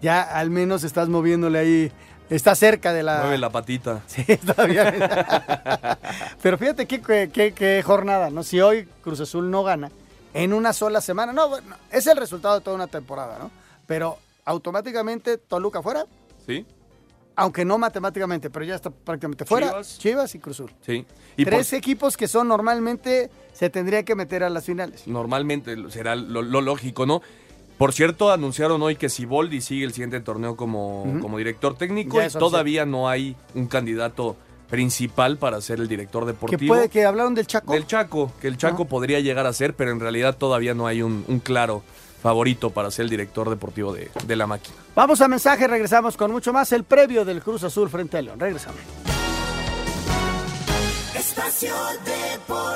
ya 0.00 0.22
al 0.22 0.48
menos 0.48 0.82
estás 0.82 1.10
moviéndole 1.10 1.58
ahí. 1.58 1.92
Está 2.30 2.54
cerca 2.54 2.92
de 2.92 3.02
la. 3.02 3.20
Mueve 3.20 3.38
la 3.38 3.50
patita. 3.50 4.02
Sí, 4.06 4.24
está 4.26 4.64
bien. 4.64 4.94
Pero 6.42 6.58
fíjate 6.58 6.86
qué, 6.86 7.00
qué- 7.32 7.52
qué- 7.52 7.82
jornada, 7.82 8.30
¿no? 8.30 8.42
Si 8.42 8.60
hoy 8.60 8.88
Cruz 9.02 9.20
Azul 9.20 9.50
no 9.50 9.62
gana 9.64 9.90
en 10.32 10.52
una 10.52 10.72
sola 10.72 11.00
semana, 11.00 11.32
no, 11.32 11.48
bueno, 11.48 11.76
es 11.90 12.06
el 12.06 12.16
resultado 12.16 12.54
de 12.56 12.60
toda 12.64 12.76
una 12.76 12.86
temporada, 12.86 13.38
¿no? 13.38 13.50
Pero 13.86 14.16
automáticamente 14.44 15.38
Toluca 15.38 15.82
fuera, 15.82 16.06
¿Sí? 16.46 16.64
aunque 17.36 17.64
no 17.64 17.78
matemáticamente, 17.78 18.48
pero 18.50 18.64
ya 18.64 18.76
está 18.76 18.90
prácticamente 18.90 19.44
fuera. 19.44 19.68
Chivas. 19.68 19.98
Chivas, 19.98 20.34
y 20.34 20.38
Cruz 20.38 20.56
Azul. 20.60 20.72
Sí. 20.86 21.04
Y 21.36 21.44
por- 21.44 21.54
Tres 21.54 21.72
equipos 21.72 22.16
que 22.16 22.28
son 22.28 22.46
normalmente 22.48 23.30
se 23.52 23.70
tendrían 23.70 24.04
que 24.04 24.14
meter 24.14 24.44
a 24.44 24.50
las 24.50 24.64
finales. 24.64 25.06
normalmente 25.06 25.76
será 25.90 26.14
lo, 26.14 26.42
lo 26.42 26.60
lógico, 26.60 27.06
¿no? 27.06 27.22
Por 27.80 27.94
cierto, 27.94 28.30
anunciaron 28.30 28.82
hoy 28.82 28.96
que 28.96 29.08
Siboldi 29.08 29.62
sigue 29.62 29.86
el 29.86 29.94
siguiente 29.94 30.20
torneo 30.20 30.54
como, 30.54 31.16
como 31.22 31.38
director 31.38 31.74
técnico 31.78 32.22
y 32.22 32.28
todavía 32.28 32.84
no 32.84 33.08
hay 33.08 33.34
un 33.54 33.68
candidato 33.68 34.36
principal 34.68 35.38
para 35.38 35.62
ser 35.62 35.80
el 35.80 35.88
director 35.88 36.24
Que 36.24 36.32
deportivo. 36.32 36.74
puede 36.74 36.90
que 36.90 37.06
hablaron 37.06 37.34
del 37.34 37.46
Chaco. 37.46 37.72
Del 37.72 37.86
Chaco, 37.86 38.32
que 38.38 38.48
el 38.48 38.58
Chaco 38.58 38.84
podría 38.84 39.20
llegar 39.20 39.46
a 39.46 39.52
ser, 39.54 39.72
pero 39.76 39.92
en 39.92 39.98
realidad 39.98 40.36
todavía 40.36 40.74
no 40.74 40.86
hay 40.86 41.00
un, 41.00 41.24
un 41.26 41.38
claro 41.38 41.82
favorito 42.22 42.68
para 42.68 42.90
ser 42.90 43.04
el 43.04 43.08
director 43.08 43.48
deportivo 43.48 43.94
de, 43.94 44.10
de 44.26 44.36
la 44.36 44.46
máquina. 44.46 44.76
Vamos 44.94 45.22
a 45.22 45.28
mensaje, 45.28 45.66
regresamos 45.66 46.18
con 46.18 46.30
mucho 46.32 46.52
más. 46.52 46.70
El 46.72 46.84
previo 46.84 47.24
del 47.24 47.40
Cruz 47.40 47.64
Azul 47.64 47.88
frente 47.88 48.18
a 48.18 48.20
León. 48.20 48.38
Regresamos. 48.38 48.78
Espacio 51.16 51.74
Deportivo. 52.04 52.69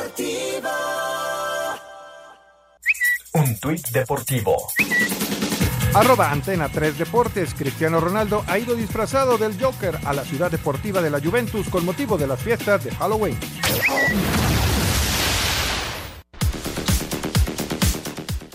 Un 3.44 3.58
tuit 3.58 3.90
deportivo. 3.90 4.56
Arroba 5.92 6.30
Antena 6.30 6.70
3 6.70 6.96
Deportes. 6.96 7.52
Cristiano 7.52 8.00
Ronaldo 8.00 8.42
ha 8.46 8.58
ido 8.58 8.74
disfrazado 8.74 9.36
del 9.36 9.60
Joker 9.60 9.98
a 10.06 10.14
la 10.14 10.24
ciudad 10.24 10.50
deportiva 10.50 11.02
de 11.02 11.10
la 11.10 11.20
Juventus 11.20 11.68
con 11.68 11.84
motivo 11.84 12.16
de 12.16 12.26
las 12.26 12.40
fiestas 12.40 12.84
de 12.84 12.90
Halloween. 12.92 13.38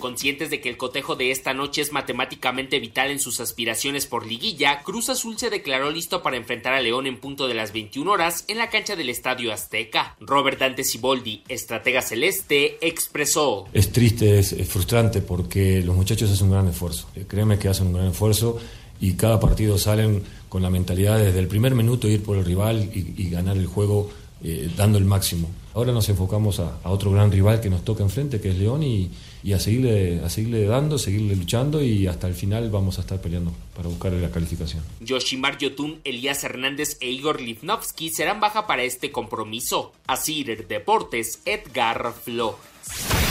Conscientes 0.10 0.50
de 0.50 0.60
que 0.60 0.70
el 0.70 0.78
cotejo 0.78 1.16
de 1.16 1.30
esta 1.30 1.54
noche 1.54 1.84
es 1.84 1.92
matemáticamente 1.92 2.80
vital 2.80 3.12
en 3.12 3.20
sus 3.20 3.40
aspiraciones 3.40 4.08
por 4.08 4.26
liguilla, 4.26 4.82
Cruz 4.82 5.08
Azul 5.10 5.38
se 5.38 5.52
declaró 5.52 5.92
listo 5.92 6.24
para 6.24 6.36
enfrentar 6.36 6.74
a 6.74 6.82
León 6.82 7.06
en 7.06 7.20
punto 7.20 7.48
de 7.48 7.54
las 7.54 7.74
21 7.74 8.12
horas 8.12 8.44
en 8.48 8.58
la 8.58 8.72
cancha 8.72 8.96
del 8.96 9.12
Estadio 9.12 9.54
Azteca. 9.54 10.16
Robert 10.20 10.58
Dante 10.58 10.84
Siboldi, 10.84 11.44
estratega 11.48 12.02
celeste, 12.02 12.80
expresó. 12.82 13.68
Es 13.72 13.92
triste, 13.92 14.40
es, 14.40 14.56
frustrante 14.68 15.22
porque 15.22 15.84
los 15.84 15.96
muchachos 15.96 16.32
hacen 16.32 16.48
un 16.48 16.54
gran 16.54 16.68
esfuerzo. 16.70 17.08
Eh, 17.16 17.26
Créeme 17.28 17.60
que 17.60 17.68
hacen 17.68 17.86
un 17.86 17.94
gran 17.94 18.08
esfuerzo 18.08 18.60
y 19.00 19.14
cada 19.14 19.40
partido 19.40 19.78
salen 19.78 20.24
con 20.50 20.64
la 20.64 20.72
mentalidad 20.72 21.20
desde 21.20 21.38
el 21.38 21.48
primer 21.48 21.76
minuto 21.76 22.08
ir 22.08 22.24
por 22.24 22.36
el 22.36 22.46
rival 22.46 22.90
y, 22.96 23.14
y 23.16 23.30
ganar 23.30 23.58
el 23.58 23.68
juego 23.68 24.10
eh, 24.44 24.72
dando 24.76 24.98
el 24.98 25.06
máximo. 25.06 25.52
Ahora 25.76 25.92
nos 25.92 26.10
enfocamos 26.10 26.60
a, 26.60 26.80
a 26.84 26.90
otro 26.90 27.12
gran 27.12 27.32
rival 27.32 27.62
que 27.62 27.70
nos 27.70 27.84
toca 27.84 28.02
enfrente, 28.02 28.42
que 28.42 28.50
es 28.50 28.58
León, 28.58 28.82
y, 28.82 29.12
y 29.44 29.54
a, 29.54 29.60
seguirle, 29.60 30.22
a 30.24 30.30
seguirle 30.30 30.66
dando, 30.66 30.98
seguirle 30.98 31.36
luchando 31.36 31.82
y 31.82 32.08
hasta 32.08 32.28
el 32.28 32.34
final 32.34 32.70
vamos 32.70 32.98
a 32.98 33.02
estar 33.02 33.22
peleando 33.22 33.54
para 33.76 33.88
buscar 33.88 34.12
la 34.14 34.32
calificación. 34.32 34.84
Yoshimar 35.00 35.58
Yotun, 35.58 36.02
Elías 36.04 36.44
Hernández 36.44 36.98
e 37.00 37.10
Igor 37.10 37.42
Livnovsky 37.42 38.10
serán 38.10 38.40
baja 38.40 38.68
para 38.68 38.84
este 38.84 39.12
compromiso. 39.12 39.94
Asir 40.08 40.68
Deportes, 40.68 41.42
Edgar 41.46 42.14
Flores. 42.14 43.29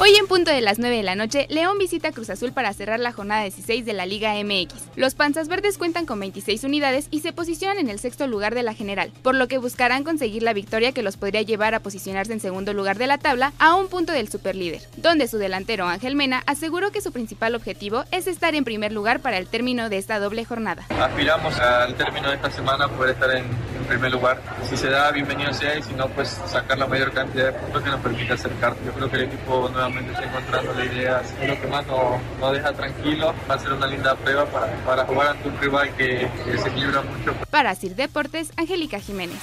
Hoy 0.00 0.14
en 0.14 0.28
punto 0.28 0.52
de 0.52 0.60
las 0.60 0.78
9 0.78 0.98
de 0.98 1.02
la 1.02 1.16
noche, 1.16 1.48
León 1.50 1.76
visita 1.76 2.12
Cruz 2.12 2.30
Azul 2.30 2.52
para 2.52 2.72
cerrar 2.72 3.00
la 3.00 3.12
jornada 3.12 3.42
16 3.42 3.84
de 3.84 3.92
la 3.94 4.06
Liga 4.06 4.32
MX. 4.34 4.72
Los 4.94 5.16
Panzas 5.16 5.48
Verdes 5.48 5.76
cuentan 5.76 6.06
con 6.06 6.20
26 6.20 6.62
unidades 6.62 7.08
y 7.10 7.18
se 7.18 7.32
posicionan 7.32 7.80
en 7.80 7.88
el 7.88 7.98
sexto 7.98 8.28
lugar 8.28 8.54
de 8.54 8.62
la 8.62 8.74
general, 8.74 9.10
por 9.22 9.34
lo 9.34 9.48
que 9.48 9.58
buscarán 9.58 10.04
conseguir 10.04 10.44
la 10.44 10.52
victoria 10.52 10.92
que 10.92 11.02
los 11.02 11.16
podría 11.16 11.42
llevar 11.42 11.74
a 11.74 11.80
posicionarse 11.80 12.32
en 12.32 12.38
segundo 12.38 12.74
lugar 12.74 12.96
de 12.96 13.08
la 13.08 13.18
tabla 13.18 13.52
a 13.58 13.74
un 13.74 13.88
punto 13.88 14.12
del 14.12 14.28
superlíder, 14.28 14.82
donde 14.98 15.26
su 15.26 15.36
delantero 15.36 15.88
Ángel 15.88 16.14
Mena 16.14 16.44
aseguró 16.46 16.92
que 16.92 17.00
su 17.00 17.10
principal 17.10 17.56
objetivo 17.56 18.04
es 18.12 18.28
estar 18.28 18.54
en 18.54 18.62
primer 18.62 18.92
lugar 18.92 19.18
para 19.18 19.36
el 19.36 19.48
término 19.48 19.88
de 19.88 19.98
esta 19.98 20.20
doble 20.20 20.44
jornada. 20.44 20.86
Aspiramos 20.90 21.58
al 21.58 21.96
término 21.96 22.28
de 22.28 22.36
esta 22.36 22.52
semana 22.52 22.86
poder 22.86 23.14
estar 23.14 23.34
en, 23.34 23.46
primer 23.88 24.12
lugar. 24.12 24.38
Si 24.68 24.76
se 24.76 24.90
da, 24.90 25.10
bienvenido 25.10 25.50
sea, 25.54 25.78
y 25.78 25.82
si 25.82 25.94
no, 25.94 26.08
pues 26.08 26.28
sacar 26.46 26.76
la 26.76 26.86
mayor 26.86 27.10
cantidad 27.10 27.46
de 27.46 27.52
puntos 27.52 27.82
que 27.82 27.88
nos 27.88 28.00
permita 28.00 28.34
acercar. 28.34 28.76
Yo 28.84 28.92
creo 28.92 29.10
que 29.10 29.16
el 29.16 29.22
equipo 29.22 29.70
nuevamente 29.70 29.87
está 29.96 30.24
encontrando 30.24 30.74
la 30.74 30.84
idea, 30.84 31.22
es 31.40 31.48
lo 31.48 31.60
que 31.60 31.66
más 31.66 31.86
nos, 31.86 32.20
nos 32.40 32.52
deja 32.52 32.72
tranquilo. 32.72 33.34
Va 33.50 33.54
a 33.54 33.58
ser 33.58 33.72
una 33.72 33.86
linda 33.86 34.14
prueba 34.16 34.44
para, 34.46 34.72
para 34.84 35.04
jugar 35.04 35.28
ante 35.28 35.48
un 35.48 35.58
rival 35.58 35.94
que, 35.96 36.30
que 36.44 36.58
se 36.58 36.68
equilibra 36.68 37.02
mucho. 37.02 37.34
Para 37.50 37.74
Sir 37.74 37.94
Deportes, 37.94 38.52
Angélica 38.56 39.00
Jiménez. 39.00 39.38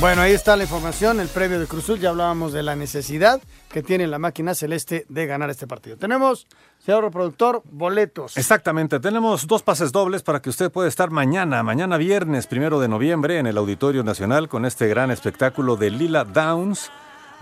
Bueno, 0.00 0.22
ahí 0.22 0.32
está 0.32 0.56
la 0.56 0.64
información, 0.64 1.20
el 1.20 1.28
previo 1.28 1.60
de 1.60 1.68
Cruz 1.68 1.84
Azul. 1.84 2.00
Ya 2.00 2.10
hablábamos 2.10 2.52
de 2.52 2.64
la 2.64 2.74
necesidad 2.74 3.40
que 3.70 3.84
tiene 3.84 4.08
la 4.08 4.18
máquina 4.18 4.52
celeste 4.52 5.06
de 5.08 5.26
ganar 5.26 5.48
este 5.48 5.68
partido. 5.68 5.96
Tenemos, 5.96 6.48
señor 6.84 7.04
reproductor, 7.04 7.62
boletos. 7.70 8.36
Exactamente, 8.36 8.98
tenemos 8.98 9.46
dos 9.46 9.62
pases 9.62 9.92
dobles 9.92 10.24
para 10.24 10.42
que 10.42 10.50
usted 10.50 10.72
pueda 10.72 10.88
estar 10.88 11.10
mañana, 11.10 11.62
mañana 11.62 11.98
viernes, 11.98 12.48
primero 12.48 12.80
de 12.80 12.88
noviembre, 12.88 13.38
en 13.38 13.46
el 13.46 13.56
Auditorio 13.56 14.02
Nacional 14.02 14.48
con 14.48 14.64
este 14.64 14.88
gran 14.88 15.12
espectáculo 15.12 15.76
de 15.76 15.90
Lila 15.90 16.24
Downs. 16.24 16.90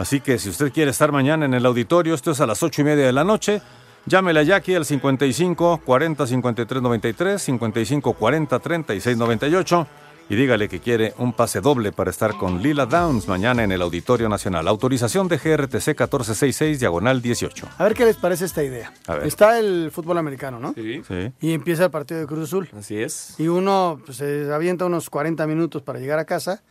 Así 0.01 0.23
que 0.23 0.39
si 0.39 0.49
usted 0.49 0.73
quiere 0.73 0.93
estar 0.93 1.13
mañana 1.13 1.45
en 1.45 1.53
el 1.53 1.67
auditorio, 1.67 2.15
esto 2.15 2.31
es 2.31 2.41
a 2.41 2.47
las 2.47 2.63
ocho 2.63 2.81
y 2.81 2.85
media 2.85 3.05
de 3.05 3.13
la 3.13 3.23
noche, 3.23 3.61
llámele 4.07 4.41
a 4.41 4.43
Jackie 4.45 4.75
al 4.75 4.87
55 4.87 5.83
40 5.85 6.27
53 6.27 6.83
93, 6.83 7.43
55 7.43 8.15
40 8.15 8.59
36 8.61 9.17
98 9.19 9.87
y 10.31 10.37
dígale 10.37 10.71
que 10.71 10.81
quiere 10.81 11.13
un 11.19 11.35
pase 11.35 11.61
doble 11.61 11.93
para 11.93 12.11
estar 12.11 12.35
con 12.39 12.63
Lila 12.63 12.87
Downs 12.87 13.29
mañana 13.29 13.63
en 13.63 13.73
el 13.73 13.83
Auditorio 13.83 14.31
Nacional. 14.31 14.69
Autorización 14.69 15.29
de 15.29 15.37
GRTC 15.37 15.89
1466, 15.89 16.81
diagonal 16.81 17.21
18. 17.21 17.69
A 17.77 17.85
ver 17.85 17.93
qué 17.93 18.07
les 18.07 18.17
parece 18.17 18.47
esta 18.47 18.65
idea. 18.65 18.95
A 19.07 19.17
ver. 19.17 19.27
Está 19.27 19.59
el 19.59 19.91
fútbol 19.91 20.17
americano, 20.17 20.59
¿no? 20.59 20.73
Sí. 20.73 21.03
Sí. 21.07 21.31
Y 21.43 21.53
empieza 21.53 21.85
el 21.85 21.91
partido 21.91 22.21
de 22.21 22.27
Cruz 22.27 22.45
Azul. 22.45 22.71
Así 22.75 22.97
es. 22.97 23.35
Y 23.37 23.49
uno 23.49 24.01
pues, 24.07 24.17
se 24.17 24.51
avienta 24.51 24.87
unos 24.87 25.11
40 25.11 25.47
minutos 25.47 25.83
para 25.83 25.99
llegar 25.99 26.19
a 26.19 26.25
casa 26.25 26.63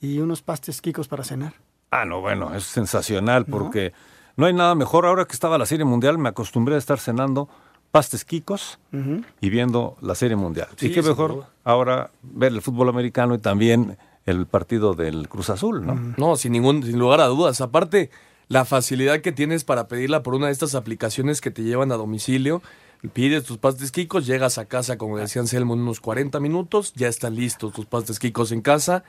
y 0.00 0.20
unos 0.20 0.40
pastes 0.40 0.80
quicos 0.80 1.06
para 1.06 1.22
cenar. 1.22 1.52
Ah, 1.90 2.04
no, 2.04 2.20
bueno, 2.20 2.54
es 2.54 2.64
sensacional 2.64 3.46
porque 3.46 3.92
no 4.36 4.46
hay 4.46 4.52
nada 4.52 4.74
mejor. 4.74 5.06
Ahora 5.06 5.24
que 5.24 5.32
estaba 5.32 5.58
la 5.58 5.66
Serie 5.66 5.84
Mundial, 5.84 6.18
me 6.18 6.28
acostumbré 6.28 6.74
a 6.74 6.78
estar 6.78 6.98
cenando 6.98 7.48
pastes 7.90 8.24
quicos 8.24 8.78
y 9.40 9.50
viendo 9.50 9.96
la 10.00 10.14
Serie 10.14 10.36
Mundial. 10.36 10.68
Sí, 10.76 10.88
y 10.88 10.92
qué 10.92 11.02
mejor 11.02 11.34
duda. 11.34 11.48
ahora 11.64 12.10
ver 12.22 12.52
el 12.52 12.62
fútbol 12.62 12.88
americano 12.90 13.34
y 13.34 13.38
también 13.38 13.96
el 14.26 14.46
partido 14.46 14.92
del 14.94 15.28
Cruz 15.28 15.48
Azul, 15.48 15.86
¿no? 15.86 15.94
No, 16.18 16.36
sin 16.36 16.52
ningún 16.52 16.82
sin 16.82 16.98
lugar 16.98 17.20
a 17.20 17.26
dudas. 17.26 17.62
Aparte, 17.62 18.10
la 18.48 18.66
facilidad 18.66 19.20
que 19.20 19.32
tienes 19.32 19.64
para 19.64 19.88
pedirla 19.88 20.22
por 20.22 20.34
una 20.34 20.46
de 20.46 20.52
estas 20.52 20.74
aplicaciones 20.74 21.40
que 21.40 21.50
te 21.50 21.62
llevan 21.62 21.92
a 21.92 21.96
domicilio. 21.96 22.62
Pides 23.12 23.44
tus 23.44 23.58
pastes 23.58 23.92
quicos, 23.92 24.26
llegas 24.26 24.58
a 24.58 24.64
casa, 24.64 24.98
como 24.98 25.18
decía 25.18 25.40
Anselmo, 25.40 25.74
en 25.74 25.80
unos 25.80 26.00
40 26.00 26.40
minutos, 26.40 26.92
ya 26.94 27.06
están 27.06 27.36
listos 27.36 27.72
tus 27.72 27.86
pastes 27.86 28.18
quicos 28.18 28.50
en 28.50 28.60
casa, 28.60 29.04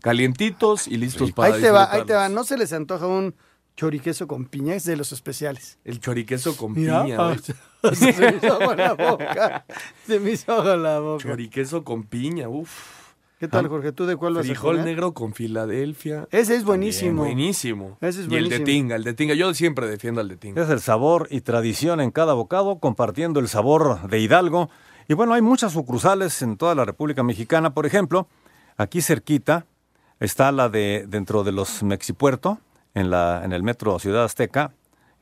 calientitos 0.00 0.86
y 0.88 0.96
listos 0.96 1.32
para 1.32 1.54
Ahí 1.54 1.60
te 1.60 1.70
va, 1.70 1.92
ahí 1.92 2.04
te 2.04 2.14
va. 2.14 2.28
¿No 2.28 2.44
se 2.44 2.56
les 2.56 2.72
antoja 2.72 3.06
un 3.06 3.34
choriqueso 3.76 4.26
con 4.26 4.46
piña? 4.46 4.74
Es 4.74 4.84
de 4.84 4.96
los 4.96 5.12
especiales. 5.12 5.78
El 5.84 6.00
choriqueso 6.00 6.56
con 6.56 6.72
Mira, 6.72 7.04
piña. 7.04 7.16
ah, 7.18 7.36
güey. 7.82 7.94
se 7.96 8.12
me 8.12 8.36
hizo 8.36 8.52
agua 8.54 8.76
la 8.76 8.94
boca. 8.94 9.64
Se 10.06 10.20
me 10.20 10.30
hizo 10.32 10.52
agua 10.52 10.76
la 10.76 10.98
boca. 11.00 11.22
Choriqueso 11.22 11.84
con 11.84 12.04
piña, 12.04 12.48
uff. 12.48 12.98
¿Qué 13.38 13.46
tal, 13.46 13.68
Jorge? 13.68 13.92
¿Tú 13.92 14.04
de 14.06 14.16
cuál 14.16 14.34
vas 14.34 14.40
a 14.40 14.48
Frijol 14.48 14.72
comer? 14.78 14.84
negro 14.84 15.14
con 15.14 15.32
Filadelfia. 15.32 16.26
Ese 16.32 16.56
es 16.56 16.64
buenísimo. 16.64 17.22
También, 17.22 17.36
buenísimo. 17.36 17.96
Ese 18.00 18.08
es 18.08 18.16
y 18.16 18.20
el 18.22 18.28
de 18.28 18.58
buenísimo. 18.58 18.64
tinga, 18.64 18.96
el 18.96 19.04
de 19.04 19.14
tinga. 19.14 19.34
Yo 19.34 19.54
siempre 19.54 19.86
defiendo 19.88 20.20
al 20.20 20.26
de 20.28 20.36
tinga. 20.36 20.60
Es 20.60 20.68
el 20.70 20.80
sabor 20.80 21.28
y 21.30 21.40
tradición 21.42 22.00
en 22.00 22.10
cada 22.10 22.32
bocado, 22.32 22.80
compartiendo 22.80 23.38
el 23.38 23.46
sabor 23.46 24.08
de 24.10 24.18
Hidalgo. 24.18 24.70
Y 25.06 25.14
bueno, 25.14 25.34
hay 25.34 25.42
muchas 25.42 25.72
sucursales 25.72 26.42
en 26.42 26.56
toda 26.56 26.74
la 26.74 26.84
República 26.84 27.22
Mexicana. 27.22 27.74
Por 27.74 27.86
ejemplo, 27.86 28.26
aquí 28.76 29.02
cerquita 29.02 29.66
está 30.20 30.52
la 30.52 30.68
de 30.68 31.06
dentro 31.08 31.44
de 31.44 31.52
los 31.52 31.82
Mexipuerto, 31.82 32.58
en, 32.94 33.10
la, 33.10 33.42
en 33.44 33.52
el 33.52 33.62
metro 33.62 33.98
Ciudad 33.98 34.24
Azteca. 34.24 34.72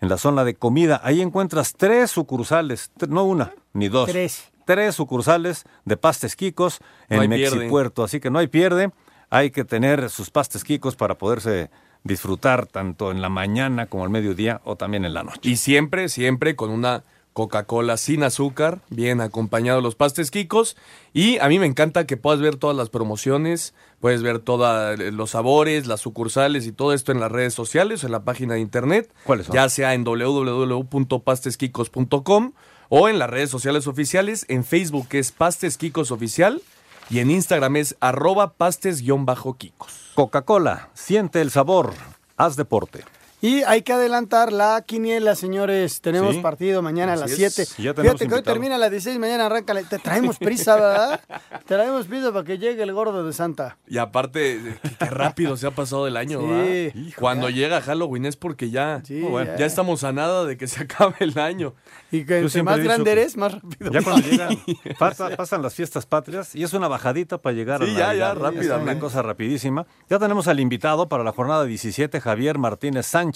en 0.01 0.09
la 0.09 0.18
zona 0.18 0.44
de 0.44 0.55
comida. 0.55 1.01
Ahí 1.05 1.22
encuentras 1.22 1.74
tres 1.74 2.11
sucursales, 2.11 2.90
no 3.09 3.24
una, 3.24 3.53
ni 3.72 3.88
dos. 3.88 4.11
Tres. 4.11 4.53
Tres 4.66 4.94
sucursales 4.97 5.64
de 5.84 5.97
pastes 5.97 6.36
quicos 6.36 6.80
en 7.09 7.20
No. 7.20 7.28
Mexipuerto. 7.28 8.03
Así 8.05 8.20
que 8.20 8.30
no 8.30 8.38
hay 8.38 8.49
pierde. 8.49 8.90
Hay 9.30 9.51
que 9.51 9.64
tener 9.64 10.11
sus 10.11 10.30
pastes 10.30 10.64
quicos 10.64 10.97
para 10.97 11.14
poderse 11.16 11.70
disfrutar 12.05 12.66
tanto 12.66 13.11
en 13.11 13.20
la 13.22 13.28
mañana 13.28 13.86
como 13.86 14.05
al 14.05 14.11
mediodía 14.11 14.61
o 14.64 14.76
también 14.76 15.05
en 15.05 15.14
la 15.14 15.22
noche. 15.22 15.40
Y 15.49 15.57
siempre, 15.57 16.09
siempre 16.09 16.57
con 16.57 16.70
una 16.70 17.05
Coca-Cola 17.37 17.97
sin 17.99 18.22
azúcar, 18.22 18.80
bien 18.89 19.20
acompañado 19.20 19.82
los 19.82 19.95
pastes 19.95 20.30
quicos. 20.30 20.74
Y 21.12 21.39
a 21.41 21.49
mí 21.49 21.59
me 21.59 21.66
encanta 21.66 22.07
que 22.07 22.16
puedas 22.16 22.41
ver 22.41 22.57
todas 22.57 22.74
las 22.74 22.89
promociones, 22.89 23.74
puedes 24.01 24.22
ver 24.22 24.39
todos 24.39 24.99
los 24.99 25.32
sabores, 25.32 25.87
las 25.87 26.01
sucursales 26.01 26.66
y 26.66 26.72
todo 26.72 26.95
esto 26.95 27.12
en 27.12 27.20
las 27.20 27.30
redes 27.30 27.53
sociales, 27.53 28.05
en 28.05 28.12
la 28.12 28.24
página 28.24 28.55
de 28.55 28.61
internet. 28.61 29.12
¿Cuáles 29.24 29.49
son? 29.49 29.55
Ya 29.55 29.68
sea 29.68 29.93
en 29.93 30.05
www.pastesquicos.com 30.05 32.53
o 32.89 33.09
en 33.11 33.18
las 33.18 33.28
redes 33.28 33.51
sociales 33.51 33.87
oficiales. 33.87 34.47
En 34.49 34.64
Facebook 34.64 35.09
es 35.11 35.30
Pastes 35.30 35.76
Quicos 35.76 36.12
Oficial 36.12 36.62
y 37.11 37.18
en 37.18 37.30
Instagram 37.30 37.76
es 37.76 37.97
arroba 38.01 38.55
pastes-quicos. 38.55 40.12
Coca-Cola, 40.14 40.89
siente 40.95 41.43
el 41.43 41.51
sabor, 41.51 41.93
haz 42.39 42.57
deporte. 42.57 43.05
Y 43.43 43.62
hay 43.64 43.82
que 43.82 43.93
adelantar 43.93 44.51
la 44.53 44.82
quiniela, 44.87 45.34
señores. 45.37 46.01
Tenemos 46.01 46.34
Sí. 46.37 46.41
partido 46.41 46.80
mañana 46.82 47.12
a 47.12 47.16
las 47.16 47.30
Así 47.32 47.45
es. 47.45 47.55
7. 47.55 47.72
Y 47.78 47.84
ya 47.84 47.95
tenemos 47.95 48.14
Fíjate 48.18 48.28
que 48.28 48.34
hoy 48.37 48.43
termina 48.43 48.76
a 48.76 48.78
las 48.78 48.91
16, 48.91 49.18
mañana 49.18 49.47
arranca. 49.47 49.74
la- 49.74 49.82
Te 49.82 49.99
traemos 49.99 50.39
prisa, 50.39 50.74
¿verdad? 50.80 51.20
Te 51.66 51.74
traemos 51.74 52.07
prisa 52.07 52.32
para 52.32 52.45
que 52.45 52.59
llegue 52.59 52.82
el 52.82 52.93
gordo 52.93 53.24
de 53.24 53.32
Santa. 53.32 53.76
Y 53.87 53.99
aparte, 53.99 54.78
qué, 54.82 54.91
qué 54.99 55.05
rápido 55.05 55.57
se 55.57 55.66
ha 55.66 55.70
pasado 55.70 56.07
el 56.07 56.16
año, 56.16 56.41
Sí. 56.41 56.47
¿verdad? 56.47 56.95
Hijo, 56.95 57.20
Cuando 57.20 57.51
llega 57.51 57.80
Halloween 57.82 58.24
es 58.24 58.37
porque 58.37 58.70
ya, 58.70 59.03
bueno. 59.30 59.53
ya 59.59 59.66
estamos 59.66 60.03
a 60.03 60.12
nada 60.12 60.45
de 60.47 60.57
que 60.57 60.66
se 60.66 60.82
acabe 60.84 61.14
el 61.20 61.39
año. 61.39 61.74
Y 62.11 62.24
que 62.24 62.39
entre 62.39 62.62
más 62.62 62.78
grande 62.78 63.05
que 63.05 63.12
eres, 63.12 63.37
más 63.37 63.53
rápido. 63.53 63.91
Ya 63.93 64.03
cuando 64.03 64.26
llegan, 64.28 64.59
pasa- 64.99 65.37
pasan 65.37 65.61
las 65.62 65.74
fiestas 65.74 66.07
patrias 66.07 66.55
y 66.55 66.62
es 66.62 66.72
una 66.72 66.89
bajadita 66.89 67.39
para 67.39 67.55
llegar 67.55 67.84
Sí, 67.84 67.91
a 67.91 67.99
ya, 67.99 67.99
ya, 67.99 68.07
Navidad. 68.07 68.32
Es 68.37 68.43
rápidamente. 68.43 68.91
una 68.93 69.01
cosa 69.01 69.22
rapidísima. 69.22 69.87
Ya 70.09 70.18
tenemos 70.18 70.49
al 70.49 70.59
invitado 70.59 71.09
para 71.09 71.22
la 71.22 71.32
jornada 71.32 71.64
17, 71.64 72.20
Javier 72.20 72.59
Martínez 72.59 73.07
Sánchez, 73.07 73.26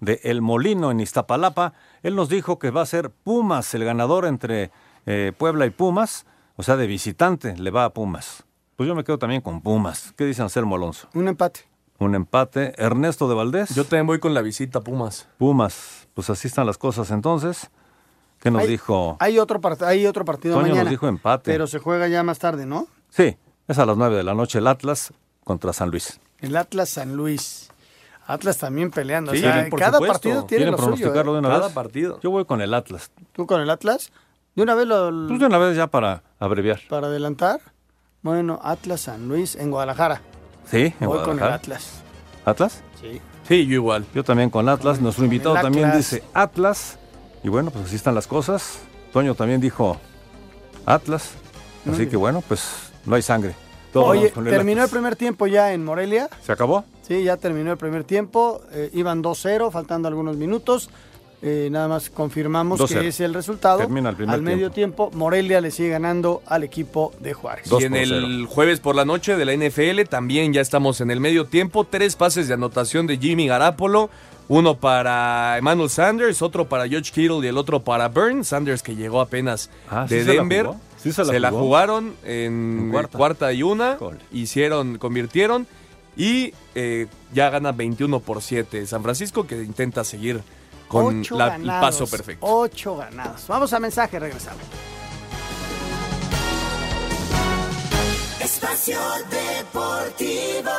de 0.00 0.20
El 0.24 0.42
Molino 0.42 0.90
en 0.90 1.00
Iztapalapa. 1.00 1.72
Él 2.02 2.16
nos 2.16 2.28
dijo 2.28 2.58
que 2.58 2.70
va 2.70 2.82
a 2.82 2.86
ser 2.86 3.10
Pumas 3.10 3.74
el 3.74 3.84
ganador 3.84 4.24
entre 4.26 4.70
eh, 5.06 5.32
Puebla 5.36 5.66
y 5.66 5.70
Pumas, 5.70 6.26
o 6.56 6.62
sea, 6.62 6.76
de 6.76 6.86
visitante 6.86 7.56
le 7.56 7.70
va 7.70 7.84
a 7.84 7.90
Pumas. 7.90 8.44
Pues 8.76 8.86
yo 8.88 8.94
me 8.94 9.04
quedo 9.04 9.18
también 9.18 9.40
con 9.42 9.60
Pumas. 9.60 10.12
¿Qué 10.16 10.24
dice 10.24 10.42
Anselmo 10.42 10.76
Alonso? 10.76 11.08
Un 11.14 11.28
empate. 11.28 11.60
Un 11.98 12.14
empate. 12.14 12.72
Ernesto 12.82 13.28
de 13.28 13.34
Valdés. 13.34 13.74
Yo 13.74 13.84
también 13.84 14.06
voy 14.06 14.18
con 14.20 14.32
la 14.32 14.40
visita 14.42 14.80
Pumas. 14.80 15.28
Pumas. 15.38 16.08
Pues 16.14 16.30
así 16.30 16.48
están 16.48 16.66
las 16.66 16.78
cosas 16.78 17.10
entonces. 17.10 17.70
¿Qué 18.40 18.50
nos 18.50 18.62
Hay- 18.62 18.68
dijo? 18.68 19.18
Hay 19.20 19.38
otro, 19.38 19.60
part- 19.60 19.82
hay 19.82 20.06
otro 20.06 20.24
partido 20.24 20.54
Toño 20.54 20.68
nos 20.68 20.76
mañana. 20.76 20.90
dijo 20.90 21.06
empate. 21.08 21.50
Pero 21.52 21.66
se 21.66 21.78
juega 21.78 22.08
ya 22.08 22.22
más 22.22 22.38
tarde, 22.38 22.64
¿no? 22.64 22.86
Sí, 23.10 23.36
es 23.68 23.78
a 23.78 23.84
las 23.84 23.98
9 23.98 24.16
de 24.16 24.22
la 24.22 24.32
noche 24.32 24.58
el 24.60 24.66
Atlas 24.66 25.12
contra 25.44 25.74
San 25.74 25.90
Luis. 25.90 26.20
El 26.38 26.56
Atlas 26.56 26.88
San 26.88 27.16
Luis. 27.16 27.70
Atlas 28.32 28.58
también 28.58 28.90
peleando. 28.90 29.32
Sí, 29.32 29.38
o 29.38 29.40
sea, 29.42 29.66
por 29.70 29.78
cada 29.78 29.92
supuesto. 29.98 30.12
partido 30.12 30.44
tiene 30.44 30.64
¿Quieren 30.64 30.72
lo 30.72 30.76
suyo. 30.78 30.86
pronosticarlo 30.96 31.32
¿eh? 31.32 31.34
de 31.34 31.38
una 31.40 31.48
Cada 31.48 31.64
vez? 31.66 31.72
partido. 31.74 32.20
Yo 32.22 32.30
voy 32.30 32.44
con 32.44 32.60
el 32.60 32.74
Atlas. 32.74 33.10
¿Tú 33.32 33.46
con 33.46 33.60
el 33.60 33.70
Atlas? 33.70 34.12
De 34.54 34.62
una 34.62 34.74
vez 34.74 34.86
lo, 34.86 35.10
Pues 35.28 35.40
de 35.40 35.46
una 35.46 35.58
vez 35.58 35.76
ya 35.76 35.86
para 35.86 36.22
abreviar. 36.38 36.80
para 36.88 37.06
adelantar. 37.08 37.60
Bueno, 38.22 38.60
Atlas 38.62 39.02
San 39.02 39.28
Luis 39.28 39.54
en 39.56 39.70
Guadalajara. 39.70 40.20
Sí, 40.70 40.94
en 41.00 41.06
Voy 41.08 41.22
con 41.24 41.38
el. 41.38 41.44
Atlas. 41.44 42.02
¿Atlas? 42.44 42.82
Sí. 43.00 43.20
Sí, 43.48 43.66
yo 43.66 43.74
igual. 43.74 44.04
Yo 44.14 44.22
también 44.24 44.50
con 44.50 44.68
Atlas. 44.68 45.00
Nuestro 45.00 45.24
invitado 45.24 45.54
también 45.54 45.86
Atlas. 45.86 46.10
dice 46.10 46.22
Atlas. 46.34 46.98
Y 47.42 47.48
bueno, 47.48 47.70
pues 47.70 47.86
así 47.86 47.96
están 47.96 48.14
las 48.14 48.26
cosas. 48.26 48.80
Toño 49.12 49.34
también 49.34 49.60
dijo 49.60 49.98
Atlas. 50.86 51.32
Así 51.90 52.06
que 52.06 52.16
bueno, 52.16 52.42
pues 52.46 52.92
no 53.06 53.16
hay 53.16 53.22
sangre. 53.22 53.54
Oye, 53.94 54.32
el 54.36 54.44
terminó 54.44 54.84
el 54.84 54.90
primer 54.90 55.16
tiempo 55.16 55.46
ya 55.46 55.72
en 55.72 55.84
Morelia. 55.84 56.28
¿Se 56.42 56.52
acabó? 56.52 56.84
Sí, 57.10 57.24
ya 57.24 57.36
terminó 57.36 57.72
el 57.72 57.76
primer 57.76 58.04
tiempo. 58.04 58.60
eh, 58.72 58.88
iban 58.92 59.20
2-0, 59.20 59.72
faltando 59.72 60.06
algunos 60.06 60.36
minutos. 60.36 60.90
Eh, 61.42 61.68
nada 61.72 61.88
más 61.88 62.08
confirmamos 62.08 62.78
2-0. 62.78 63.00
que 63.00 63.08
es 63.08 63.18
el 63.18 63.34
resultado. 63.34 63.78
Termina 63.80 64.10
el 64.10 64.14
primer 64.16 64.32
Al 64.36 64.42
medio 64.42 64.70
tiempo, 64.70 65.10
Morelia 65.14 65.60
le 65.60 65.72
sigue 65.72 65.88
ganando 65.88 66.40
al 66.46 66.62
equipo 66.62 67.12
de 67.18 67.32
Juárez. 67.34 67.68
Y 67.80 67.82
en 67.82 67.96
el 67.96 68.46
jueves 68.46 68.78
por 68.78 68.94
la 68.94 69.04
noche 69.04 69.36
de 69.36 69.44
la 69.44 69.52
NFL 69.56 70.02
también 70.08 70.52
ya 70.52 70.60
estamos 70.60 71.00
en 71.00 71.10
el 71.10 71.18
medio 71.18 71.46
tiempo. 71.46 71.84
Tres 71.84 72.14
pases 72.14 72.46
de 72.46 72.54
anotación 72.54 73.08
de 73.08 73.18
Jimmy 73.18 73.48
Garapolo. 73.48 74.08
Uno 74.46 74.76
para 74.76 75.58
Emmanuel 75.58 75.90
Sanders, 75.90 76.42
otro 76.42 76.68
para 76.68 76.86
George 76.86 77.10
Kittle 77.12 77.38
y 77.44 77.46
el 77.48 77.58
otro 77.58 77.82
para 77.82 78.06
Burns. 78.08 78.46
Sanders 78.46 78.84
que 78.84 78.94
llegó 78.94 79.20
apenas 79.20 79.68
Ah, 79.90 80.06
¿sí 80.08 80.14
de 80.14 80.20
se 80.24 80.26
la 80.28 80.34
Denver. 80.34 80.66
se 80.96 81.40
la 81.40 81.50
jugaron 81.50 82.14
en, 82.24 82.78
En 82.84 82.90
cuarta. 82.92 83.18
cuarta. 83.18 83.52
y 83.52 83.64
una. 83.64 83.98
Hicieron, 84.30 84.98
convirtieron. 84.98 85.66
Y 86.20 86.52
eh, 86.74 87.06
ya 87.32 87.48
gana 87.48 87.72
21 87.72 88.20
por 88.20 88.42
7 88.42 88.86
San 88.86 89.02
Francisco 89.02 89.46
que 89.46 89.56
intenta 89.62 90.04
seguir 90.04 90.42
con 90.86 91.20
Ocho 91.20 91.38
la- 91.38 91.54
el 91.56 91.62
ganados, 91.62 91.80
paso 91.80 92.06
perfecto. 92.06 92.44
Ocho 92.46 92.94
ganados. 92.98 93.46
Vamos 93.48 93.72
a 93.72 93.80
mensaje, 93.80 94.18
regresamos. 94.18 94.62
Espacio 98.38 98.98
Deportivo. 99.30 100.70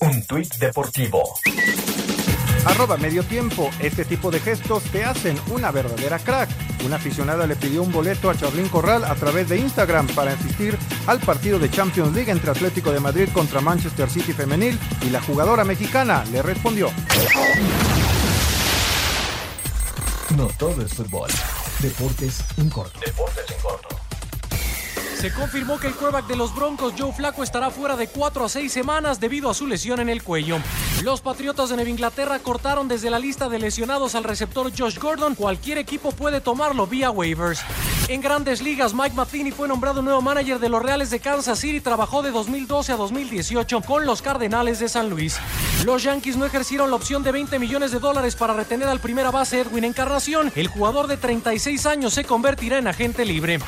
Un 0.00 0.24
tuit 0.26 0.54
deportivo. 0.56 1.22
Arroba 2.64 2.96
medio 2.96 3.24
tiempo. 3.24 3.70
Este 3.80 4.04
tipo 4.04 4.30
de 4.30 4.40
gestos 4.40 4.84
te 4.84 5.04
hacen 5.04 5.36
una 5.50 5.70
verdadera 5.70 6.18
crack. 6.18 6.48
Una 6.84 6.96
aficionada 6.96 7.46
le 7.46 7.56
pidió 7.56 7.82
un 7.82 7.92
boleto 7.92 8.30
a 8.30 8.36
Charlín 8.36 8.68
Corral 8.68 9.04
a 9.04 9.14
través 9.14 9.48
de 9.48 9.58
Instagram 9.58 10.06
para 10.08 10.32
asistir 10.32 10.78
al 11.06 11.18
partido 11.20 11.58
de 11.58 11.70
Champions 11.70 12.14
League 12.14 12.30
entre 12.30 12.50
Atlético 12.50 12.92
de 12.92 13.00
Madrid 13.00 13.28
contra 13.32 13.60
Manchester 13.60 14.08
City 14.08 14.32
Femenil 14.32 14.78
y 15.02 15.10
la 15.10 15.20
jugadora 15.20 15.64
mexicana 15.64 16.24
le 16.30 16.42
respondió. 16.42 16.90
No 20.36 20.46
todo 20.58 20.82
es 20.82 20.94
fútbol. 20.94 21.30
Deportes 21.80 22.44
en 22.56 22.70
corto. 22.70 22.98
Deportes 23.00 23.50
en 23.50 23.60
corto. 23.60 24.01
Se 25.22 25.32
confirmó 25.32 25.78
que 25.78 25.86
el 25.86 25.94
quarterback 25.94 26.26
de 26.26 26.34
los 26.34 26.52
Broncos, 26.52 26.94
Joe 26.98 27.12
Flaco, 27.12 27.44
estará 27.44 27.70
fuera 27.70 27.94
de 27.94 28.08
4 28.08 28.44
a 28.44 28.48
6 28.48 28.72
semanas 28.72 29.20
debido 29.20 29.48
a 29.48 29.54
su 29.54 29.68
lesión 29.68 30.00
en 30.00 30.08
el 30.08 30.20
cuello. 30.20 30.58
Los 31.04 31.20
Patriotas 31.20 31.68
de 31.68 31.76
Nueva 31.76 31.90
Inglaterra 31.90 32.40
cortaron 32.40 32.88
desde 32.88 33.08
la 33.08 33.20
lista 33.20 33.48
de 33.48 33.60
lesionados 33.60 34.16
al 34.16 34.24
receptor 34.24 34.72
Josh 34.76 34.98
Gordon. 34.98 35.36
Cualquier 35.36 35.78
equipo 35.78 36.10
puede 36.10 36.40
tomarlo 36.40 36.88
vía 36.88 37.12
waivers. 37.12 37.60
En 38.08 38.20
grandes 38.20 38.62
ligas, 38.62 38.94
Mike 38.94 39.14
Matheny 39.14 39.52
fue 39.52 39.68
nombrado 39.68 40.02
nuevo 40.02 40.20
manager 40.20 40.58
de 40.58 40.68
los 40.68 40.82
Reales 40.82 41.10
de 41.10 41.20
Kansas 41.20 41.60
City. 41.60 41.80
Trabajó 41.80 42.22
de 42.24 42.32
2012 42.32 42.90
a 42.90 42.96
2018 42.96 43.80
con 43.82 44.06
los 44.06 44.22
Cardenales 44.22 44.80
de 44.80 44.88
San 44.88 45.08
Luis. 45.08 45.38
Los 45.84 46.02
Yankees 46.02 46.36
no 46.36 46.46
ejercieron 46.46 46.90
la 46.90 46.96
opción 46.96 47.22
de 47.22 47.30
20 47.30 47.60
millones 47.60 47.92
de 47.92 48.00
dólares 48.00 48.34
para 48.34 48.54
retener 48.54 48.88
al 48.88 48.98
primera 48.98 49.30
base 49.30 49.60
Edwin 49.60 49.84
Encarnación. 49.84 50.50
El 50.56 50.66
jugador 50.66 51.06
de 51.06 51.16
36 51.16 51.86
años 51.86 52.12
se 52.12 52.24
convertirá 52.24 52.78
en 52.78 52.88
agente 52.88 53.24
libre. 53.24 53.60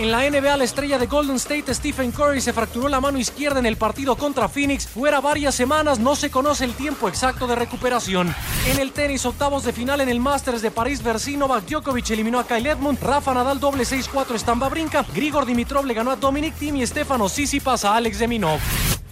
En 0.00 0.10
la 0.10 0.20
NBA, 0.30 0.56
estrella 0.70 0.98
de 0.98 1.06
Golden 1.06 1.34
State, 1.34 1.74
Stephen 1.74 2.12
Curry, 2.12 2.40
se 2.40 2.52
fracturó 2.52 2.88
la 2.88 3.00
mano 3.00 3.18
izquierda 3.18 3.58
en 3.58 3.66
el 3.66 3.76
partido 3.76 4.14
contra 4.14 4.48
Phoenix. 4.48 4.86
Fuera 4.86 5.20
varias 5.20 5.56
semanas, 5.56 5.98
no 5.98 6.14
se 6.14 6.30
conoce 6.30 6.64
el 6.64 6.74
tiempo 6.74 7.08
exacto 7.08 7.48
de 7.48 7.56
recuperación. 7.56 8.32
En 8.68 8.78
el 8.78 8.92
tenis, 8.92 9.26
octavos 9.26 9.64
de 9.64 9.72
final 9.72 10.00
en 10.00 10.08
el 10.08 10.20
Masters 10.20 10.62
de 10.62 10.70
París, 10.70 11.02
Bercy, 11.02 11.36
Novak 11.36 11.66
Djokovic 11.66 12.08
eliminó 12.10 12.38
a 12.38 12.46
Kyle 12.46 12.70
Edmund, 12.70 13.02
Rafa 13.02 13.34
Nadal 13.34 13.58
doble 13.58 13.82
6-4 13.82 14.38
Stamba 14.38 14.68
Brinca, 14.68 15.04
Grigor 15.12 15.44
Dimitrov 15.44 15.84
le 15.86 15.94
ganó 15.94 16.12
a 16.12 16.16
Dominic 16.16 16.54
Thiem 16.54 16.76
y 16.76 16.86
Stefano 16.86 17.26
Tsitsipas 17.26 17.84
a 17.84 17.96
Alex 17.96 18.20
Deminov. 18.20 18.60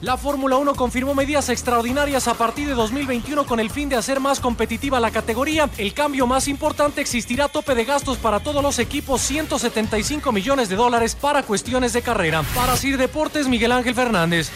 La 0.01 0.17
Fórmula 0.17 0.57
1 0.59 0.77
confirmó 0.77 1.13
medidas 1.13 1.49
extraordinarias 1.49 2.29
a 2.29 2.35
partir 2.35 2.69
de 2.69 2.75
2021 2.75 3.45
con 3.47 3.59
el 3.59 3.69
fin 3.69 3.89
de 3.89 3.97
hacer 3.97 4.21
más 4.21 4.39
competitiva 4.39 5.01
la 5.01 5.11
categoría. 5.11 5.69
El 5.77 5.93
cambio 5.93 6.25
más 6.29 6.47
importante 6.47 7.01
existirá 7.01 7.49
tope 7.49 7.75
de 7.75 7.85
gastos 7.85 8.17
para 8.17 8.39
todos 8.39 8.63
los 8.63 8.79
equipos, 8.79 9.21
175 9.23 10.31
millones 10.31 10.69
de 10.69 10.77
dólares 10.77 11.17
para 11.17 11.43
cuestiones 11.43 11.93
de 11.93 12.03
carrera. 12.03 12.45
Para 12.55 12.77
Sir 12.77 12.97
Deportes, 12.97 13.49
Miguel 13.49 13.73
Ángel 13.73 13.97
Fernández. 13.97 14.53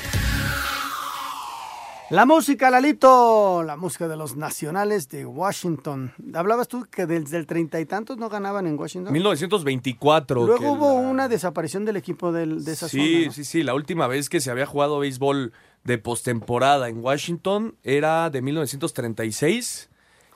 La 2.12 2.26
música, 2.26 2.68
Lalito, 2.70 3.62
la 3.62 3.76
música 3.78 4.06
de 4.06 4.18
los 4.18 4.36
nacionales 4.36 5.08
de 5.08 5.24
Washington. 5.24 6.12
Hablabas 6.34 6.68
tú 6.68 6.86
que 6.90 7.06
desde 7.06 7.38
el 7.38 7.46
treinta 7.46 7.80
y 7.80 7.86
tantos 7.86 8.18
no 8.18 8.28
ganaban 8.28 8.66
en 8.66 8.78
Washington. 8.78 9.14
1924. 9.14 10.40
que 10.42 10.46
Luego 10.46 10.72
hubo 10.72 10.88
la- 11.00 11.08
una 11.08 11.28
desaparición 11.28 11.86
del 11.86 11.96
equipo 11.96 12.30
del- 12.30 12.64
de 12.66 12.72
esa 12.72 12.86
Sí, 12.90 12.98
zona. 13.14 13.26
¿no? 13.28 13.32
sí, 13.32 13.44
sí. 13.44 13.62
La 13.62 13.72
última 13.74 14.08
vez 14.08 14.28
que 14.28 14.42
se 14.42 14.50
había 14.50 14.66
jugado 14.66 14.98
béisbol 14.98 15.54
de 15.84 15.96
postemporada 15.98 16.90
en 16.90 16.98
Washington 17.02 17.76
era 17.82 18.28
de 18.28 18.42
1936. 18.42 19.88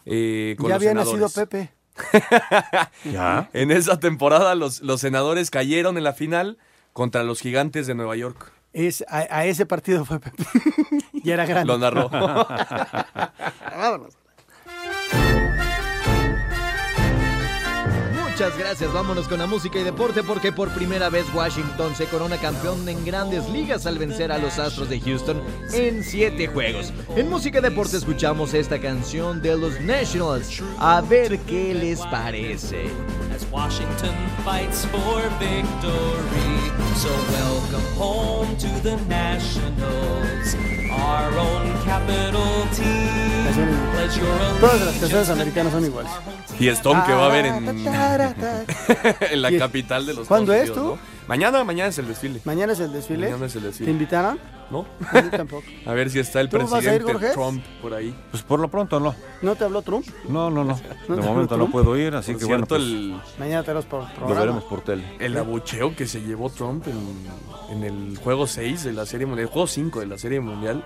eh, 0.06 0.54
con 0.58 0.68
Ya 0.68 0.76
los 0.76 0.82
había 0.82 0.94
nacido. 0.94 1.28
Pepe. 1.28 1.72
¿Ya? 3.04 3.50
En 3.52 3.70
esa 3.70 4.00
temporada 4.00 4.54
los, 4.54 4.80
los 4.80 5.00
senadores 5.02 5.50
cayeron 5.50 5.98
en 5.98 6.04
la 6.04 6.12
final 6.14 6.56
contra 6.94 7.22
los 7.22 7.40
gigantes 7.40 7.86
de 7.86 7.94
Nueva 7.94 8.16
York. 8.16 8.52
Es, 8.76 9.02
a, 9.08 9.46
ese 9.46 9.64
partido 9.64 10.04
fue 10.04 10.20
Pepe. 10.20 10.44
ya 11.24 11.32
era 11.32 11.46
grande. 11.46 11.66
Lo 11.66 11.78
narró. 11.78 12.10
Vámonos. 13.70 14.18
Muchas 18.36 18.58
gracias. 18.58 18.92
Vámonos 18.92 19.28
con 19.28 19.38
la 19.38 19.46
música 19.46 19.78
y 19.78 19.82
deporte 19.82 20.22
porque 20.22 20.52
por 20.52 20.68
primera 20.68 21.08
vez 21.08 21.24
Washington 21.34 21.96
se 21.96 22.04
corona 22.04 22.36
campeón 22.36 22.86
en 22.86 23.02
grandes 23.02 23.48
ligas 23.48 23.86
al 23.86 23.98
vencer 23.98 24.30
a 24.30 24.36
los 24.36 24.58
Astros 24.58 24.90
de 24.90 25.00
Houston 25.00 25.42
en 25.72 26.04
siete 26.04 26.46
juegos. 26.46 26.92
En 27.16 27.30
música 27.30 27.60
y 27.60 27.62
deporte 27.62 27.96
escuchamos 27.96 28.52
esta 28.52 28.78
canción 28.78 29.40
de 29.40 29.56
los 29.56 29.80
Nationals. 29.80 30.62
A 30.78 31.00
ver 31.00 31.38
qué 31.46 31.72
les 31.72 32.00
parece. 32.00 32.90
As 33.34 33.46
Washington 33.50 34.14
fights 34.44 34.84
for 34.84 35.22
victory. 35.38 36.66
So 36.96 37.08
welcome 37.32 37.86
home 37.96 38.54
to 38.58 38.68
the 38.82 38.98
Nationals, 39.08 40.54
our 40.90 41.38
own 41.38 41.72
capital 41.86 42.25
Todas 44.60 44.80
las 44.82 44.94
canciones 44.98 45.30
americanas 45.30 45.72
son 45.72 45.84
iguales. 45.84 46.12
Fiestón 46.56 47.02
que 47.04 47.12
va 47.12 47.24
a 47.24 47.26
haber 47.26 47.46
en, 49.32 49.42
la 49.42 49.50
¿Y- 49.50 49.58
capital 49.58 50.06
de 50.06 50.14
los 50.14 50.28
¿Cuándo 50.28 50.52
es 50.52 50.74
¿no? 50.74 50.96
Mañana, 51.26 51.64
mañana 51.64 51.88
es 51.90 51.98
el 51.98 52.06
desfile. 52.06 52.40
¿Mañana 52.44 52.72
es 52.72 52.78
el 52.80 52.92
desfile? 52.92 53.26
Mañana 53.26 53.46
es 53.46 53.56
el 53.56 53.62
desfile. 53.64 53.86
¿Te 53.86 53.90
invitaron? 53.90 54.38
¿No? 54.70 54.86
Tampoco. 55.32 55.64
A 55.86 55.92
ver 55.92 56.08
si 56.10 56.20
está 56.20 56.40
el 56.40 56.48
¿Tú 56.48 56.56
ir, 56.58 57.02
presidente? 57.04 57.30
Trump 57.32 57.64
por 57.82 57.94
ahí. 57.94 58.14
Pues 58.30 58.44
por 58.44 58.60
lo 58.60 58.68
pronto 58.68 59.00
no. 59.00 59.12
¿No 59.42 59.56
te 59.56 59.64
habló 59.64 59.82
Trump? 59.82 60.06
No, 60.28 60.50
no, 60.50 60.62
no. 60.62 60.78
¿No 61.08 61.16
De 61.16 61.22
te 61.22 61.26
momento 61.28 61.56
no 61.56 61.68
puedo 61.68 61.96
ir, 61.96 62.14
así 62.14 62.32
Por 62.32 62.40
que 62.40 62.46
bueno, 62.46 62.66
pues 62.66 62.80
el, 62.82 63.20
Mañana 63.40 63.62
tenemos 63.64 63.86
por 63.86 64.04
lo 64.20 64.26
veremos 64.34 64.64
por 64.64 64.82
tele. 64.82 65.16
el 65.18 65.36
abucheo 65.36 65.96
que 65.96 66.06
se 66.06 66.20
llevó 66.20 66.48
Trump 66.50 66.86
en, 66.86 67.76
en 67.76 67.82
el 67.82 68.16
juego 68.18 68.46
6 68.46 68.84
de 68.84 68.92
la 68.92 69.04
serie 69.04 69.26
mundial, 69.26 69.48
el 69.48 69.52
juego 69.52 69.66
5 69.66 70.00
de 70.00 70.06
la 70.06 70.18
serie 70.18 70.38
mundial. 70.40 70.84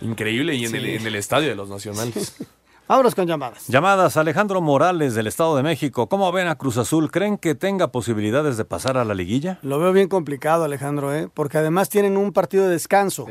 Increíble 0.00 0.54
y 0.54 0.64
en, 0.66 0.74
el, 0.74 0.82
Sí. 0.84 0.94
en 0.96 1.06
el 1.06 1.14
estadio 1.16 1.48
de 1.48 1.54
los 1.54 1.68
nacionales. 1.68 2.36
Vámonos 2.88 3.16
con 3.16 3.26
llamadas. 3.26 3.66
Llamadas, 3.66 4.16
Alejandro 4.16 4.60
Morales 4.60 5.14
del 5.14 5.26
Estado 5.26 5.56
de 5.56 5.64
México. 5.64 6.08
¿Cómo 6.08 6.30
ven 6.30 6.46
a 6.46 6.54
Cruz 6.54 6.76
Azul? 6.76 7.10
¿Creen 7.10 7.36
que 7.36 7.56
tenga 7.56 7.88
posibilidades 7.90 8.56
de 8.56 8.64
pasar 8.64 8.96
a 8.96 9.04
la 9.04 9.14
liguilla? 9.14 9.58
Lo 9.62 9.80
veo 9.80 9.92
bien 9.92 10.08
complicado, 10.08 10.62
Alejandro, 10.62 11.12
¿eh? 11.12 11.28
porque 11.34 11.58
además 11.58 11.88
tienen 11.88 12.16
un 12.16 12.32
partido 12.32 12.64
de 12.66 12.70
descanso. 12.70 13.26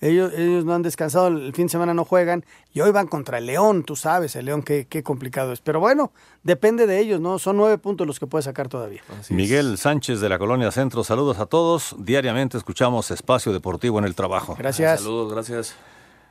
Ellos, 0.00 0.32
ellos 0.36 0.64
no 0.64 0.74
han 0.74 0.82
descansado, 0.82 1.26
el 1.28 1.52
fin 1.54 1.66
de 1.66 1.70
semana 1.72 1.92
no 1.92 2.04
juegan 2.04 2.44
y 2.72 2.80
hoy 2.80 2.92
van 2.92 3.08
contra 3.08 3.38
el 3.38 3.46
León, 3.46 3.82
tú 3.82 3.96
sabes, 3.96 4.36
el 4.36 4.44
León 4.46 4.62
qué, 4.62 4.86
qué 4.88 5.02
complicado 5.02 5.52
es. 5.52 5.60
Pero 5.60 5.80
bueno, 5.80 6.12
depende 6.44 6.86
de 6.86 7.00
ellos, 7.00 7.20
¿no? 7.20 7.40
Son 7.40 7.56
nueve 7.56 7.78
puntos 7.78 8.06
los 8.06 8.20
que 8.20 8.26
puede 8.28 8.42
sacar 8.42 8.68
todavía. 8.68 9.02
Miguel 9.30 9.76
Sánchez 9.76 10.20
de 10.20 10.28
la 10.28 10.38
Colonia 10.38 10.70
Centro, 10.70 11.02
saludos 11.02 11.38
a 11.40 11.46
todos. 11.46 11.96
Diariamente 11.98 12.56
escuchamos 12.56 13.10
Espacio 13.10 13.52
Deportivo 13.52 13.98
en 13.98 14.04
el 14.04 14.14
trabajo. 14.14 14.54
Gracias. 14.56 15.00
Saludos, 15.00 15.32
gracias. 15.32 15.74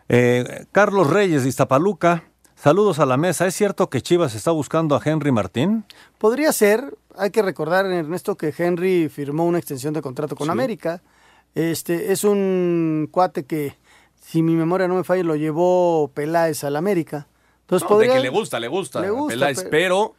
Eh, 0.10 0.66
Carlos 0.72 1.10
Reyes 1.10 1.43
de 1.43 1.49
Iztapaluca, 1.49 2.24
saludos 2.55 2.99
a 2.99 3.05
la 3.05 3.18
mesa. 3.18 3.45
¿Es 3.45 3.55
cierto 3.55 3.89
que 3.89 4.01
Chivas 4.01 4.36
está 4.36 4.51
buscando 4.51 4.95
a 4.95 5.01
Henry 5.03 5.32
Martín? 5.32 5.86
Podría 6.18 6.51
ser, 6.53 6.95
hay 7.18 7.32
que 7.32 7.41
recordar, 7.41 7.86
Ernesto, 7.86 8.36
que 8.38 8.53
Henry 8.58 9.10
firmó 9.10 9.45
una 9.45 9.58
extensión 9.60 9.93
de 9.93 10.01
contrato 10.01 10.36
con 10.36 10.45
Sí. 10.47 10.51
América. 10.51 11.01
Este 11.55 12.12
es 12.12 12.24
un 12.24 13.10
cuate 13.12 13.45
que, 13.45 13.76
si 14.22 14.41
mi 14.41 14.53
memoria 14.55 14.88
no 14.88 14.95
me 14.95 15.03
falla, 15.03 15.24
lo 15.24 15.36
llevó 15.36 16.10
Peláez 16.14 16.64
al 16.64 16.76
América. 16.76 17.28
Entonces 17.62 17.84
No, 17.84 17.89
podría. 17.95 18.12
De 18.12 18.18
que 18.18 18.24
le 18.24 18.30
gusta, 18.30 18.60
le 18.60 18.68
gusta. 18.68 19.01
Le 19.01 19.10
gusta, 19.10 19.34
Peláez, 19.34 19.64
pe- 19.64 19.70
pero 19.70 20.16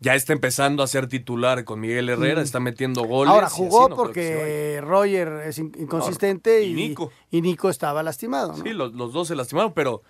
ya 0.00 0.14
está 0.14 0.32
empezando 0.32 0.82
a 0.82 0.86
ser 0.86 1.08
titular 1.08 1.64
con 1.64 1.80
Miguel 1.80 2.08
Herrera, 2.08 2.40
Mm. 2.40 2.44
está 2.44 2.60
metiendo 2.60 3.02
goles. 3.04 3.32
Ahora 3.34 3.48
y 3.48 3.50
jugó 3.54 3.80
así 3.82 3.90
no 3.90 3.96
porque 3.96 4.80
Roger 4.82 5.28
es 5.46 5.58
in- 5.58 5.72
inconsistente 5.78 6.62
y 6.62 6.70
y, 6.70 6.74
Nico. 6.88 7.10
y 7.30 7.40
Nico 7.40 7.68
estaba 7.68 8.02
lastimado. 8.02 8.48
¿no? 8.56 8.62
Sí, 8.62 8.70
los, 8.70 8.92
los 8.94 9.12
dos 9.12 9.28
se 9.28 9.34
lastimaron, 9.34 9.72
pero, 9.72 10.02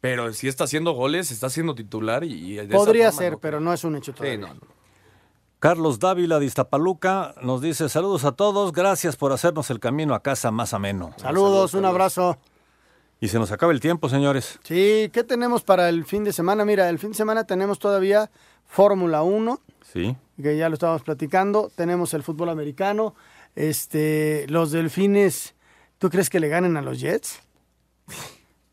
pero 0.00 0.32
si 0.32 0.48
está 0.48 0.64
haciendo 0.64 0.92
goles, 0.92 1.30
está 1.30 1.50
siendo 1.50 1.74
titular 1.74 2.24
y, 2.24 2.32
y 2.32 2.54
de 2.56 2.64
esa 2.64 2.76
Podría 2.76 3.06
forma, 3.12 3.18
ser, 3.22 3.32
¿no? 3.34 3.38
pero 3.38 3.60
no 3.60 3.72
es 3.72 3.84
un 3.84 3.96
hecho 3.96 4.12
Sí, 4.12 4.18
todavía. 4.18 4.38
no, 4.38 4.54
no. 4.54 4.60
Carlos 5.60 5.98
Dávila 5.98 6.38
de 6.38 6.46
Iztapaluca 6.46 7.34
nos 7.42 7.60
dice 7.60 7.88
saludos 7.88 8.24
a 8.24 8.32
todos, 8.32 8.70
gracias 8.72 9.16
por 9.16 9.32
hacernos 9.32 9.70
el 9.70 9.80
camino 9.80 10.14
a 10.14 10.22
casa 10.22 10.52
más 10.52 10.72
ameno. 10.72 11.12
Saludos, 11.16 11.74
un 11.74 11.84
abrazo. 11.84 12.38
Y 13.20 13.28
se 13.28 13.38
nos 13.38 13.50
acaba 13.50 13.72
el 13.72 13.80
tiempo, 13.80 14.08
señores. 14.08 14.58
Sí, 14.62 15.10
¿qué 15.12 15.24
tenemos 15.24 15.62
para 15.64 15.88
el 15.88 16.04
fin 16.04 16.22
de 16.24 16.32
semana? 16.32 16.64
Mira, 16.64 16.88
el 16.88 16.98
fin 16.98 17.10
de 17.10 17.16
semana 17.16 17.44
tenemos 17.44 17.78
todavía 17.78 18.30
Fórmula 18.66 19.22
1, 19.22 19.60
Sí. 19.92 20.14
que 20.40 20.56
ya 20.56 20.68
lo 20.68 20.74
estábamos 20.74 21.02
platicando. 21.02 21.70
Tenemos 21.74 22.14
el 22.14 22.22
fútbol 22.22 22.48
americano. 22.50 23.14
Este, 23.56 24.46
los 24.48 24.70
delfines, 24.70 25.54
¿tú 25.98 26.10
crees 26.10 26.30
que 26.30 26.38
le 26.38 26.48
ganen 26.48 26.76
a 26.76 26.82
los 26.82 27.00
Jets? 27.00 27.40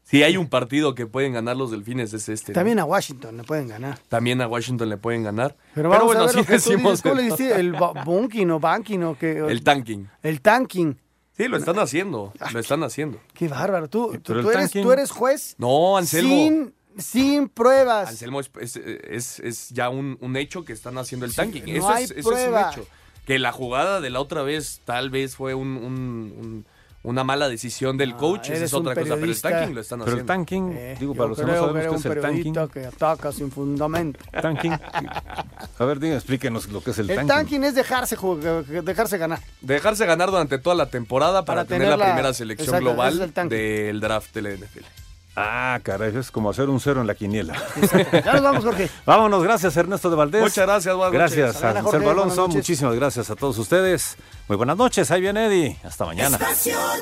Si 0.03 0.21
hay 0.21 0.37
un 0.37 0.47
partido 0.47 0.93
que 0.93 1.07
pueden 1.07 1.33
ganar 1.33 1.57
los 1.57 1.71
delfines 1.71 2.13
es 2.13 2.29
este. 2.29 2.51
¿no? 2.51 2.53
También 2.55 2.77
a 2.77 2.85
Washington 2.85 3.37
le 3.37 3.43
pueden 3.43 3.67
ganar. 3.67 3.97
También 4.07 4.39
a 4.41 4.47
Washington 4.47 4.87
le 4.89 4.97
pueden 4.97 5.23
ganar. 5.23 5.55
Pero 5.73 5.89
vamos 5.89 6.05
bueno, 6.05 6.21
a 6.21 6.23
ver 6.25 6.31
sí 6.33 6.37
lo 6.37 6.43
que 6.43 6.47
tú 6.47 6.53
decimos 6.69 6.91
dices. 6.91 7.01
¿Cómo 7.01 7.15
le 7.15 7.21
el- 7.23 7.29
dijiste? 7.31 7.59
El 7.59 7.75
bunking 8.05 8.51
o 8.51 8.59
banking 8.59 8.99
o 8.99 9.17
qué. 9.17 9.39
El 9.39 9.63
tanking. 9.63 10.07
El 10.21 10.41
tanking. 10.41 10.95
Sí, 11.37 11.47
lo 11.47 11.57
están 11.57 11.79
haciendo. 11.79 12.31
Lo 12.53 12.59
están 12.59 12.83
haciendo. 12.83 13.19
Qué 13.33 13.47
bárbaro. 13.47 13.89
Tú, 13.89 14.17
tú, 14.23 14.33
eres, 14.49 14.71
tú 14.71 14.91
eres 14.91 15.11
juez 15.11 15.55
No, 15.57 15.97
Anselmo. 15.97 16.29
sin, 16.29 16.73
sin 16.97 17.49
pruebas. 17.49 18.07
Anselmo 18.09 18.39
es, 18.39 18.49
es- 18.61 18.75
es- 18.77 19.39
es 19.39 19.69
ya 19.69 19.89
un, 19.89 20.17
un 20.21 20.37
hecho 20.37 20.63
que 20.63 20.71
están 20.73 20.97
haciendo 20.97 21.25
el 21.25 21.35
tanking. 21.35 21.63
no 21.65 21.71
eso 21.73 21.89
hay 21.89 22.03
es, 22.05 22.11
eso 22.11 22.19
es 22.19 22.25
un 22.25 22.31
prueba. 22.51 22.71
hecho. 22.71 22.87
Que 23.25 23.37
la 23.39 23.51
jugada 23.51 23.99
de 24.01 24.09
la 24.11 24.21
otra 24.21 24.43
vez 24.43 24.81
tal 24.85 25.09
vez 25.09 25.35
fue 25.35 25.53
un- 25.55 25.75
un- 25.77 26.33
un- 26.37 26.65
una 27.05 27.23
mala 27.23 27.47
decisión 27.47 27.97
del 27.97 28.15
coach. 28.15 28.49
Esa 28.49 28.65
es 28.65 28.73
otra 28.73 28.93
cosa. 28.95 29.15
Pero 29.15 29.25
el 29.31 29.41
tanking 29.41 29.75
lo 29.75 29.81
están 29.81 29.99
Pero 29.99 30.11
el 30.11 30.13
haciendo. 30.23 30.33
tanking, 30.33 30.71
Eh, 30.75 30.97
digo, 30.99 31.15
para 31.15 31.29
los 31.29 31.37
que 31.39 31.45
no 31.45 31.53
sabemos 31.53 31.81
qué 31.83 31.89
un 31.89 31.95
es 31.95 32.05
el 32.05 32.21
tanking. 32.21 32.53
que 32.73 32.85
ataca 32.85 33.31
sin 33.31 33.51
fundamento. 33.51 34.19
Tanking. 34.41 34.71
A 34.71 35.85
ver, 35.85 35.99
diga, 35.99 36.15
explíquenos 36.15 36.67
lo 36.69 36.81
que 36.83 36.91
es 36.91 36.99
el, 36.99 37.09
El 37.09 37.15
tanking. 37.17 37.27
tanking 37.35 37.63
es 37.63 37.75
dejarse, 37.75 38.17
dejarse 38.83 39.17
ganar. 39.17 39.39
Dejarse 39.61 40.05
ganar 40.05 40.29
durante 40.31 40.57
toda 40.57 40.75
la 40.75 40.89
temporada 40.89 41.45
para, 41.45 41.61
Para 41.61 41.67
tener, 41.67 41.87
la 41.89 41.93
tener 41.95 41.99
la- 42.07 42.13
primera 42.13 42.33
selección 42.33 42.67
Exacto, 42.75 42.89
ese 42.89 42.89
es 43.11 43.13
global 43.13 43.33
el 43.43 43.49
del 43.49 43.99
draft 44.01 44.33
de 44.33 44.41
la 44.41 44.49
NFL. 44.51 44.85
Ah, 45.35 45.79
caray, 45.83 46.15
es 46.15 46.31
como 46.31 46.49
hacer 46.49 46.69
un 46.69 46.79
cero 46.79 47.01
en 47.01 47.07
la 47.07 47.15
quiniela. 47.15 47.55
Ya 48.11 48.33
nos 48.33 48.41
vamos, 48.41 48.63
Jorge. 48.63 48.89
Vámonos, 49.05 49.43
gracias 49.43 49.75
Ernesto 49.75 50.09
de 50.09 50.15
Valdés. 50.15 50.41
Muchas 50.41 50.65
gracias, 50.65 50.95
buenas. 50.95 51.13
Gracias 51.13 51.63
a 51.63 51.81
Jorge, 51.81 52.09
Alonso, 52.09 52.47
muchísimas 52.47 52.95
gracias 52.95 53.29
a 53.29 53.35
todos 53.35 53.57
ustedes. 53.57 54.15
Muy 54.47 54.55
buenas 54.57 54.77
noches, 54.77 55.11
ahí 55.11 55.19
viene 55.21 55.47
Eddie. 55.47 55.77
Hasta 55.83 56.05
mañana. 56.05 56.37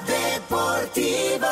Deportivo. 0.07 1.47